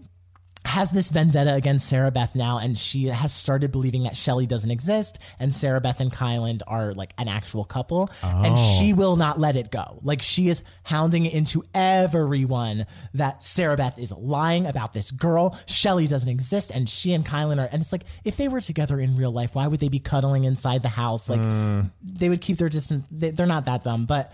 has 0.64 0.90
this 0.90 1.10
vendetta 1.10 1.54
against 1.54 1.88
Sarah 1.88 2.10
Beth 2.10 2.34
now, 2.34 2.58
and 2.58 2.76
she 2.76 3.04
has 3.04 3.32
started 3.32 3.70
believing 3.70 4.04
that 4.04 4.16
Shelly 4.16 4.46
doesn't 4.46 4.70
exist, 4.70 5.20
and 5.38 5.52
Sarah 5.52 5.80
Beth 5.80 6.00
and 6.00 6.12
Kyland 6.12 6.62
are 6.66 6.92
like 6.92 7.12
an 7.18 7.28
actual 7.28 7.64
couple, 7.64 8.10
and 8.22 8.54
oh. 8.56 8.76
she 8.78 8.92
will 8.92 9.16
not 9.16 9.38
let 9.38 9.56
it 9.56 9.70
go. 9.70 9.98
Like 10.02 10.22
she 10.22 10.48
is 10.48 10.64
hounding 10.84 11.26
into 11.26 11.62
everyone 11.74 12.86
that 13.12 13.42
Sarah 13.42 13.76
Beth 13.76 13.98
is 13.98 14.12
lying 14.12 14.66
about 14.66 14.92
this 14.92 15.10
girl. 15.10 15.58
Shelly 15.66 16.06
doesn't 16.06 16.30
exist, 16.30 16.70
and 16.70 16.88
she 16.88 17.12
and 17.12 17.24
Kyland 17.24 17.62
are. 17.62 17.68
And 17.70 17.82
it's 17.82 17.92
like 17.92 18.04
if 18.24 18.36
they 18.36 18.48
were 18.48 18.60
together 18.60 18.98
in 18.98 19.16
real 19.16 19.32
life, 19.32 19.54
why 19.54 19.66
would 19.66 19.80
they 19.80 19.88
be 19.88 20.00
cuddling 20.00 20.44
inside 20.44 20.82
the 20.82 20.88
house? 20.88 21.28
Like 21.28 21.40
mm. 21.40 21.90
they 22.02 22.28
would 22.28 22.40
keep 22.40 22.56
their 22.56 22.68
distance. 22.68 23.04
They, 23.10 23.30
they're 23.30 23.46
not 23.46 23.66
that 23.66 23.84
dumb, 23.84 24.06
but. 24.06 24.32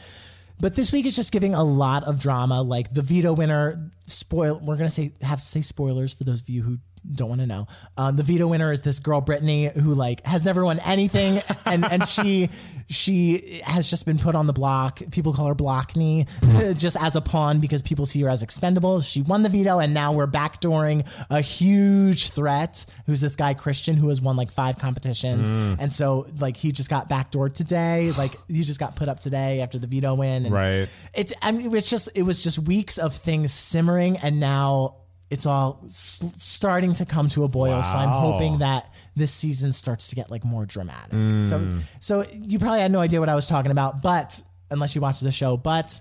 But 0.60 0.76
this 0.76 0.92
week 0.92 1.06
is 1.06 1.16
just 1.16 1.32
giving 1.32 1.54
a 1.54 1.64
lot 1.64 2.04
of 2.04 2.18
drama. 2.18 2.60
Like 2.60 2.92
the 2.92 3.02
veto 3.02 3.32
winner, 3.32 3.90
spoil. 4.06 4.60
We're 4.62 4.76
gonna 4.76 4.90
say 4.90 5.12
have 5.22 5.38
to 5.38 5.44
say 5.44 5.62
spoilers 5.62 6.12
for 6.12 6.24
those 6.24 6.42
of 6.42 6.50
you 6.50 6.62
who 6.62 6.78
don't 7.10 7.28
want 7.28 7.40
to 7.40 7.46
know. 7.46 7.66
Um, 7.96 8.16
the 8.16 8.22
veto 8.22 8.46
winner 8.46 8.72
is 8.72 8.82
this 8.82 8.98
girl 8.98 9.20
Brittany 9.20 9.70
who 9.74 9.94
like 9.94 10.24
has 10.26 10.44
never 10.44 10.64
won 10.64 10.78
anything, 10.80 11.40
and 11.66 11.84
and 11.84 12.06
she 12.08 12.50
she 12.88 13.60
has 13.64 13.88
just 13.88 14.06
been 14.06 14.18
put 14.18 14.34
on 14.34 14.46
the 14.46 14.52
block. 14.52 15.00
People 15.10 15.32
call 15.32 15.46
her 15.46 15.54
Blockney, 15.54 16.28
uh, 16.42 16.74
just 16.74 16.96
as 17.00 17.16
a 17.16 17.20
pawn 17.20 17.60
because 17.60 17.82
people 17.82 18.06
see 18.06 18.20
her 18.22 18.28
as 18.28 18.42
expendable. 18.42 19.00
She 19.00 19.22
won 19.22 19.42
the 19.42 19.48
veto, 19.48 19.78
and 19.78 19.94
now 19.94 20.12
we're 20.12 20.26
backdooring 20.26 21.06
a 21.30 21.40
huge 21.40 22.30
threat. 22.30 22.84
Who's 23.06 23.20
this 23.20 23.36
guy 23.36 23.54
Christian 23.54 23.96
who 23.96 24.08
has 24.08 24.20
won 24.20 24.36
like 24.36 24.50
five 24.50 24.78
competitions, 24.78 25.50
and 25.50 25.92
so 25.92 26.26
like 26.38 26.56
he 26.56 26.72
just 26.72 26.90
got 26.90 27.08
backdoored 27.08 27.54
today. 27.54 28.12
Like 28.16 28.32
he 28.48 28.62
just 28.62 28.80
got 28.80 28.96
put 28.96 29.08
up 29.08 29.20
today 29.20 29.60
after 29.60 29.78
the 29.78 29.86
veto 29.86 30.14
win. 30.14 30.46
And 30.46 30.54
Right. 30.54 30.88
It's 31.14 31.32
I 31.42 31.52
mean 31.52 31.74
it's 31.74 31.90
just 31.90 32.08
it 32.14 32.22
was 32.22 32.42
just 32.42 32.58
weeks 32.58 32.98
of 32.98 33.14
things 33.14 33.52
simmering, 33.52 34.16
and 34.18 34.40
now 34.40 34.96
it's 35.30 35.46
all 35.46 35.80
s- 35.86 36.22
starting 36.36 36.92
to 36.94 37.06
come 37.06 37.28
to 37.30 37.44
a 37.44 37.48
boil. 37.48 37.82
So 37.82 37.96
I'm 37.96 38.08
hoping 38.08 38.58
that 38.58 38.92
this 39.16 39.30
season 39.32 39.72
starts 39.72 40.08
to 40.08 40.16
get 40.16 40.30
like 40.30 40.44
more 40.44 40.66
dramatic. 40.66 41.12
So 41.48 41.74
so 42.00 42.24
you 42.32 42.58
probably 42.58 42.80
had 42.80 42.90
no 42.92 43.00
idea 43.00 43.20
what 43.20 43.28
I 43.28 43.34
was 43.34 43.46
talking 43.46 43.70
about, 43.70 44.02
but 44.02 44.40
unless 44.70 44.94
you 44.94 45.00
watch 45.00 45.20
the 45.20 45.32
show, 45.32 45.56
but 45.56 46.00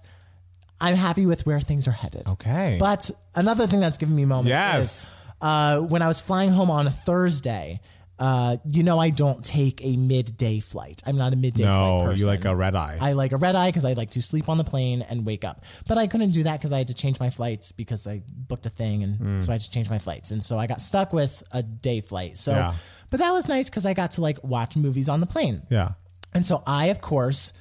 I'm 0.81 0.95
happy 0.95 1.25
with 1.25 1.45
where 1.45 1.59
things 1.59 1.87
are 1.87 1.91
headed. 1.91 2.27
Okay. 2.27 2.77
But 2.79 3.11
another 3.35 3.67
thing 3.67 3.79
that's 3.81 3.97
giving 3.97 4.15
me 4.15 4.25
moments 4.25 4.49
Yes. 4.49 5.03
is 5.03 5.09
uh, 5.41 5.79
when 5.79 6.01
I 6.01 6.07
was 6.07 6.21
flying 6.21 6.49
home 6.51 6.69
on 6.71 6.87
a 6.87 6.91
Thursday. 6.91 7.81
Uh, 8.19 8.57
you 8.69 8.83
know 8.83 8.99
I 8.99 9.09
don't 9.11 9.43
take 9.45 9.81
a 9.83 9.95
midday 9.95 10.59
flight. 10.59 11.01
I'm 11.05 11.15
not 11.15 11.31
a 11.31 11.35
midday 11.37 11.63
flight 11.63 11.75
no, 11.99 12.03
person. 12.03 12.19
you 12.19 12.27
like 12.27 12.43
a 12.45 12.55
red 12.55 12.75
eye. 12.75 12.97
I 12.99 13.13
like 13.13 13.31
a 13.31 13.37
red 13.37 13.55
eye 13.55 13.69
because 13.69 13.85
I 13.85 13.93
like 13.93 14.11
to 14.11 14.21
sleep 14.21 14.49
on 14.49 14.57
the 14.57 14.63
plane 14.65 15.01
and 15.09 15.25
wake 15.25 15.45
up. 15.45 15.63
But 15.87 15.97
I 15.97 16.07
couldn't 16.07 16.31
do 16.31 16.43
that 16.43 16.59
because 16.59 16.71
I 16.73 16.79
had 16.79 16.89
to 16.89 16.93
change 16.93 17.19
my 17.19 17.29
flights 17.29 17.71
because 17.71 18.05
I 18.07 18.21
booked 18.27 18.65
a 18.65 18.69
thing 18.69 19.03
and 19.03 19.15
Hmm. 19.15 19.41
so 19.41 19.51
I 19.51 19.55
had 19.55 19.61
to 19.61 19.71
change 19.71 19.89
my 19.89 19.99
flights. 19.99 20.31
And 20.31 20.43
so 20.43 20.57
I 20.59 20.67
got 20.67 20.81
stuck 20.81 21.13
with 21.13 21.41
a 21.51 21.63
day 21.63 22.01
flight. 22.01 22.37
So, 22.37 22.51
Yeah. 22.51 22.73
but 23.09 23.19
that 23.21 23.31
was 23.31 23.47
nice 23.47 23.69
because 23.69 23.85
I 23.85 23.93
got 23.93 24.11
to 24.11 24.21
like 24.21 24.43
watch 24.43 24.75
movies 24.75 25.07
on 25.07 25.21
the 25.21 25.25
plane. 25.25 25.61
yeah. 25.69 25.93
And 26.33 26.45
so 26.45 26.61
I, 26.67 26.87
of 26.87 26.99
course, 27.01 27.53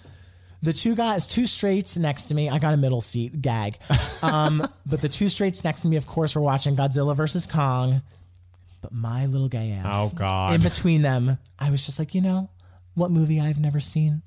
the 0.60 0.72
two 0.72 0.96
guys, 0.96 1.26
two 1.28 1.46
straights 1.46 1.96
next 1.96 2.26
to 2.26 2.34
me, 2.34 2.50
I 2.50 2.58
got 2.58 2.74
a 2.74 2.76
middle 2.76 3.00
seat 3.00 3.40
gag. 3.40 3.78
Um, 4.20 4.66
but 4.84 5.00
the 5.00 5.08
two 5.08 5.28
straights 5.28 5.62
next 5.62 5.82
to 5.82 5.86
me, 5.86 5.94
of 5.96 6.04
course, 6.04 6.34
were 6.34 6.40
watching 6.42 6.74
Godzilla 6.74 7.14
versus 7.14 7.46
Kong. 7.46 8.02
But 8.88 8.96
my 8.96 9.26
little 9.26 9.48
gay 9.48 9.72
ass. 9.72 9.86
Oh, 9.86 10.16
God. 10.16 10.54
In 10.54 10.62
between 10.62 11.02
them, 11.02 11.36
I 11.58 11.70
was 11.70 11.84
just 11.84 11.98
like, 11.98 12.14
you 12.14 12.22
know, 12.22 12.48
what 12.94 13.10
movie 13.10 13.38
I've 13.38 13.58
never 13.58 13.80
seen? 13.80 14.22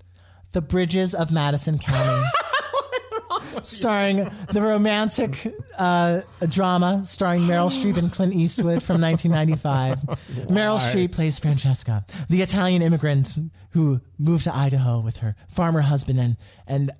The 0.52 0.62
Bridges 0.62 1.16
of 1.16 1.32
Madison 1.32 1.80
County. 1.80 2.24
starring 3.64 4.18
the 4.52 4.62
romantic 4.62 5.48
uh, 5.78 6.22
drama 6.48 7.02
starring 7.06 7.42
Meryl 7.42 7.70
Streep 7.70 7.98
and 7.98 8.12
Clint 8.12 8.34
Eastwood 8.34 8.84
from 8.84 9.02
1995. 9.02 10.00
Meryl 10.48 10.78
Streep 10.78 11.12
plays 11.14 11.40
Francesca, 11.40 12.06
the 12.30 12.42
Italian 12.42 12.82
immigrant 12.82 13.38
who 13.72 14.00
moved 14.18 14.44
to 14.46 14.56
Idaho 14.56 15.00
with 15.00 15.18
her 15.18 15.36
farmer 15.50 15.82
husband 15.82 16.20
and 16.20 16.38
and 16.68 16.92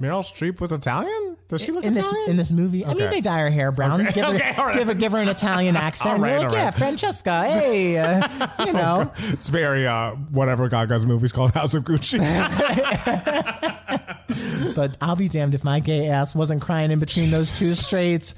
Meryl 0.00 0.22
Streep 0.22 0.60
was 0.60 0.72
Italian. 0.72 1.33
Does 1.48 1.62
she 1.62 1.72
look 1.72 1.84
in 1.84 1.92
this 1.92 2.06
Italian? 2.08 2.30
in 2.30 2.36
this 2.38 2.50
movie. 2.52 2.84
I 2.86 2.94
mean, 2.94 3.10
they 3.10 3.20
dye 3.20 3.40
her 3.40 3.50
hair 3.50 3.70
brown. 3.70 4.02
Give, 4.14 4.24
her, 4.24 4.34
Okay, 4.34 4.54
all 4.56 4.66
right. 4.66 4.74
give 4.78 4.88
her 4.88 4.94
give 4.94 5.12
her 5.12 5.18
an 5.18 5.28
Italian 5.28 5.76
accent. 5.88 6.14
All 6.14 6.20
right, 6.20 6.30
You're 6.30 6.38
like, 6.40 6.48
all 6.48 6.54
right. 6.54 6.62
yeah, 6.64 6.70
Francesca. 6.70 7.44
Hey, 7.52 7.98
uh, 7.98 8.22
you 8.66 8.72
know. 8.72 9.10
it's 9.14 9.50
very 9.50 9.86
uh, 9.86 10.12
whatever 10.30 10.68
Gaga's 10.68 11.04
movie's 11.06 11.32
called 11.32 11.50
House 11.54 11.74
of 11.74 11.84
Gucci. 11.84 12.18
But 14.74 14.96
I'll 15.00 15.16
be 15.16 15.28
damned 15.28 15.54
if 15.54 15.62
my 15.64 15.80
gay 15.80 16.08
ass 16.08 16.34
wasn't 16.34 16.62
crying 16.62 16.90
in 16.90 16.98
between 16.98 17.30
those 17.30 17.58
two 17.58 17.66
straights. 17.66 18.34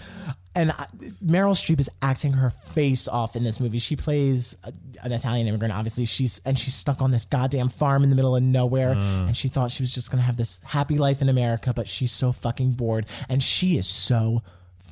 And 0.56 0.70
I, 0.72 0.86
Meryl 1.24 1.52
Streep 1.54 1.78
is 1.80 1.90
acting 2.02 2.32
her 2.34 2.50
face 2.50 3.06
off 3.08 3.36
in 3.36 3.44
this 3.44 3.60
movie. 3.60 3.78
She 3.78 3.94
plays 3.96 4.56
a, 4.64 4.72
an 5.04 5.12
Italian 5.12 5.46
immigrant, 5.46 5.74
obviously. 5.74 6.04
She's 6.06 6.40
and 6.44 6.58
she's 6.58 6.74
stuck 6.74 7.02
on 7.02 7.10
this 7.10 7.24
goddamn 7.24 7.68
farm 7.68 8.02
in 8.02 8.10
the 8.10 8.16
middle 8.16 8.34
of 8.36 8.42
nowhere, 8.42 8.94
Mm. 8.94 9.26
and 9.28 9.36
she 9.36 9.48
thought 9.48 9.70
she 9.70 9.82
was 9.82 9.92
just 9.94 10.10
gonna 10.10 10.22
have 10.22 10.36
this 10.36 10.60
happy 10.64 10.98
life 10.98 11.20
in 11.22 11.28
America, 11.28 11.72
but 11.74 11.86
she's 11.86 12.12
so 12.12 12.32
fucking 12.32 12.72
bored, 12.72 13.06
and 13.28 13.42
she 13.42 13.76
is 13.76 13.86
so 13.86 14.42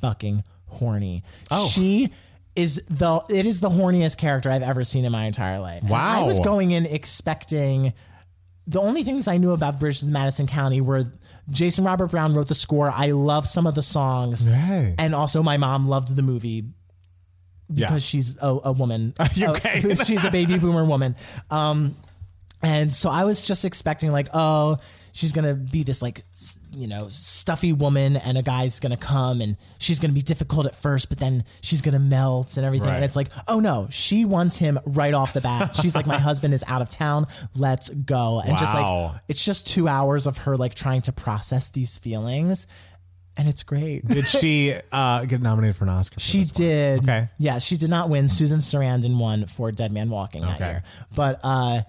fucking 0.01 0.43
horny. 0.67 1.23
Oh. 1.51 1.67
she 1.67 2.11
is 2.55 2.81
the 2.89 3.21
it 3.29 3.45
is 3.45 3.59
the 3.59 3.69
horniest 3.69 4.17
character 4.17 4.49
I've 4.49 4.63
ever 4.63 4.83
seen 4.83 5.03
in 5.05 5.11
my 5.11 5.25
entire 5.25 5.59
life. 5.59 5.83
And 5.83 5.91
I 5.93 6.23
was 6.23 6.39
going 6.39 6.71
in 6.71 6.85
expecting 6.85 7.93
the 8.67 8.79
only 8.81 9.03
things 9.03 9.27
I 9.27 9.37
knew 9.37 9.51
about 9.51 9.79
Bridges 9.79 10.09
Madison 10.09 10.47
County 10.47 10.81
were 10.81 11.05
Jason 11.49 11.83
Robert 11.85 12.07
Brown 12.07 12.33
wrote 12.33 12.47
the 12.47 12.55
score. 12.55 12.89
I 12.93 13.11
love 13.11 13.47
some 13.47 13.67
of 13.67 13.75
the 13.75 13.81
songs. 13.81 14.45
Hey. 14.45 14.95
And 14.97 15.13
also 15.13 15.43
my 15.43 15.57
mom 15.57 15.87
loved 15.87 16.15
the 16.15 16.23
movie 16.23 16.65
because 17.69 17.91
Yeah. 17.91 17.97
she's 17.97 18.37
a, 18.41 18.57
a 18.65 18.71
woman. 18.71 19.13
You 19.35 19.47
Uh, 19.47 19.51
okay? 19.51 19.81
she's 20.05 20.23
a 20.23 20.31
baby 20.31 20.57
boomer 20.57 20.83
woman. 20.85 21.15
Um, 21.51 21.95
and 22.63 22.91
so 22.91 23.09
I 23.09 23.25
was 23.25 23.45
just 23.45 23.63
expecting 23.65 24.11
like, 24.11 24.27
oh, 24.33 24.77
she's 25.15 25.31
gonna 25.31 25.53
be 25.55 25.83
this 25.83 26.01
like, 26.01 26.21
you 26.71 26.87
know, 26.87 27.07
stuffy 27.07 27.71
woman, 27.71 28.17
and 28.17 28.37
a 28.37 28.41
guy's 28.43 28.79
gonna 28.81 28.97
come, 28.97 29.39
and 29.39 29.55
she's 29.79 29.99
gonna 29.99 30.13
be 30.13 30.21
difficult 30.21 30.67
at 30.67 30.75
first, 30.75 31.07
but 31.09 31.17
then 31.17 31.45
she's 31.61 31.81
gonna 31.81 31.99
melt 31.99 32.57
and 32.57 32.65
everything. 32.65 32.89
Right. 32.89 32.95
And 32.97 33.05
it's 33.05 33.15
like, 33.15 33.29
oh 33.47 33.59
no, 33.61 33.87
she 33.89 34.25
wants 34.25 34.57
him 34.57 34.77
right 34.85 35.13
off 35.13 35.31
the 35.33 35.39
bat. 35.41 35.75
She's 35.81 35.95
like, 35.95 36.05
my 36.05 36.17
husband 36.19 36.53
is 36.53 36.63
out 36.67 36.81
of 36.81 36.89
town. 36.89 37.27
Let's 37.55 37.87
go. 37.89 38.41
And 38.45 38.57
just 38.57 38.73
like, 38.73 39.21
it's 39.29 39.43
just 39.45 39.67
two 39.67 39.87
hours 39.87 40.27
of 40.27 40.39
her 40.39 40.57
like 40.57 40.75
trying 40.75 41.01
to 41.03 41.13
process 41.13 41.69
these 41.69 41.97
feelings, 41.97 42.67
and 43.37 43.47
it's 43.47 43.63
great. 43.63 44.05
Did 44.05 44.27
she 44.27 44.73
uh, 44.91 45.23
get 45.25 45.41
nominated 45.41 45.75
for 45.77 45.85
an 45.85 45.91
Oscar? 45.91 46.15
for 46.15 46.19
She 46.19 46.39
this 46.39 46.51
one? 46.51 46.67
did. 46.67 46.99
Okay. 47.03 47.29
Yeah, 47.37 47.59
she 47.59 47.77
did 47.77 47.89
not 47.89 48.09
win. 48.09 48.27
Susan 48.27 48.59
Sarandon 48.59 49.17
won 49.17 49.45
for 49.45 49.71
Dead 49.71 49.91
Man 49.93 50.09
Walking 50.09 50.41
that 50.41 50.59
year. 50.59 50.83
But 51.15 51.39
uh 51.43 51.81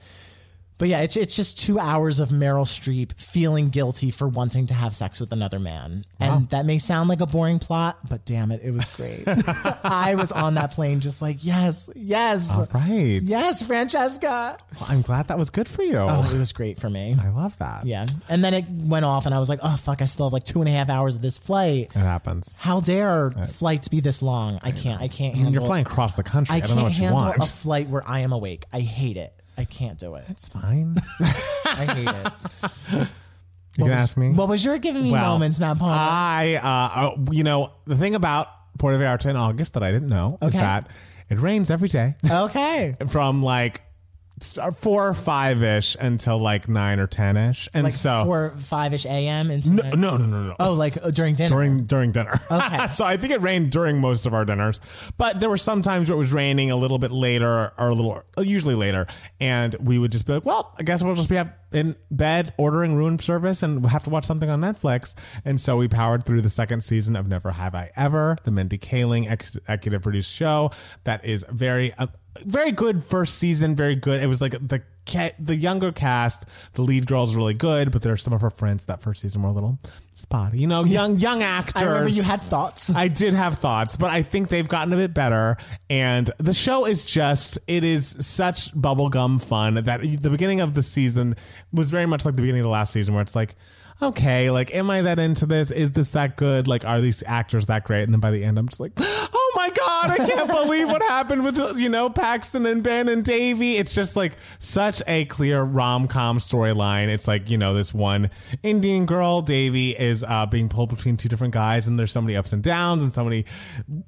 but 0.78 0.88
yeah, 0.88 1.00
it's 1.00 1.16
it's 1.16 1.34
just 1.34 1.58
two 1.58 1.78
hours 1.78 2.20
of 2.20 2.28
Meryl 2.28 2.66
Streep 2.66 3.18
feeling 3.20 3.68
guilty 3.70 4.10
for 4.10 4.28
wanting 4.28 4.66
to 4.66 4.74
have 4.74 4.94
sex 4.94 5.18
with 5.20 5.32
another 5.32 5.58
man. 5.58 6.04
And 6.20 6.48
that 6.50 6.66
may 6.66 6.78
sound 6.78 7.08
like 7.08 7.20
a 7.20 7.26
boring 7.26 7.58
plot, 7.58 7.98
but 8.08 8.24
damn 8.24 8.50
it, 8.50 8.60
it 8.62 8.72
was 8.72 8.88
great. 8.96 9.24
I 9.84 10.14
was 10.16 10.32
on 10.32 10.54
that 10.54 10.72
plane 10.72 11.00
just 11.00 11.22
like, 11.22 11.38
yes, 11.44 11.88
yes. 11.94 12.58
All 12.58 12.68
right. 12.74 13.20
Yes, 13.22 13.62
Francesca. 13.62 14.58
Well, 14.80 14.88
I'm 14.88 15.02
glad 15.02 15.28
that 15.28 15.38
was 15.38 15.50
good 15.50 15.68
for 15.68 15.82
you. 15.82 15.96
Oh, 15.98 16.30
it 16.34 16.38
was 16.38 16.52
great 16.52 16.78
for 16.78 16.90
me. 16.90 17.16
I 17.20 17.28
love 17.30 17.56
that. 17.58 17.86
Yeah. 17.86 18.06
And 18.28 18.44
then 18.44 18.54
it 18.54 18.64
went 18.68 19.04
off 19.04 19.26
and 19.26 19.34
I 19.34 19.38
was 19.38 19.48
like, 19.48 19.60
oh 19.62 19.76
fuck, 19.76 20.02
I 20.02 20.06
still 20.06 20.26
have 20.26 20.32
like 20.32 20.44
two 20.44 20.60
and 20.60 20.68
a 20.68 20.72
half 20.72 20.88
hours 20.90 21.16
of 21.16 21.22
this 21.22 21.38
flight. 21.38 21.84
It 21.94 21.98
happens. 21.98 22.54
How 22.58 22.80
dare 22.80 23.30
flights 23.30 23.88
be 23.88 24.00
this 24.00 24.22
long? 24.22 24.58
I 24.62 24.72
can't 24.72 25.00
I 25.00 25.08
can't 25.08 25.34
I 25.34 25.36
mean, 25.36 25.44
handle 25.44 25.52
you're 25.62 25.66
flying 25.66 25.86
across 25.86 26.16
the 26.16 26.22
country. 26.22 26.54
I, 26.54 26.56
I 26.56 26.60
don't 26.60 26.68
can't 26.68 26.78
know 26.78 26.84
what 26.84 26.94
you 26.96 27.02
handle 27.04 27.20
want. 27.20 27.36
a 27.38 27.50
flight 27.50 27.88
where 27.88 28.02
I 28.06 28.20
am 28.20 28.32
awake. 28.32 28.64
I 28.72 28.80
hate 28.80 29.16
it. 29.16 29.32
I 29.58 29.64
can't 29.64 29.98
do 29.98 30.14
it. 30.16 30.24
it's 30.28 30.48
fine. 30.48 30.96
I 31.20 31.86
hate 31.94 32.08
it. 32.08 33.08
You 33.78 33.84
can 33.84 33.92
ask 33.92 34.16
me. 34.16 34.30
What 34.32 34.48
was 34.48 34.64
your 34.64 34.78
giving 34.78 35.02
me 35.02 35.10
Well, 35.12 35.32
moments, 35.34 35.60
Matt 35.60 35.78
Palmer? 35.78 35.94
I, 35.96 36.58
uh, 36.62 37.00
uh, 37.20 37.24
you 37.30 37.44
know, 37.44 37.70
the 37.86 37.96
thing 37.96 38.14
about 38.14 38.48
Puerto 38.78 38.98
Vallarta 38.98 39.26
in 39.30 39.36
August 39.36 39.74
that 39.74 39.82
I 39.82 39.92
didn't 39.92 40.08
know 40.08 40.38
is 40.42 40.52
that 40.54 40.90
it 41.28 41.38
rains 41.40 41.70
every 41.70 41.88
day 41.88 42.14
okay. 42.30 42.96
from 43.08 43.42
like 43.42 43.80
s- 43.80 43.85
four 44.42 45.08
or 45.08 45.14
five 45.14 45.62
ish 45.62 45.96
until 45.98 46.38
like 46.38 46.68
nine 46.68 46.98
or 46.98 47.06
ten 47.06 47.36
ish, 47.36 47.68
and 47.72 47.84
Like 47.84 47.92
so 47.92 48.24
four, 48.24 48.50
five 48.56 48.92
ish 48.92 49.06
a.m. 49.06 49.50
into 49.50 49.72
no, 49.72 49.82
no, 49.90 50.16
no, 50.16 50.26
no, 50.26 50.42
no. 50.48 50.56
Oh, 50.60 50.74
like 50.74 51.02
uh, 51.02 51.10
during 51.10 51.34
dinner. 51.34 51.48
during 51.50 51.84
during 51.84 52.12
dinner. 52.12 52.34
Okay. 52.50 52.88
so 52.90 53.04
I 53.04 53.16
think 53.16 53.32
it 53.32 53.40
rained 53.40 53.70
during 53.70 54.00
most 54.00 54.26
of 54.26 54.34
our 54.34 54.44
dinners, 54.44 55.10
but 55.16 55.40
there 55.40 55.48
were 55.48 55.56
some 55.56 55.80
times 55.82 56.08
where 56.08 56.16
it 56.16 56.18
was 56.18 56.32
raining 56.32 56.70
a 56.70 56.76
little 56.76 56.98
bit 56.98 57.10
later 57.10 57.72
or 57.78 57.88
a 57.88 57.94
little 57.94 58.22
usually 58.38 58.74
later, 58.74 59.06
and 59.40 59.74
we 59.80 59.98
would 59.98 60.12
just 60.12 60.26
be 60.26 60.34
like, 60.34 60.44
"Well, 60.44 60.74
I 60.78 60.82
guess 60.82 61.02
we'll 61.02 61.14
just 61.16 61.30
be 61.30 61.38
up 61.38 61.48
in 61.72 61.96
bed 62.10 62.54
ordering 62.58 62.94
room 62.94 63.18
service 63.18 63.62
and 63.62 63.84
have 63.86 64.04
to 64.04 64.10
watch 64.10 64.24
something 64.24 64.50
on 64.50 64.60
Netflix." 64.60 65.14
And 65.44 65.60
so 65.60 65.76
we 65.76 65.88
powered 65.88 66.24
through 66.24 66.40
the 66.40 66.48
second 66.48 66.82
season 66.82 67.16
of 67.16 67.26
Never 67.26 67.52
Have 67.52 67.74
I 67.74 67.90
Ever, 67.96 68.36
the 68.44 68.50
Mindy 68.50 68.78
Kaling 68.78 69.30
executive 69.30 70.02
produced 70.02 70.32
show 70.32 70.70
that 71.04 71.24
is 71.24 71.44
very 71.50 71.92
uh, 71.94 72.06
very 72.44 72.72
good 72.72 73.04
first 73.04 73.36
season, 73.36 73.74
very 73.74 73.96
good. 73.96 74.22
It 74.22 74.26
was 74.26 74.40
like 74.40 74.52
the 74.52 74.82
the 75.38 75.56
younger 75.56 75.92
cast, 75.92 76.44
the 76.74 76.82
lead 76.82 77.06
girl's 77.06 77.34
really 77.34 77.54
good, 77.54 77.92
but 77.92 78.02
there 78.02 78.12
are 78.12 78.16
some 78.16 78.32
of 78.32 78.40
her 78.40 78.50
friends 78.50 78.86
that 78.86 79.00
first 79.02 79.22
season 79.22 79.42
were 79.42 79.48
a 79.48 79.52
little 79.52 79.78
spotty. 80.10 80.58
You 80.58 80.66
know, 80.66 80.84
young 80.84 81.18
young 81.18 81.42
actors. 81.42 81.82
I 81.82 81.86
remember 81.86 82.10
you 82.10 82.22
had 82.22 82.40
thoughts. 82.42 82.94
I 82.94 83.08
did 83.08 83.34
have 83.34 83.56
thoughts, 83.56 83.96
but 83.96 84.10
I 84.10 84.22
think 84.22 84.48
they've 84.48 84.68
gotten 84.68 84.92
a 84.92 84.96
bit 84.96 85.14
better. 85.14 85.56
And 85.88 86.30
the 86.38 86.54
show 86.54 86.86
is 86.86 87.04
just, 87.04 87.58
it 87.66 87.84
is 87.84 88.06
such 88.26 88.74
bubblegum 88.74 89.42
fun 89.42 89.74
that 89.74 90.00
the 90.00 90.30
beginning 90.30 90.60
of 90.60 90.74
the 90.74 90.82
season 90.82 91.36
was 91.72 91.90
very 91.90 92.06
much 92.06 92.24
like 92.24 92.36
the 92.36 92.42
beginning 92.42 92.60
of 92.60 92.66
the 92.66 92.70
last 92.70 92.92
season 92.92 93.14
where 93.14 93.22
it's 93.22 93.36
like, 93.36 93.54
okay, 94.02 94.50
like, 94.50 94.74
am 94.74 94.90
I 94.90 95.02
that 95.02 95.18
into 95.18 95.46
this? 95.46 95.70
Is 95.70 95.92
this 95.92 96.12
that 96.12 96.36
good? 96.36 96.68
Like, 96.68 96.84
are 96.84 97.00
these 97.00 97.22
actors 97.26 97.66
that 97.66 97.84
great? 97.84 98.02
And 98.02 98.12
then 98.12 98.20
by 98.20 98.30
the 98.30 98.44
end, 98.44 98.58
I'm 98.58 98.68
just 98.68 98.80
like, 98.80 98.92
oh 98.98 99.52
my 99.56 99.70
God, 99.70 100.10
I 100.10 100.16
can't 100.16 100.50
believe 100.50 100.88
what 100.88 101.02
happened 101.02 101.44
with, 101.44 101.78
you 101.78 101.88
know, 101.88 102.10
Paxton 102.10 102.66
and 102.66 102.82
Ben 102.82 103.08
and 103.08 103.24
Devi. 103.24 103.72
It's 103.72 103.94
just 103.94 104.16
like 104.16 104.34
such 104.58 105.02
a 105.06 105.24
clear 105.26 105.62
rom 105.62 106.08
com 106.08 106.38
storyline. 106.38 107.08
It's 107.08 107.26
like, 107.26 107.48
you 107.50 107.58
know, 107.58 107.74
this 107.74 107.94
one 107.94 108.30
Indian 108.62 109.06
girl, 109.06 109.42
Devi, 109.42 109.90
is 109.90 110.22
uh, 110.22 110.46
being 110.46 110.68
pulled 110.68 110.90
between 110.90 111.16
two 111.16 111.28
different 111.28 111.54
guys, 111.54 111.86
and 111.86 111.98
there's 111.98 112.12
so 112.12 112.20
many 112.20 112.36
ups 112.36 112.52
and 112.52 112.62
downs 112.62 113.02
and 113.02 113.12
so 113.12 113.24
many 113.24 113.44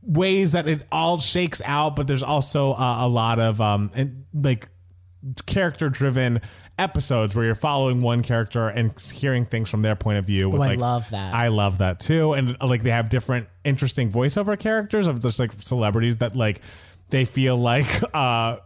ways 0.02 0.52
that 0.52 0.68
it 0.68 0.84
all 0.92 1.18
shakes 1.18 1.62
out. 1.64 1.96
But 1.96 2.06
there's 2.06 2.22
also 2.22 2.72
uh, 2.72 2.98
a 3.00 3.08
lot 3.08 3.38
of, 3.38 3.60
um, 3.60 3.90
and 3.94 4.24
like, 4.34 4.68
character 5.46 5.88
driven 5.88 6.40
episodes 6.78 7.34
where 7.34 7.44
you're 7.44 7.54
following 7.54 8.02
one 8.02 8.22
character 8.22 8.68
and 8.68 8.92
hearing 9.12 9.44
things 9.44 9.68
from 9.68 9.82
their 9.82 9.96
point 9.96 10.18
of 10.18 10.24
view. 10.24 10.48
with, 10.48 10.60
I 10.62 10.66
like- 10.68 10.78
love 10.78 11.10
that. 11.10 11.34
I 11.34 11.48
love 11.48 11.78
that 11.78 12.00
too. 12.00 12.32
And 12.32 12.56
like 12.60 12.82
they 12.82 12.90
have 12.90 13.08
different 13.08 13.48
interesting 13.64 14.10
voiceover 14.10 14.58
characters 14.58 15.06
of 15.06 15.20
just 15.20 15.38
like 15.38 15.52
celebrities 15.60 16.18
that 16.18 16.34
like 16.36 16.60
they 17.10 17.24
feel 17.24 17.56
like 17.56 17.86
uh 18.14 18.56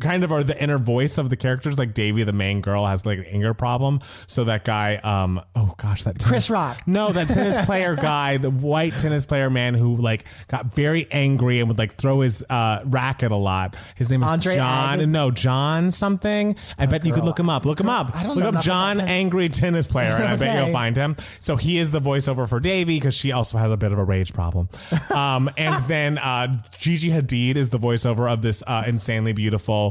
kind 0.00 0.24
of 0.24 0.32
are 0.32 0.42
the 0.42 0.60
inner 0.62 0.78
voice 0.78 1.18
of 1.18 1.30
the 1.30 1.36
characters. 1.36 1.78
Like 1.78 1.94
Devi, 1.94 2.24
the 2.24 2.32
main 2.32 2.60
girl, 2.60 2.86
has 2.86 3.04
like 3.06 3.18
an 3.18 3.24
anger 3.26 3.54
problem. 3.54 4.00
So 4.26 4.44
that 4.44 4.64
guy, 4.64 4.96
um, 4.96 5.40
oh 5.54 5.74
gosh, 5.76 6.04
that 6.04 6.22
Chris 6.22 6.50
Rock. 6.50 6.82
No, 6.86 7.10
that 7.10 7.28
tennis 7.28 7.58
player 7.66 7.96
guy, 7.96 8.36
the 8.36 8.50
white 8.50 8.92
tennis 8.94 9.26
player 9.26 9.50
man 9.50 9.74
who 9.74 9.96
like 9.96 10.24
got 10.48 10.74
very 10.74 11.06
angry 11.10 11.60
and 11.60 11.68
would 11.68 11.78
like 11.78 11.94
throw 11.96 12.20
his 12.20 12.44
uh 12.48 12.80
racket 12.84 13.32
a 13.32 13.36
lot. 13.36 13.76
His 13.96 14.10
name 14.10 14.22
is 14.22 14.28
Andre 14.28 14.56
John. 14.56 15.12
No, 15.12 15.30
John 15.30 15.90
something. 15.90 16.56
I 16.78 16.86
bet 16.86 17.04
you 17.04 17.12
could 17.12 17.24
look 17.24 17.38
him 17.38 17.50
up. 17.50 17.64
Look 17.64 17.80
him 17.80 17.88
up. 17.88 18.14
I 18.14 18.22
don't 18.22 18.36
look 18.36 18.52
know 18.52 18.58
up 18.58 18.64
John 18.64 19.00
angry 19.00 19.48
tennis 19.48 19.86
player, 19.86 20.14
and 20.14 20.24
I 20.24 20.36
bet 20.36 20.64
you'll 20.64 20.72
find 20.82 20.96
him. 20.96 21.16
So 21.40 21.56
he 21.56 21.78
is 21.78 21.90
the 21.90 22.00
voiceover 22.00 22.48
for 22.48 22.60
Devi 22.60 22.96
because 22.96 23.14
she 23.14 23.32
also 23.32 23.58
has 23.58 23.70
a 23.70 23.76
bit 23.76 23.92
of 23.92 23.98
a 23.98 24.04
rage 24.04 24.32
problem. 24.32 24.68
Um, 25.12 25.50
and 25.58 25.84
then 25.88 26.16
uh, 26.16 26.54
Gigi 26.78 27.10
Hadid 27.10 27.56
is 27.56 27.68
the 27.68 27.78
voiceover 27.78 28.32
of 28.32 28.40
this 28.40 28.62
uh, 28.66 28.84
insanely 28.86 29.32
beautiful 29.34 29.81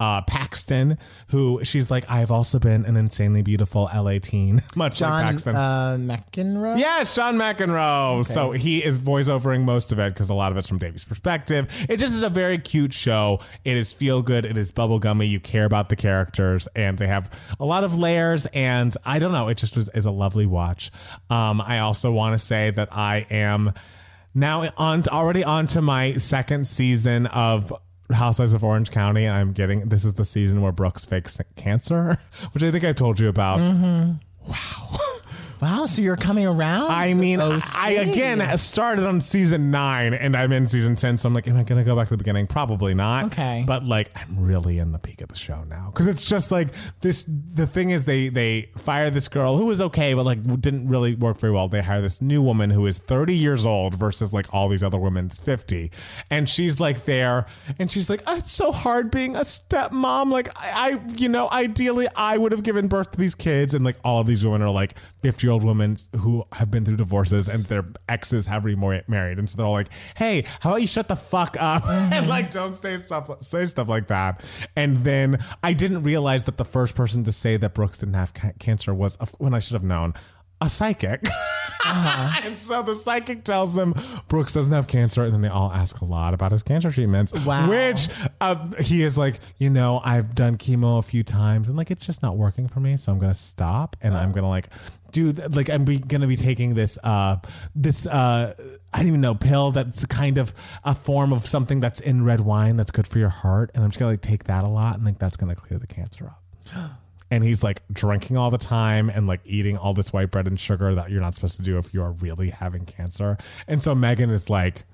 uh, 0.00 0.22
Paxton, 0.22 0.98
who 1.30 1.64
she's 1.64 1.90
like, 1.90 2.04
I've 2.10 2.30
also 2.30 2.58
been 2.58 2.84
an 2.84 2.96
insanely 2.96 3.42
beautiful 3.42 3.88
LA 3.94 4.18
teen, 4.20 4.60
much 4.76 5.00
like 5.00 5.08
John 5.10 5.22
Paxton. 5.22 5.56
uh, 5.56 5.96
McEnroe. 5.98 6.78
Yes, 6.78 7.14
Sean 7.14 7.34
McEnroe. 7.34 8.24
So 8.24 8.52
he 8.52 8.78
is 8.84 8.98
voiceovering 8.98 9.64
most 9.64 9.92
of 9.92 9.98
it 9.98 10.12
because 10.14 10.30
a 10.30 10.34
lot 10.34 10.52
of 10.52 10.58
it's 10.58 10.68
from 10.68 10.78
Devi's 10.78 11.04
perspective. 11.04 11.86
It 11.88 11.96
just 11.98 12.14
is 12.14 12.22
a 12.22 12.28
very 12.28 12.58
cute 12.58 12.92
show. 12.92 13.40
It 13.64 13.76
is 13.76 13.92
feel 13.92 14.22
good. 14.22 14.44
It 14.44 14.56
is 14.56 14.72
bubblegummy. 14.72 15.28
You 15.28 15.40
care 15.40 15.64
about 15.64 15.88
the 15.88 15.96
characters, 15.96 16.68
and 16.76 16.98
they 16.98 17.06
have 17.06 17.56
a 17.58 17.64
lot 17.64 17.84
of 17.84 17.96
layers. 17.96 18.46
And 18.46 18.94
I 19.04 19.18
don't 19.18 19.32
know, 19.32 19.48
it 19.48 19.56
just 19.58 19.76
was 19.76 19.88
is 19.90 20.06
a 20.06 20.10
lovely 20.10 20.46
watch. 20.46 20.90
Um, 21.30 21.60
I 21.60 21.78
also 21.80 22.12
want 22.12 22.34
to 22.34 22.38
say 22.38 22.70
that 22.70 22.88
I 22.92 23.26
am 23.30 23.72
now 24.34 24.68
on 24.76 25.02
already 25.08 25.42
on 25.44 25.66
to 25.68 25.82
my 25.82 26.12
second 26.14 26.66
season 26.66 27.26
of 27.26 27.72
Housewives 28.14 28.54
of 28.54 28.64
Orange 28.64 28.90
County, 28.90 29.24
and 29.24 29.34
I'm 29.34 29.52
getting 29.52 29.88
this 29.88 30.04
is 30.04 30.14
the 30.14 30.24
season 30.24 30.62
where 30.62 30.72
Brooks 30.72 31.04
fakes 31.04 31.40
cancer, 31.56 32.16
which 32.52 32.62
I 32.62 32.70
think 32.70 32.84
I 32.84 32.92
told 32.92 33.20
you 33.20 33.28
about. 33.28 33.60
Mm-hmm. 33.60 34.50
Wow, 34.50 34.98
so 35.86 36.02
you're 36.02 36.16
coming 36.16 36.46
around? 36.46 36.90
I 36.90 37.14
mean, 37.14 37.40
Oh, 37.40 37.58
I 37.76 37.92
again 37.92 38.58
started 38.58 39.06
on 39.06 39.20
season 39.20 39.70
nine 39.70 40.14
and 40.14 40.36
I'm 40.36 40.52
in 40.52 40.66
season 40.66 40.96
10. 40.96 41.18
So 41.18 41.28
I'm 41.28 41.34
like, 41.34 41.46
am 41.48 41.56
I 41.56 41.62
going 41.62 41.80
to 41.80 41.84
go 41.84 41.96
back 41.96 42.08
to 42.08 42.14
the 42.14 42.18
beginning? 42.18 42.46
Probably 42.46 42.94
not. 42.94 43.26
Okay. 43.26 43.64
But 43.66 43.84
like, 43.84 44.10
I'm 44.16 44.38
really 44.38 44.78
in 44.78 44.92
the 44.92 44.98
peak 44.98 45.20
of 45.20 45.28
the 45.28 45.34
show 45.34 45.64
now. 45.64 45.90
Cause 45.94 46.06
it's 46.06 46.28
just 46.28 46.50
like 46.50 46.68
this. 47.00 47.24
The 47.24 47.66
thing 47.66 47.90
is, 47.90 48.04
they, 48.04 48.28
they 48.28 48.70
fire 48.76 49.10
this 49.10 49.28
girl 49.28 49.56
who 49.56 49.66
was 49.66 49.80
okay, 49.80 50.14
but 50.14 50.24
like 50.24 50.42
didn't 50.60 50.88
really 50.88 51.14
work 51.14 51.38
very 51.38 51.52
well. 51.52 51.68
They 51.68 51.82
hire 51.82 52.00
this 52.00 52.22
new 52.22 52.42
woman 52.42 52.70
who 52.70 52.86
is 52.86 52.98
30 52.98 53.34
years 53.34 53.66
old 53.66 53.94
versus 53.94 54.32
like 54.32 54.52
all 54.54 54.68
these 54.68 54.82
other 54.84 54.98
women's 54.98 55.38
50. 55.40 55.90
And 56.30 56.48
she's 56.48 56.80
like 56.80 57.04
there 57.04 57.46
and 57.78 57.90
she's 57.90 58.08
like, 58.10 58.22
oh, 58.26 58.36
it's 58.36 58.52
so 58.52 58.72
hard 58.72 59.10
being 59.10 59.34
a 59.36 59.40
stepmom. 59.40 60.30
Like, 60.30 60.48
I, 60.58 60.92
I, 60.92 61.00
you 61.16 61.28
know, 61.28 61.48
ideally 61.50 62.06
I 62.16 62.38
would 62.38 62.52
have 62.52 62.62
given 62.62 62.88
birth 62.88 63.12
to 63.12 63.18
these 63.18 63.34
kids. 63.34 63.74
And 63.74 63.84
like 63.84 63.96
all 64.04 64.20
of 64.20 64.26
these 64.26 64.44
women 64.44 64.62
are 64.62 64.70
like 64.70 64.98
50 65.22 65.47
year 65.48 65.52
old 65.54 65.64
women 65.64 65.96
who 66.20 66.44
have 66.52 66.70
been 66.70 66.84
through 66.84 66.96
divorces 66.96 67.48
and 67.48 67.64
their 67.64 67.84
exes 68.08 68.46
have 68.46 68.64
remarried. 68.64 69.38
And 69.38 69.48
so 69.48 69.56
they're 69.56 69.66
all 69.66 69.72
like, 69.72 69.88
hey, 70.16 70.44
how 70.60 70.70
about 70.70 70.82
you 70.82 70.86
shut 70.86 71.08
the 71.08 71.16
fuck 71.16 71.56
up 71.58 71.82
and 71.88 72.26
like 72.28 72.50
don't 72.50 72.74
say 72.74 72.98
stuff, 72.98 73.30
say 73.42 73.64
stuff 73.64 73.88
like 73.88 74.08
that. 74.08 74.44
And 74.76 74.98
then 74.98 75.38
I 75.62 75.72
didn't 75.72 76.02
realize 76.02 76.44
that 76.44 76.58
the 76.58 76.66
first 76.66 76.94
person 76.94 77.24
to 77.24 77.32
say 77.32 77.56
that 77.56 77.74
Brooks 77.74 77.98
didn't 77.98 78.14
have 78.14 78.34
ca- 78.34 78.52
cancer 78.58 78.92
was 78.92 79.16
when 79.38 79.54
I 79.54 79.58
should 79.58 79.74
have 79.74 79.84
known. 79.84 80.14
A 80.60 80.68
psychic. 80.68 81.24
and 81.86 82.58
so 82.58 82.82
the 82.82 82.94
psychic 82.94 83.44
tells 83.44 83.76
them 83.76 83.94
Brooks 84.26 84.54
doesn't 84.54 84.72
have 84.72 84.88
cancer. 84.88 85.22
And 85.22 85.32
then 85.32 85.40
they 85.40 85.48
all 85.48 85.70
ask 85.70 86.00
a 86.00 86.04
lot 86.04 86.34
about 86.34 86.50
his 86.50 86.64
cancer 86.64 86.90
treatments. 86.90 87.46
Wow. 87.46 87.68
Which 87.70 88.08
uh, 88.40 88.68
he 88.82 89.04
is 89.04 89.16
like, 89.16 89.38
you 89.58 89.70
know, 89.70 90.00
I've 90.04 90.34
done 90.34 90.56
chemo 90.56 90.98
a 90.98 91.02
few 91.02 91.22
times 91.22 91.68
and 91.68 91.78
like 91.78 91.92
it's 91.92 92.04
just 92.04 92.24
not 92.24 92.36
working 92.36 92.66
for 92.66 92.80
me. 92.80 92.96
So 92.96 93.12
I'm 93.12 93.20
going 93.20 93.32
to 93.32 93.38
stop 93.38 93.96
and 94.02 94.14
I'm 94.14 94.32
going 94.32 94.42
to 94.42 94.48
like 94.48 94.68
do 95.12 95.32
like 95.32 95.70
I'm 95.70 95.84
be, 95.84 95.98
to 95.98 96.26
be 96.26 96.36
taking 96.36 96.74
this, 96.74 96.98
uh, 97.02 97.36
this, 97.74 98.06
uh, 98.06 98.54
I 98.92 98.98
don't 98.98 99.08
even 99.08 99.20
know, 99.20 99.34
pill 99.34 99.72
that's 99.72 100.04
kind 100.06 100.38
of 100.38 100.54
a 100.84 100.94
form 100.94 101.32
of 101.32 101.46
something 101.46 101.80
that's 101.80 102.00
in 102.00 102.24
red 102.24 102.40
wine 102.40 102.76
that's 102.76 102.90
good 102.90 103.08
for 103.08 103.18
your 103.18 103.28
heart. 103.28 103.70
And 103.74 103.84
I'm 103.84 103.90
just 103.90 103.98
to 103.98 104.06
like 104.06 104.20
take 104.20 104.44
that 104.44 104.64
a 104.64 104.68
lot 104.68 104.96
and 104.96 105.04
like 105.04 105.18
that's 105.18 105.36
to 105.54 105.60
clear 105.60 105.78
the 105.78 105.86
cancer 105.86 106.26
up 106.26 106.42
and 107.30 107.44
he's 107.44 107.62
like 107.62 107.82
drinking 107.92 108.36
all 108.36 108.50
the 108.50 108.58
time 108.58 109.10
and 109.10 109.26
like 109.26 109.40
eating 109.44 109.76
all 109.76 109.92
this 109.92 110.12
white 110.12 110.30
bread 110.30 110.46
and 110.46 110.58
sugar 110.58 110.94
that 110.94 111.10
you're 111.10 111.20
not 111.20 111.34
supposed 111.34 111.56
to 111.56 111.62
do 111.62 111.78
if 111.78 111.92
you 111.92 112.02
are 112.02 112.12
really 112.12 112.50
having 112.50 112.84
cancer. 112.84 113.36
And 113.66 113.82
so 113.82 113.94
Meghan 113.94 114.30
is 114.30 114.48
like, 114.48 114.84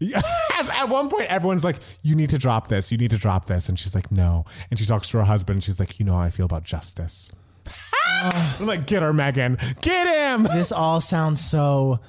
at, 0.14 0.82
at 0.82 0.88
one 0.88 1.10
point, 1.10 1.26
everyone's 1.30 1.62
like, 1.62 1.76
"You 2.00 2.16
need 2.16 2.30
to 2.30 2.38
drop 2.38 2.68
this. 2.68 2.90
You 2.90 2.96
need 2.96 3.10
to 3.10 3.18
drop 3.18 3.44
this," 3.44 3.68
and 3.68 3.78
she's 3.78 3.94
like, 3.94 4.10
"No." 4.10 4.46
And 4.70 4.78
she 4.78 4.86
talks 4.86 5.10
to 5.10 5.18
her 5.18 5.24
husband. 5.24 5.56
and 5.58 5.64
She's 5.64 5.78
like, 5.78 6.00
"You 6.00 6.06
know 6.06 6.14
how 6.14 6.20
I 6.20 6.30
feel 6.30 6.46
about 6.46 6.64
justice." 6.64 7.30
Ah! 7.94 8.56
I'm 8.60 8.66
like, 8.66 8.86
"Get 8.86 9.02
her, 9.02 9.12
Meghan. 9.12 9.58
Get 9.80 10.06
him." 10.14 10.44
This 10.44 10.72
all 10.72 11.00
sounds 11.00 11.40
so 11.44 12.00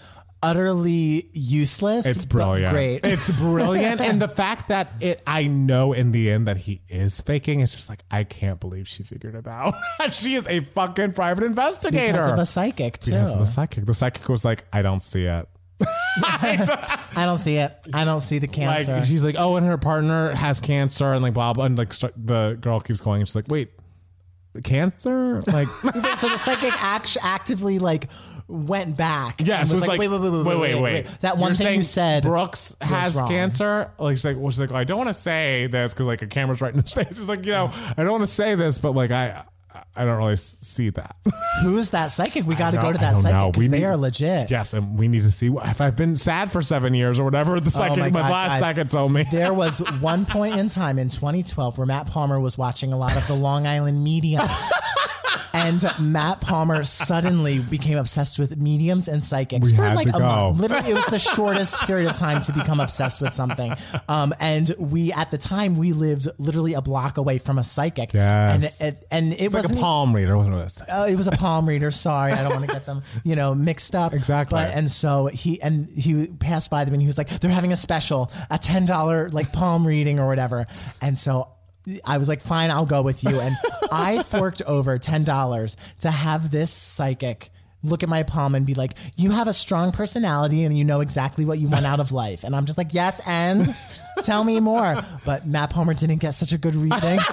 utterly 0.43 1.30
useless. 1.34 2.05
It's 2.05 2.26
brilliant. 2.26 2.72
Great. 2.74 3.05
It's 3.05 3.32
brilliant. 3.32 4.01
and 4.01 4.22
the 4.22 4.28
fact 4.28 4.70
that 4.70 5.01
it, 5.01 5.22
I 5.28 5.47
know 5.47 5.93
in 5.93 6.12
the 6.12 6.32
end 6.32 6.47
that 6.47 6.57
he 6.57 6.82
is 6.89 7.22
faking, 7.22 7.59
it's 7.59 7.76
just 7.76 7.89
like, 7.89 8.01
I 8.09 8.24
can't 8.24 8.59
believe 8.59 8.88
she 8.88 9.03
figured 9.03 9.36
it 9.36 9.47
out. 9.47 9.74
she 10.12 10.36
is 10.36 10.47
a 10.47 10.62
fucking 10.62 11.14
private 11.14 11.43
investigator. 11.43 12.14
because 12.14 12.32
of 12.32 12.39
a 12.39 12.45
psychic 12.45 12.99
too. 12.99 13.12
Because 13.12 13.34
of 13.34 13.39
the 13.39 13.45
psychic. 13.45 13.86
The 13.86 13.93
psychic 13.93 14.28
was 14.30 14.43
like, 14.43 14.64
I 14.74 14.82
don't 14.82 15.03
see 15.03 15.26
it. 15.26 15.47
I 16.24 17.24
don't 17.26 17.39
see 17.39 17.57
it. 17.57 17.76
I 17.93 18.03
don't 18.05 18.22
see 18.22 18.39
the 18.39 18.47
cancer. 18.47 18.97
Like 18.97 19.05
she's 19.05 19.24
like, 19.24 19.36
oh, 19.38 19.55
and 19.55 19.66
her 19.66 19.78
partner 19.78 20.32
has 20.32 20.59
cancer, 20.59 21.14
and 21.14 21.24
like 21.24 21.34
blah 21.34 21.53
blah, 21.53 21.66
and 21.66 21.78
like 21.78 21.89
the 21.89 22.57
girl 22.59 22.80
keeps 22.82 23.01
going, 23.01 23.22
and 23.22 23.28
she's 23.28 23.36
like, 23.36 23.47
wait, 23.47 23.72
cancer? 24.64 25.41
Like, 25.41 25.68
so 26.18 26.28
the 26.28 26.38
psychic 26.38 26.74
act- 26.84 27.18
actively 27.24 27.80
like 27.80 28.10
went 28.47 28.97
back. 28.97 29.41
yeah, 29.43 29.64
so 29.64 29.76
was 29.76 29.88
like, 29.88 29.99
wait, 29.99 30.10
wait, 30.10 30.20
wait, 30.20 30.45
wait, 30.45 30.58
wait, 30.60 30.82
wait, 30.82 31.06
That 31.22 31.38
one 31.38 31.56
thing 31.56 31.78
you 31.78 31.84
said. 31.84 32.24
Brooks 32.24 32.76
has 32.82 33.16
cancer. 33.28 33.91
Like 33.97 34.18
she's 34.18 34.26
like, 34.26 34.38
well, 34.38 34.49
she's 34.52 34.60
like, 34.60 34.72
I 34.74 34.84
don't 34.84 34.97
want 34.97 35.10
to 35.10 35.14
say 35.14 35.68
this 35.68 35.93
because 35.93 36.08
like 36.08 36.22
a 36.22 36.28
camera's 36.28 36.62
right 36.62 36.74
in 36.74 36.80
his 36.82 36.93
face. 36.95 37.12
It's 37.12 37.30
like, 37.30 37.45
you 37.45 37.52
know, 37.54 37.70
I 37.97 38.04
don't 38.04 38.12
want 38.12 38.24
to 38.24 38.28
say 38.28 38.56
this, 38.56 38.78
but 38.78 38.91
like 38.93 39.12
I, 39.12 39.43
I 39.95 40.05
don't 40.05 40.17
really 40.17 40.36
see 40.38 40.89
that. 40.91 41.15
Who 41.63 41.78
is 41.78 41.91
that 41.91 42.07
psychic? 42.07 42.45
We 42.45 42.55
got 42.55 42.72
to 42.72 42.78
go 42.78 42.91
to 42.91 42.97
that 42.97 43.15
psychic 43.17 43.39
We 43.57 43.65
because 43.65 43.69
they 43.72 43.80
need- 43.80 43.86
are 43.86 43.97
legit. 43.97 44.49
yes, 44.51 44.74
and 44.74 44.97
we 44.97 45.07
need 45.07 45.24
to 45.24 45.32
see 45.32 45.47
if 45.47 45.82
I've 45.82 45.97
been 45.97 46.15
sad 46.15 46.51
for 46.51 46.61
seven 46.61 46.93
years 46.93 47.19
or 47.19 47.24
whatever. 47.24 47.59
The 47.59 47.67
oh 47.67 47.69
psychic, 47.69 47.97
Oh 47.97 48.01
my 48.01 48.09
my, 48.09 48.22
God, 48.22 48.32
last 48.32 48.49
guys. 48.51 48.59
psychic 48.59 48.89
told 48.89 49.11
me. 49.13 49.26
There 49.32 49.53
was 49.53 49.80
one 49.99 50.26
point 50.26 50.57
in 50.57 50.67
time 50.67 50.97
in 50.99 51.09
2012 51.09 51.78
where 51.78 51.88
Matt 51.88 52.07
Palmer 52.07 52.39
was 52.39 52.57
watching 52.57 52.93
a 52.93 52.97
lot 52.97 53.15
of 53.15 53.28
the 53.28 53.36
Long 53.36 53.67
Island 53.67 54.03
mediums. 54.03 54.72
And 55.53 55.84
Matt 55.99 56.41
Palmer 56.41 56.84
suddenly 56.84 57.59
became 57.59 57.97
obsessed 57.97 58.39
with 58.39 58.57
mediums 58.57 59.07
and 59.07 59.21
psychics 59.21 59.71
We 59.71 59.77
for 59.77 59.93
like 59.93 60.07
a 60.07 60.11
go. 60.13 60.19
month. 60.19 60.59
Literally, 60.59 60.91
it 60.91 60.93
was 60.95 61.05
the 61.07 61.19
shortest 61.19 61.79
period 61.82 62.09
of 62.09 62.15
time 62.15 62.41
to 62.41 62.53
become 62.53 62.79
obsessed 62.79 63.21
with 63.21 63.34
something. 63.34 63.73
Um, 64.07 64.34
and 64.39 64.71
we, 64.79 65.11
at 65.13 65.29
the 65.32 65.38
time, 65.38 65.75
we 65.75 65.93
lived 65.93 66.27
literally 66.38 66.73
a 66.73 66.82
block 66.82 67.17
away 67.17 67.38
from 67.38 67.59
a 67.59 67.63
psychic. 67.63 68.13
Yes. 68.13 68.82
And 68.82 68.95
it, 68.95 69.07
and 69.11 69.34
it 69.34 69.41
It's 69.41 69.53
like 69.53 69.65
a 69.69 69.75
palm 69.75 70.15
reader, 70.15 70.38
wasn't 70.38 70.57
it? 70.57 70.82
uh, 70.89 71.07
it 71.09 71.15
was 71.15 71.27
a 71.27 71.32
palm 71.32 71.67
reader. 71.67 71.91
Sorry, 71.91 72.32
I 72.32 72.43
don't 72.43 72.53
want 72.53 72.65
to 72.65 72.71
get 72.71 72.86
them, 72.86 73.03
you 73.23 73.36
know, 73.36 73.53
mixed 73.53 73.95
up. 73.95 74.13
Exactly. 74.13 74.55
But 74.57 74.71
and 74.73 74.89
so 74.89 75.27
he 75.27 75.61
and 75.61 75.88
he 75.89 76.27
passed 76.39 76.69
by 76.69 76.86
them 76.86 76.93
and 76.93 77.01
he 77.01 77.07
was 77.07 77.17
like, 77.17 77.27
"They're 77.29 77.51
having 77.51 77.73
a 77.73 77.77
special, 77.77 78.32
a 78.49 78.57
ten 78.57 78.86
dollar 78.86 79.29
like 79.29 79.51
palm 79.51 79.86
reading 79.86 80.19
or 80.19 80.27
whatever." 80.27 80.65
And 81.01 81.17
so 81.17 81.49
I 82.05 82.17
was 82.17 82.29
like, 82.29 82.41
"Fine, 82.41 82.71
I'll 82.71 82.86
go 82.86 83.01
with 83.01 83.23
you." 83.23 83.39
And 83.39 83.55
I 83.91 84.23
forked 84.23 84.61
over 84.63 84.97
ten 84.99 85.23
dollars 85.23 85.77
to 86.01 86.11
have 86.11 86.51
this 86.51 86.71
psychic. 86.71 87.49
Look 87.84 88.03
at 88.03 88.09
my 88.09 88.21
palm 88.21 88.53
and 88.53 88.63
be 88.63 88.75
like, 88.75 88.93
you 89.15 89.32
have 89.32 89.47
a 89.47 89.53
strong 89.53 89.91
personality 89.91 90.63
and 90.65 90.77
you 90.77 90.84
know 90.84 91.01
exactly 91.01 91.45
what 91.45 91.57
you 91.57 91.67
want 91.67 91.84
out 91.84 91.99
of 91.99 92.11
life. 92.11 92.43
And 92.43 92.55
I'm 92.55 92.67
just 92.67 92.77
like, 92.77 92.93
yes, 92.93 93.19
and 93.25 93.65
tell 94.24 94.43
me 94.43 94.59
more. 94.59 94.95
But 95.26 95.45
Matt 95.45 95.72
Palmer 95.72 95.93
didn't 95.93 96.17
get 96.17 96.34
such 96.34 96.51
a 96.51 96.57
good 96.57 96.76
reading. 96.76 97.19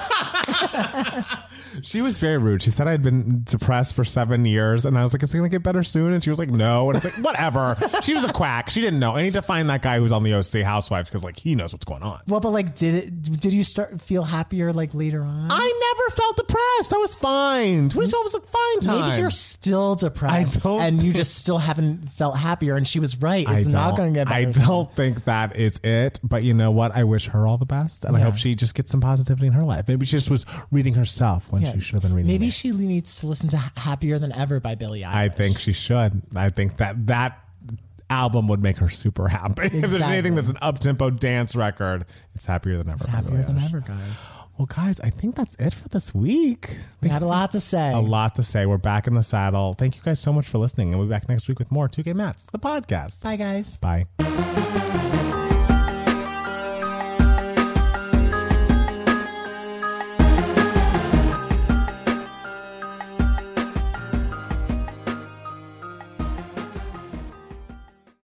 She 1.82 2.02
was 2.02 2.18
very 2.18 2.38
rude. 2.38 2.62
She 2.62 2.70
said 2.70 2.88
I'd 2.88 3.02
been 3.02 3.42
depressed 3.44 3.94
for 3.94 4.04
seven 4.04 4.44
years, 4.44 4.84
and 4.84 4.98
I 4.98 5.02
was 5.02 5.12
like, 5.12 5.22
"It's 5.22 5.34
gonna 5.34 5.48
get 5.48 5.62
better 5.62 5.82
soon." 5.82 6.12
And 6.12 6.22
she 6.22 6.30
was 6.30 6.38
like, 6.38 6.50
"No," 6.50 6.90
and 6.90 6.96
it's 6.96 7.04
like, 7.04 7.24
"Whatever." 7.24 7.76
she 8.02 8.14
was 8.14 8.24
a 8.24 8.32
quack. 8.32 8.70
She 8.70 8.80
didn't 8.80 8.98
know. 8.98 9.16
I 9.16 9.22
need 9.22 9.34
to 9.34 9.42
find 9.42 9.70
that 9.70 9.82
guy 9.82 9.98
who's 9.98 10.12
on 10.12 10.22
the 10.22 10.34
OC 10.34 10.62
Housewives 10.64 11.08
because 11.08 11.24
like 11.24 11.38
he 11.38 11.54
knows 11.54 11.72
what's 11.72 11.84
going 11.84 12.02
on. 12.02 12.20
Well, 12.26 12.40
but 12.40 12.50
like, 12.50 12.74
did 12.74 12.94
it? 12.94 13.22
Did 13.22 13.52
you 13.52 13.62
start 13.62 14.00
feel 14.00 14.24
happier 14.24 14.72
like 14.72 14.94
later 14.94 15.22
on? 15.22 15.48
I 15.50 15.94
never 15.96 16.16
felt 16.16 16.36
depressed. 16.36 16.94
I 16.94 16.98
was 16.98 17.14
fine. 17.14 17.88
2012 17.88 18.24
was 18.24 18.34
a 18.34 18.40
fine 18.40 18.80
time. 18.80 19.10
Maybe 19.10 19.20
you're 19.22 19.30
still 19.30 19.94
depressed, 19.94 20.66
I 20.66 20.68
don't 20.68 20.80
and 20.80 21.02
you 21.02 21.12
just 21.12 21.36
still 21.36 21.58
haven't 21.58 22.08
felt 22.10 22.36
happier. 22.36 22.76
And 22.76 22.86
she 22.86 23.00
was 23.00 23.20
right; 23.20 23.46
it's 23.48 23.66
not 23.66 23.96
going 23.96 24.12
to 24.12 24.18
get 24.18 24.28
better. 24.28 24.48
I 24.48 24.66
don't 24.66 24.92
think 24.92 25.24
that 25.24 25.56
is 25.56 25.80
it. 25.84 26.20
But 26.22 26.42
you 26.42 26.54
know 26.54 26.70
what? 26.78 26.96
I 26.96 27.04
wish 27.04 27.26
her 27.26 27.46
all 27.46 27.58
the 27.58 27.66
best, 27.66 28.04
and 28.04 28.16
I 28.16 28.20
hope 28.20 28.36
she 28.36 28.54
just 28.54 28.74
gets 28.74 28.90
some 28.90 29.00
positivity 29.00 29.46
in 29.46 29.52
her 29.52 29.62
life. 29.62 29.88
Maybe 29.88 30.06
she 30.06 30.12
just 30.16 30.30
was 30.30 30.46
reading 30.70 30.94
herself 30.94 31.52
when 31.52 31.64
she 31.64 31.80
should 31.80 31.94
have 31.94 32.02
been 32.02 32.14
reading. 32.14 32.30
Maybe 32.30 32.46
me. 32.46 32.50
she 32.50 32.70
needs 32.70 33.20
to 33.20 33.26
listen 33.26 33.48
to 33.50 33.56
"Happier 33.76 34.18
Than 34.18 34.32
Ever" 34.32 34.60
by 34.60 34.74
Billie 34.74 35.02
Eilish. 35.02 35.14
I 35.14 35.28
think 35.28 35.58
she 35.58 35.72
should. 35.72 36.22
I 36.34 36.48
think 36.50 36.76
that 36.76 37.06
that 37.08 37.38
album 38.10 38.48
would 38.48 38.62
make 38.62 38.78
her 38.78 38.88
super 38.88 39.28
happy. 39.28 39.52
if 39.64 39.72
there's 39.72 39.92
Exactly. 39.94 40.12
anything 40.16 40.34
that's 40.34 40.48
an 40.50 40.56
up 40.62 40.78
tempo 40.78 41.10
dance 41.10 41.54
record, 41.54 42.06
it's 42.34 42.46
happier 42.46 42.78
than 42.78 42.88
ever. 42.88 43.04
by 43.04 43.10
"Happier 43.10 43.42
Than. 43.42 43.58
Ever," 43.58 43.80
guys. 43.80 44.28
Well, 44.56 44.66
guys, 44.66 44.98
I 44.98 45.10
think 45.10 45.36
that's 45.36 45.54
it 45.56 45.72
for 45.72 45.88
this 45.88 46.12
week. 46.12 46.78
We 47.00 47.08
had 47.08 47.22
a 47.22 47.26
lot 47.26 47.52
to 47.52 47.60
say. 47.60 47.92
A 47.92 47.98
lot 48.00 48.34
to 48.36 48.42
say. 48.42 48.66
We're 48.66 48.76
back 48.76 49.06
in 49.06 49.14
the 49.14 49.22
saddle. 49.22 49.74
Thank 49.74 49.94
you 49.96 50.02
guys 50.02 50.18
so 50.18 50.32
much 50.32 50.48
for 50.48 50.58
listening, 50.58 50.88
and 50.88 50.98
we'll 50.98 51.06
be 51.06 51.12
back 51.12 51.28
next 51.28 51.46
week 51.46 51.60
with 51.60 51.70
more 51.70 51.86
2K 51.88 52.12
Mats, 52.14 52.42
the 52.44 52.58
podcast. 52.58 53.22
Bye, 53.22 53.36
guys. 53.36 53.76
Bye. 53.76 55.57